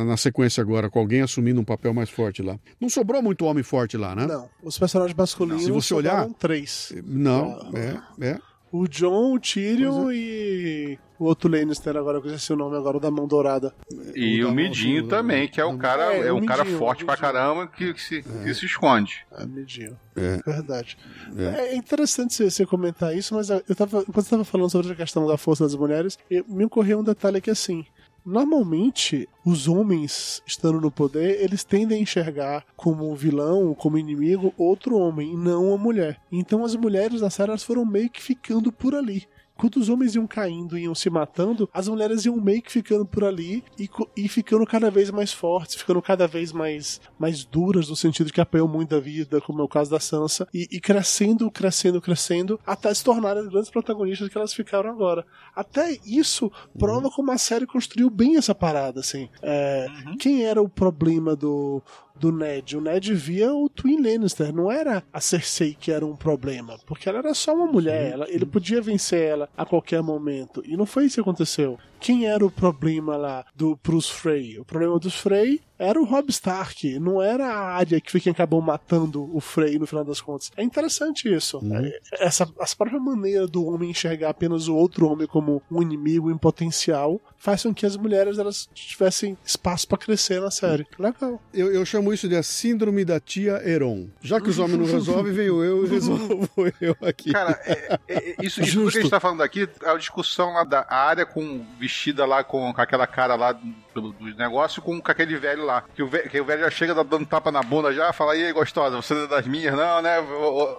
[0.06, 2.58] na- sequência agora, com alguém assumindo um papel mais forte lá.
[2.80, 4.26] Não sobrou muito homem forte lá, né?
[4.26, 6.94] Não, os personagens masculinos Se você olhar- três.
[7.06, 8.00] Não, Ah.
[8.22, 8.40] é, é.
[8.72, 12.76] O John, o Tyrion Pois e o outro Lannister agora, que eu esqueci o nome
[12.76, 13.74] agora, o da mão dourada.
[14.14, 16.64] E O o Midinho o- também, que é o cara, É, é, o um cara
[16.64, 17.32] Midinho, forte o pra Midinho.
[17.34, 19.26] caramba que, que se, que se esconde.
[19.32, 19.98] Ah, medinho.
[20.18, 20.38] É.
[20.46, 20.98] Verdade.
[21.38, 21.44] É.
[21.44, 24.96] É, interessante você, você comentar isso, mas eu tava, enquanto você tava falando sobre a
[24.96, 27.86] questão da força das mulheres, eu- me ocorreu um detalhe que assim.
[28.30, 34.98] Normalmente, os homens estando no poder, eles tendem a enxergar como vilão, como inimigo, outro
[34.98, 36.20] homem, não a mulher.
[36.30, 39.26] Então as mulheres da série foram meio que ficando por ali.
[39.58, 43.08] Enquanto os homens iam caindo e iam se matando, as mulheres iam meio que ficando
[43.08, 47.90] por ali e, e ficando cada vez mais fortes, ficando cada vez mais, mais duras,
[47.90, 50.80] no sentido que apanham muito da vida, como é o caso da Sansa, e, e
[50.80, 55.26] crescendo, crescendo, crescendo, até se tornarem as grandes protagonistas que elas ficaram agora.
[55.56, 59.28] Até isso prova como a série construiu bem essa parada, assim.
[59.42, 59.88] É,
[60.20, 61.82] Quem era o problema do,
[62.18, 62.76] do Ned?
[62.78, 67.08] O Ned via o Twin Lannister, não era a Cersei que era um problema, porque
[67.08, 70.86] ela era só uma mulher, ela- ele podia vencer ela a qualquer momento, e não
[70.86, 71.78] foi isso que aconteceu.
[72.00, 74.60] Quem era o problema lá do pros Frey?
[74.60, 78.32] O problema dos Frey era o Robb Stark, não era a Arya que foi quem
[78.32, 80.52] acabou matando o Frey no final das contas.
[80.56, 81.60] É interessante isso.
[81.74, 86.30] É, Essa, essa própria maneira do homem enxergar apenas o outro homem como um inimigo
[86.32, 90.86] em potencial faz com que as mulheres elas tivessem espaço pra crescer na série.
[90.98, 91.42] Legal.
[91.54, 94.08] Eu, eu chamo isso de a síndrome da tia Heron.
[94.22, 96.50] Já que os homens não resolvem, venho eu e resolvo
[96.82, 97.32] eu aqui.
[97.32, 100.54] Cara, é- é- é- isso, isso que a gente tá falando aqui é a discussão
[100.54, 105.00] lá da área com vestida lá com, com aquela cara lá do, do negócio com,
[105.00, 105.84] com aquele velho lá.
[105.96, 108.46] Que o, velho, que o velho já chega dando tapa na bunda já, fala, e
[108.46, 110.20] aí, gostosa, você é das minhas, não, né?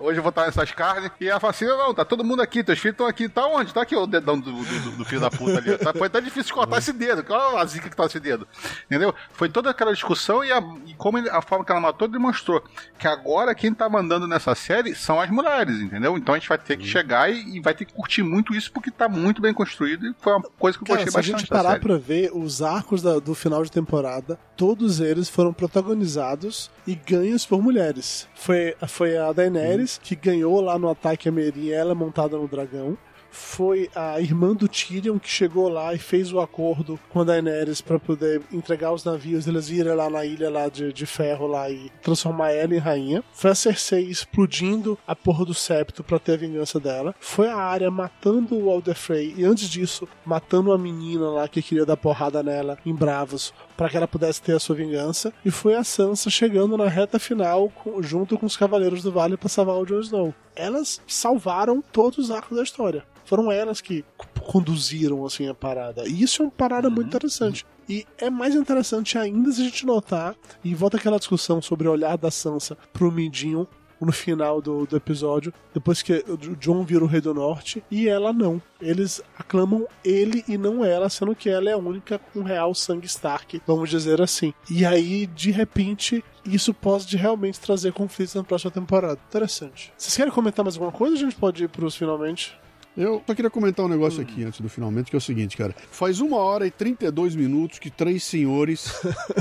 [0.00, 1.10] Hoje eu vou estar nessas carnes.
[1.20, 3.28] E ela fala assim: não, tá todo mundo aqui, teus filhos estão aqui.
[3.28, 3.72] Tá onde?
[3.72, 5.76] Tá aqui o dedão do, do, do filho da puta ali.
[5.78, 7.24] Tá, foi até difícil cortar esse dedo.
[7.28, 8.46] Olha a zica que tá esse dedo.
[8.86, 9.14] Entendeu?
[9.32, 12.62] Foi toda aquela discussão e, a, e como ele, a forma que ela matou demonstrou
[12.98, 16.16] que agora quem tá mandando nessa série são as mulheres, entendeu?
[16.16, 18.70] Então a gente vai ter que chegar e, e vai ter que curtir muito isso
[18.72, 21.20] porque tá muito bem construído e foi uma coisa que eu Cara, gostei se a
[21.32, 21.40] bastante.
[21.40, 26.70] gente parar pra ver os arcos da- do final de temporada, todos eles foram protagonizados
[26.86, 28.28] e ganhos por mulheres.
[28.34, 32.96] Foi, foi a Daenerys que ganhou lá no ataque a Meereen, ela montada no dragão.
[33.38, 37.80] Foi a irmã do Tyrion que chegou lá e fez o acordo com a Daenerys
[37.80, 41.70] pra poder entregar os navios, eles irem lá na ilha lá de, de ferro lá
[41.70, 43.22] e transformar ela em rainha.
[43.32, 47.14] Foi a Cersei explodindo a porra do septo pra ter a vingança dela.
[47.20, 51.62] Foi a Arya matando o Walder Frey e antes disso matando a menina lá que
[51.62, 55.32] queria dar porrada nela em Bravos para que ela pudesse ter a sua vingança.
[55.44, 59.36] E foi a Sansa chegando na reta final com- junto com os Cavaleiros do Vale
[59.36, 60.34] para salvar o Jon Snow.
[60.56, 63.04] Elas salvaram todos os arcos da história.
[63.24, 64.04] Foram elas que
[64.40, 66.08] conduziram assim a parada.
[66.08, 67.64] E isso é uma parada muito interessante.
[67.88, 70.34] E é mais interessante ainda se a gente notar,
[70.64, 73.66] e volta aquela discussão sobre o olhar da Sansa pro Mindinho
[74.06, 78.08] no final do, do episódio, depois que o John vira o Rei do Norte, e
[78.08, 78.60] ela não.
[78.80, 83.06] Eles aclamam ele e não ela, sendo que ela é a única com real sangue
[83.06, 84.54] Stark, vamos dizer assim.
[84.70, 89.18] E aí, de repente, isso pode realmente trazer conflitos na próxima temporada.
[89.28, 89.92] Interessante.
[89.96, 92.56] Vocês querem comentar mais alguma coisa a gente pode ir pros finalmente?
[92.98, 95.72] Eu só queria comentar um negócio aqui antes do finalmente, que é o seguinte, cara.
[95.92, 98.92] Faz uma hora e 32 minutos que três senhores.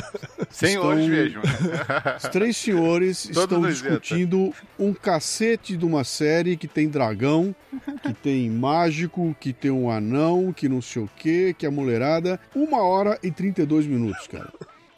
[0.49, 1.41] Senhores estão- mesmo.
[2.17, 7.53] Os três senhores estão os discutindo um cacete de uma série que tem dragão,
[8.01, 12.39] que tem mágico, que tem um anão, que não sei o quê, que é mulherada.
[12.55, 14.51] Uma hora e 32 minutos, cara.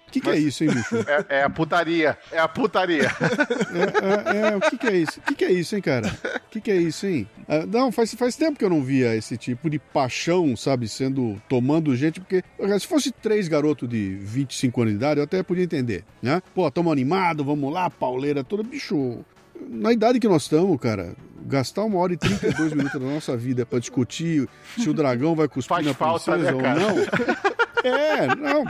[0.09, 0.95] O que, que é isso, hein, bicho?
[1.29, 2.17] É, é a putaria.
[2.31, 3.11] É a putaria.
[3.69, 5.19] É, é, é, o que, que é isso?
[5.19, 6.07] O que, que é isso, hein, cara?
[6.47, 7.29] O que, é isso, hein?
[7.47, 11.39] Ah, não, faz, faz tempo que eu não via esse tipo de paixão, sabe, sendo.
[11.47, 12.43] tomando gente, porque
[12.79, 16.41] se fosse três garotos de 25 anos de idade, eu até podia entender, né?
[16.55, 19.19] Pô, tamo animado, vamos lá, pauleira toda, bicho.
[19.69, 21.13] Na idade que nós estamos, cara,
[21.45, 25.47] gastar uma hora e 32 minutos da nossa vida pra discutir se o dragão vai
[25.47, 27.59] cuspir Faz na falta, princesa né, ou não.
[27.83, 28.65] É, não.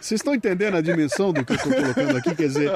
[0.00, 2.34] Vocês estão entendendo a dimensão do que eu tô colocando aqui?
[2.34, 2.70] Quer dizer,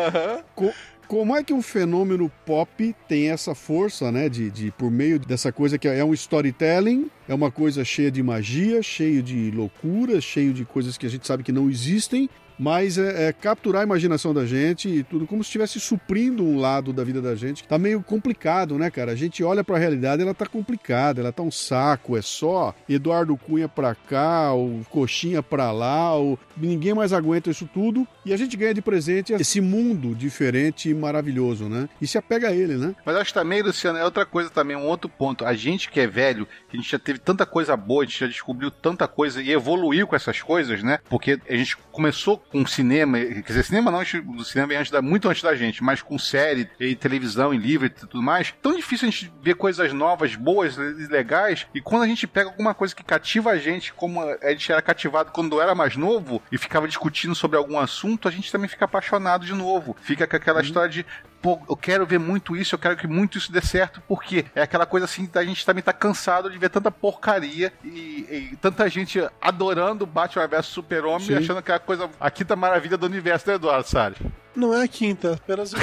[0.54, 0.72] co-
[1.06, 4.28] como é que um fenômeno pop tem essa força, né?
[4.28, 8.22] De, de por meio dessa coisa que é um storytelling, é uma coisa cheia de
[8.22, 12.28] magia, cheio de loucura, cheio de coisas que a gente sabe que não existem.
[12.58, 16.58] Mas é, é capturar a imaginação da gente e tudo como se estivesse suprindo um
[16.58, 17.64] lado da vida da gente.
[17.64, 19.12] Tá meio complicado, né, cara?
[19.12, 22.16] A gente olha pra realidade, ela tá complicada, ela tá um saco.
[22.16, 26.38] É só Eduardo Cunha pra cá, o Coxinha pra lá, o...
[26.56, 28.06] ninguém mais aguenta isso tudo.
[28.24, 31.88] E a gente ganha de presente esse mundo diferente e maravilhoso, né?
[32.00, 32.94] E se apega a ele, né?
[33.04, 35.44] Mas acho também, Luciano, é outra coisa também, um outro ponto.
[35.44, 38.20] A gente que é velho, que a gente já teve tanta coisa boa, a gente
[38.20, 40.98] já descobriu tanta coisa e evoluiu com essas coisas, né?
[41.08, 45.00] Porque a gente começou com cinema, quer dizer, cinema não, o cinema vem antes da,
[45.00, 48.54] muito antes da gente, mas com série e televisão e livro e tudo mais.
[48.60, 52.50] Tão difícil a gente ver coisas novas, boas e legais, e quando a gente pega
[52.50, 56.42] alguma coisa que cativa a gente, como a gente era cativado quando era mais novo
[56.52, 59.96] e ficava discutindo sobre algum assunto, a gente também fica apaixonado de novo.
[60.02, 61.06] Fica com aquela história de
[61.42, 64.62] pô, eu quero ver muito isso, eu quero que muito isso dê certo, porque é
[64.62, 68.88] aquela coisa assim da gente também tá cansado de ver tanta porcaria e, e tanta
[68.88, 73.06] gente adorando Batman vs Super-Homem e achando que é a coisa, a quinta maravilha do
[73.06, 74.18] universo, né, Eduardo Salles?
[74.54, 75.76] Não é a quinta, apenas o.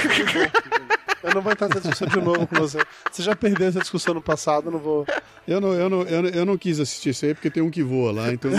[1.21, 2.77] Eu não vou entrar nessa discussão de novo com você.
[3.11, 5.05] Você já perdeu essa discussão no passado, não vou.
[5.45, 7.69] Eu não, eu não, eu não, eu não quis assistir isso aí porque tem um
[7.69, 8.49] que voa lá, então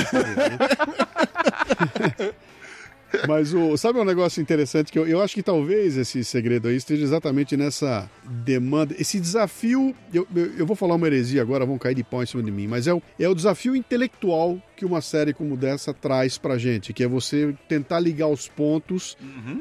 [3.27, 6.77] Mas o, sabe um negócio interessante que eu, eu acho que talvez esse segredo aí
[6.77, 9.95] esteja exatamente nessa demanda, esse desafio.
[10.13, 12.51] Eu, eu, eu vou falar uma heresia agora, vão cair de pau em cima de
[12.51, 16.57] mim, mas é o, é o desafio intelectual que uma série como dessa traz pra
[16.57, 19.15] gente, que é você tentar ligar os pontos,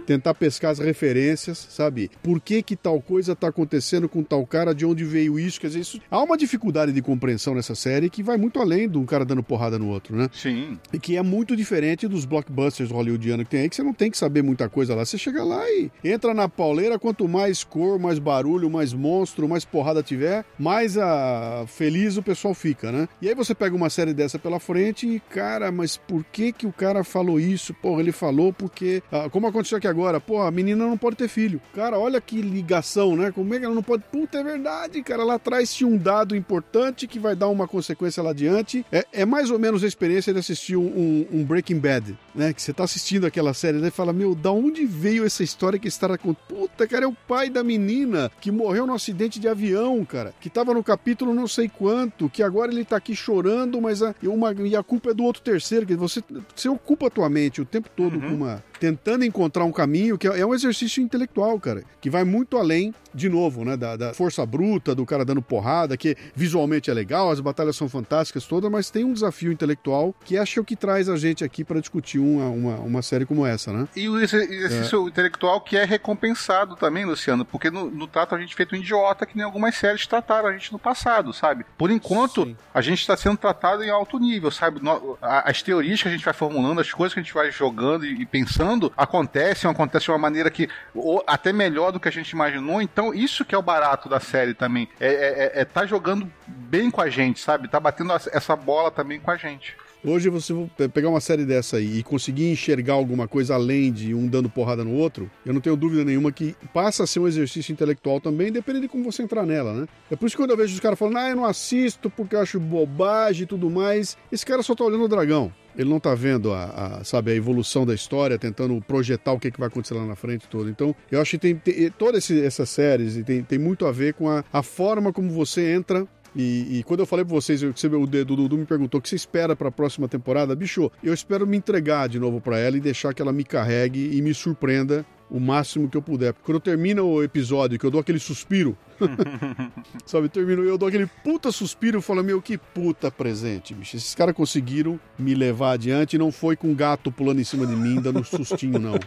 [0.06, 2.10] tentar pescar as referências, sabe?
[2.24, 5.60] Por que que tal coisa tá acontecendo com tal cara, de onde veio isso?
[5.60, 8.98] Quer dizer, isso, há uma dificuldade de compreensão nessa série que vai muito além de
[8.98, 10.30] um cara dando porrada no outro, né?
[10.32, 10.80] Sim.
[10.94, 14.10] E que é muito diferente dos blockbusters hollywoodianos que tem aí, que você não tem
[14.12, 15.06] que saber muita coisa lá.
[15.06, 19.66] Você chega lá e entra na pauleira, quanto mais cor, mais barulho, mais monstro, mais
[19.66, 21.66] porrada tiver, mais a...
[21.68, 23.08] feliz o pessoal fica, né?
[23.22, 26.66] E aí você pega uma série dessa pela frente e, cara, mas por que que
[26.68, 27.74] o cara falou isso?
[27.74, 29.02] Porra, ele falou porque...
[29.12, 31.62] ah, como aconteceu aqui agora, pô, a menina não pode ter filho.
[31.74, 33.32] Cara, olha que ligação, né?
[33.32, 34.04] Como é que ela não pode...
[34.12, 35.24] Puta, é verdade, cara.
[35.24, 38.86] Lá atrás tinha um dado importante que vai dar uma consequência lá adiante.
[38.92, 42.54] É, é mais ou menos a experiência de assistir um, um- um Breaking Bad, né?
[42.54, 43.90] Que você tá assistindo aquela série, né?
[43.90, 46.40] Fala, meu, da onde veio essa história que esse cara conta?
[46.48, 50.34] Puta, cara, é o pai da menina que morreu num acidente de avião, cara.
[50.40, 54.14] Que tava no capítulo não sei quanto, que agora ele tá aqui chorando, mas a,
[54.24, 55.86] uma, e a culpa é do outro terceiro.
[55.86, 56.22] Que você,
[56.56, 58.22] você ocupa a tua mente o tempo todo Uhum.
[58.22, 58.64] com uma.
[58.80, 61.84] Tentando encontrar um caminho que é é um exercício intelectual, cara.
[62.00, 63.76] Que vai muito além, de novo, né?
[63.76, 67.90] Da, da força bruta, do cara dando porrada, que visualmente é legal, as batalhas são
[67.90, 71.18] fantásticas todas, mas tem um desafio intelectual que acho que é o que traz a
[71.18, 73.88] gente aqui para discutir uma, uma, uma série como essa, né?
[73.96, 78.40] E o exer- exercício intelectual que é recompensado também, Luciano, porque no, no trato a
[78.40, 81.66] gente feito um idiota que nem algumas séries trataram a gente no passado, sabe?
[81.78, 82.56] Por enquanto, Sim.
[82.74, 84.80] a gente está sendo tratado em alto nível, sabe?
[85.22, 88.22] As teorias que a gente vai formulando, as coisas que a gente vai jogando e,
[88.22, 88.26] e
[88.70, 92.82] pensando, acontecem, acontecem de uma maneira que ou até melhor do que a gente imaginou.
[92.82, 94.88] Então, isso que é o barato da série também.
[95.00, 97.68] É, é, é- é tá jogando bem com a gente, sabe?
[97.68, 99.76] Tá batendo essa bola também com a gente.
[100.04, 104.14] Hoje você pe- pegar uma série dessa aí e conseguir enxergar alguma coisa além de
[104.14, 107.28] um dando porrada no outro, eu não tenho dúvida nenhuma que passa a ser um
[107.28, 109.88] exercício intelectual também, dependendo de como você entrar nela, né?
[110.10, 112.34] É por isso que quando eu vejo os caras falando, ah, eu não assisto porque
[112.36, 115.52] eu acho bobagem e tudo mais, esse cara só tá olhando o dragão.
[115.78, 119.52] Ele não tá vendo a, a, sabe, a evolução da história, tentando projetar o que,
[119.52, 120.70] que vai acontecer lá na frente todo.
[120.70, 124.28] Então, eu acho que tem, tem todas essas séries tem, tem muito a ver com
[124.30, 126.06] a, a forma como você entra
[126.36, 127.74] e, e quando eu falei pra vocês, eu-
[128.04, 131.58] o Dudu me perguntou o que você espera pra próxima temporada, bicho, eu espero me
[131.58, 135.40] entregar de novo pra ela e deixar que ela me carregue e me surpreenda o
[135.40, 136.34] máximo que eu puder.
[136.34, 138.78] Porque quando termina o episódio, que eu dou aquele suspiro,
[140.06, 143.96] sabe, termino eu dou aquele puta suspiro e falo, meu, que puta presente, bicho.
[143.96, 147.66] Esses caras conseguiram me levar adiante e não foi com um gato pulando em cima
[147.66, 149.00] de mim, dando um sustinho, não.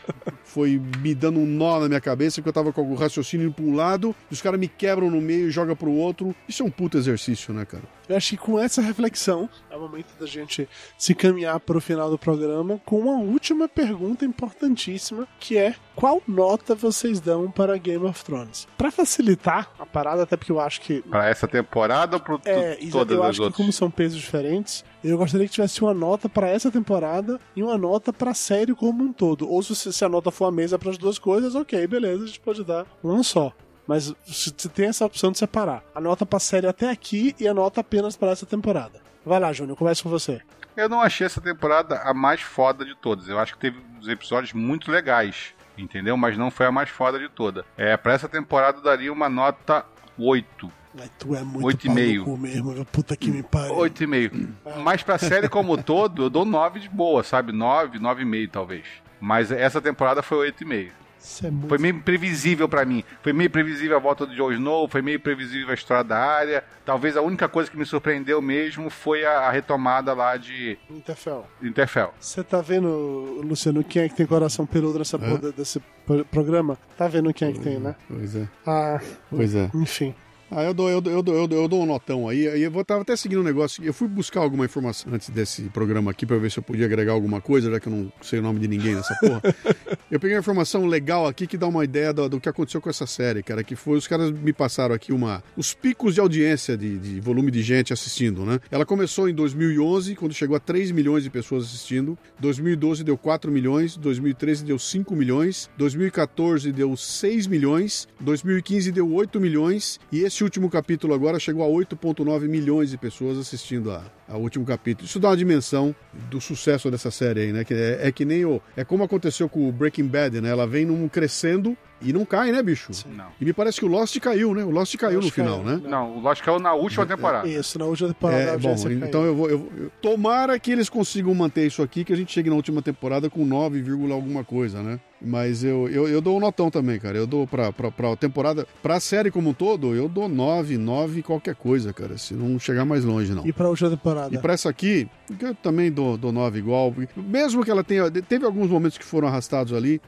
[0.44, 3.54] Foi me dando um nó na minha cabeça, porque eu tava com o raciocínio indo
[3.54, 6.34] pra um lado, e os caras me quebram no meio e jogam pro outro.
[6.48, 7.84] Isso é um puta exercício, né, cara?
[8.08, 10.68] Eu acho que com essa reflexão é o momento da gente
[10.98, 16.22] se caminhar para o final do programa com uma última pergunta importantíssima, que é qual
[16.26, 18.66] nota vocês dão para Game of Thrones?
[18.76, 22.76] Para facilitar a parada, até porque eu acho que Pra essa temporada ou pro é,
[22.90, 23.56] todas eu as acho que outras?
[23.56, 27.76] como são pesos diferentes, eu gostaria que tivesse uma nota para essa temporada e uma
[27.76, 29.48] nota para a série como um todo.
[29.48, 32.26] Ou se, se a nota for a mesa para as duas coisas, ok, beleza, a
[32.26, 33.52] gente pode dar uma só.
[33.86, 37.48] Mas se se tem essa opção de separar a nota pra série até aqui e
[37.48, 39.00] a nota apenas para essa temporada.
[39.24, 40.40] Vai lá, Júnior, começa com você.
[40.76, 43.28] Eu não achei essa temporada a mais foda de todas.
[43.28, 46.16] Eu acho que teve uns episódios muito legais, entendeu?
[46.16, 47.64] Mas não foi a mais foda de toda.
[47.76, 49.84] É, pra essa temporada eu daria uma nota
[50.18, 50.72] 8.
[50.98, 52.84] Ai, tu é muito Oito e pau mesmo, meu.
[52.84, 53.74] puta que me pariu.
[53.76, 54.48] 8,5.
[54.82, 57.52] Mas pra série como todo, eu dou 9 de boa, sabe?
[57.52, 58.86] 9, 9,5 talvez.
[59.20, 60.90] Mas essa temporada foi 8,5.
[61.22, 61.68] Isso é muito...
[61.68, 63.04] Foi meio previsível pra mim.
[63.22, 66.64] Foi meio previsível a volta do Jon Snow, foi meio previsível a história da área.
[66.84, 71.46] Talvez a única coisa que me surpreendeu mesmo foi a, a retomada lá de Interfell.
[71.62, 72.12] Interfell.
[72.18, 76.76] Você tá vendo, Luciano, quem é que tem coração peludo nessa porra desse pro- programa?
[76.96, 77.94] Tá vendo quem é que tem, né?
[78.08, 78.48] Pois é.
[78.66, 79.00] Ah,
[79.30, 79.70] Pois é.
[79.74, 80.14] enfim.
[80.54, 82.44] Ah, eu dou, eu, dou, eu, dou, eu, dou, eu dou um notão aí.
[82.62, 83.82] eu vou- tava até seguindo um negócio.
[83.82, 87.12] Eu fui buscar alguma informação antes desse programa aqui pra ver se eu podia agregar
[87.12, 89.40] alguma coisa, já que eu não sei o nome de ninguém nessa porra.
[90.10, 92.90] eu peguei uma informação legal aqui que dá uma ideia do, do que aconteceu com
[92.90, 93.64] essa série, cara.
[93.64, 97.50] Que foi, os caras me passaram aqui uma, os picos de audiência de, de volume
[97.50, 98.60] de gente assistindo, né?
[98.70, 102.18] Ela começou em 2011, quando chegou a 3 milhões de pessoas assistindo.
[102.40, 103.96] 2012 deu 4 milhões.
[103.96, 105.70] 2013 deu 5 milhões.
[105.78, 108.06] 2014 deu 6 milhões.
[108.20, 109.98] 2015 deu 8 milhões.
[110.10, 114.64] E esse último capítulo agora chegou a 8,9 milhões de pessoas assistindo a, ao último
[114.64, 115.06] capítulo.
[115.06, 115.94] Isso dá uma dimensão
[116.30, 117.64] do sucesso dessa série aí, né?
[117.64, 118.60] Que é, é que nem o.
[118.76, 120.48] É como aconteceu com o Breaking Bad, né?
[120.50, 122.90] Ela vem num crescendo e não cai, né, bicho?
[123.14, 123.26] Não.
[123.40, 124.64] E me parece que o Lost caiu, né?
[124.64, 125.78] O Lost caiu Lost no final, caiu.
[125.78, 125.88] né?
[125.88, 127.48] Não, o Lost caiu na última temporada.
[127.48, 128.74] Isso, na última temporada a É, bom,
[129.06, 129.70] então eu vou, eu vou-
[130.00, 133.44] Tomara que eles consigam manter isso aqui, que a gente chegue na última temporada com
[133.46, 134.98] 9, vírgula alguma coisa, né?
[135.24, 137.16] Mas eu, eu, eu dou um notão também, cara.
[137.16, 138.66] Eu dou pra, pra, pra temporada.
[138.82, 142.18] Pra série como um todo, eu dou 9, 9 qualquer coisa, cara.
[142.18, 143.46] Se não chegar mais longe, não.
[143.46, 144.34] E pra última temporada?
[144.34, 145.08] E pra essa aqui,
[145.40, 146.92] eu também dou, dou 9 igual.
[147.16, 148.10] Mesmo que ela tenha.
[148.10, 150.00] Teve alguns momentos que foram arrastados ali.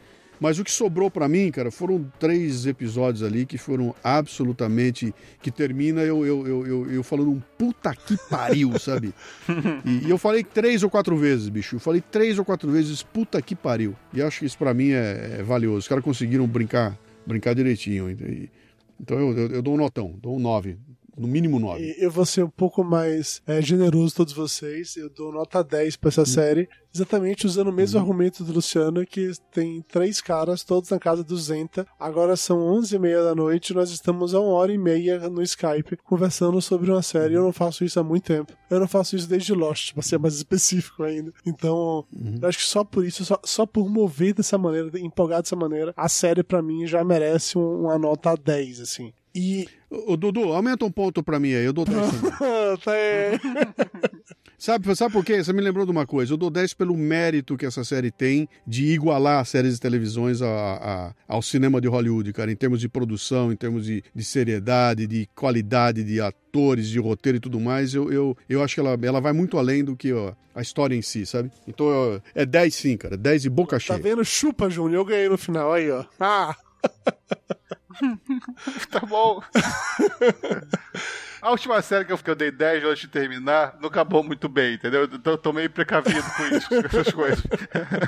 [0.44, 5.14] Mas o que sobrou pra mim, cara, foram três episódios ali que foram absolutamente.
[5.40, 9.14] que termina eu, eu, eu, eu, eu falando um puta que pariu, sabe?
[9.86, 11.76] E, e eu falei três ou quatro vezes, bicho.
[11.76, 13.96] Eu falei três ou quatro vezes, puta que pariu.
[14.12, 15.78] E acho que isso pra mim é, é valioso.
[15.78, 16.94] Os caras conseguiram brincar,
[17.26, 18.10] brincar direitinho.
[18.10, 18.50] E-
[19.00, 20.76] Então eu, eu, eu dou um notão, dou um 9.
[21.16, 21.82] No mínimo 9.
[21.82, 24.96] E Eu vou ser um pouco mais é, generoso todos vocês.
[24.96, 26.26] Eu dou nota 10 pra essa Hum.
[26.26, 31.22] série, exatamente usando o mesmo argumento do Luciano, que tem três caras, todos na casa
[31.24, 31.86] do Zenta.
[31.98, 35.42] Agora são 11 e meia da noite, nós estamos a uma hora e meia no
[35.42, 37.34] Skype conversando sobre uma série.
[37.34, 38.52] Eu não faço isso há muito tempo.
[38.70, 41.32] Eu não faço isso desde Lost, pra ser mais específico ainda.
[41.46, 42.04] Então,
[42.42, 45.92] eu acho que só por isso, só, só por mover dessa maneira, empolgar dessa maneira,
[45.96, 49.12] a série pra mim já merece um- uma nota 10, assim.
[49.34, 49.66] E.
[49.90, 52.30] Ô, Dudu, aumenta um ponto pra mim aí, eu dou 10 também.
[52.84, 53.38] tá aí.
[54.56, 55.42] Sabe, sabe por quê?
[55.44, 56.32] Você me lembrou de uma coisa.
[56.32, 60.40] Eu dou 10 pelo mérito que essa série tem de igualar as séries de televisões
[60.40, 64.24] a- a- ao cinema de Hollywood, cara, em termos de produção, em termos de, de
[64.24, 67.92] seriedade, de qualidade de atores, de roteiro e tudo mais.
[67.94, 70.94] Eu, eu, eu acho que ela, ela vai muito além do que ó, a história
[70.94, 71.50] em si, sabe?
[71.68, 73.18] Então eu- é 10 sim, cara.
[73.18, 73.98] 10 de boca Tá cheia.
[73.98, 74.24] vendo?
[74.24, 75.00] Chupa, Júnior.
[75.02, 76.04] Eu ganhei no final aí, ó.
[76.18, 76.56] Ah!
[78.90, 79.40] Tá bom.
[81.44, 84.48] A última série que eu, que eu dei 10 antes de terminar não acabou muito
[84.48, 85.04] bem, entendeu?
[85.04, 87.42] Então eu tô meio precavido com isso, com essas coisas.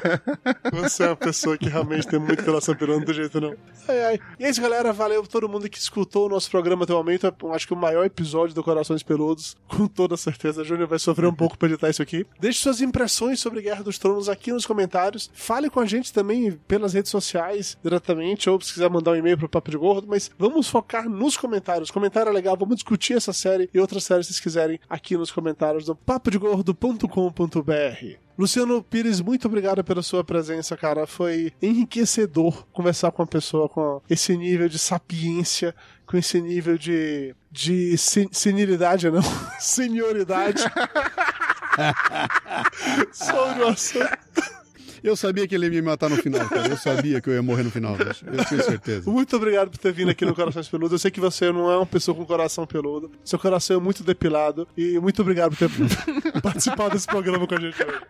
[0.72, 3.54] Você é uma pessoa que realmente tem muito coração não tem jeito não.
[3.86, 4.20] Ai, ai.
[4.38, 4.90] E é isso, galera.
[4.90, 7.26] Valeu todo mundo que escutou o nosso programa até o momento.
[7.26, 9.54] É, acho que o maior episódio do Corações Peludos.
[9.68, 10.64] Com toda certeza.
[10.64, 12.26] Júnior vai sofrer um pouco pra editar isso aqui.
[12.40, 15.30] Deixe suas impressões sobre Guerra dos Tronos aqui nos comentários.
[15.34, 19.36] Fale com a gente também pelas redes sociais diretamente, ou se quiser mandar um e-mail
[19.36, 20.06] pro Papo de Gordo.
[20.08, 21.90] Mas vamos focar nos comentários.
[21.90, 22.56] Comentário é legal.
[22.56, 28.16] Vamos discutir essa série e outras séries se vocês quiserem aqui nos comentários do papodegordo.com.br.
[28.38, 31.06] Luciano Pires, muito obrigado pela sua presença, cara.
[31.06, 35.74] Foi enriquecedor conversar com uma pessoa com esse nível de sapiência,
[36.06, 37.34] com esse nível de.
[37.50, 39.22] de sen- senilidade, não?
[39.58, 40.62] Senioridade.
[43.12, 44.08] Sobre o assunto.
[45.06, 46.68] Eu sabia que ele ia me matar no final, cara.
[46.68, 48.26] Eu sabia que eu ia morrer no final, bicho.
[48.26, 49.08] Eu tinha certeza.
[49.08, 50.90] Muito obrigado por ter vindo aqui no Corações Peludos.
[50.94, 53.08] Eu sei que você não é uma pessoa com coração peludo.
[53.24, 54.66] Seu coração é muito depilado.
[54.76, 55.70] E muito obrigado por ter
[56.42, 58.00] participado desse programa com a gente hoje.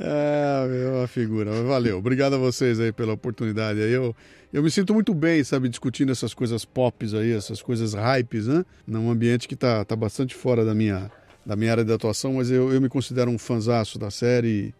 [0.00, 1.62] É, meu, uma figura.
[1.62, 1.98] Valeu.
[1.98, 3.78] Obrigado a vocês aí pela oportunidade.
[3.78, 4.16] Eu,
[4.52, 8.64] eu me sinto muito bem, sabe, discutindo essas coisas pops aí, essas coisas hypes, né?
[8.84, 11.08] Num ambiente que tá, tá bastante fora da minha,
[11.46, 14.74] da minha área de atuação, mas eu, eu me considero um fanzaço da série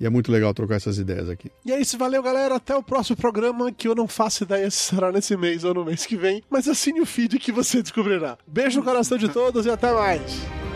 [0.00, 1.50] e é muito legal trocar essas ideias aqui.
[1.64, 2.56] E é isso, valeu galera.
[2.56, 5.84] Até o próximo programa, que eu não faço ideia se será nesse mês ou no
[5.84, 6.42] mês que vem.
[6.48, 8.38] Mas assine o feed que você descobrirá.
[8.46, 10.67] Beijo no coração de todos e até mais.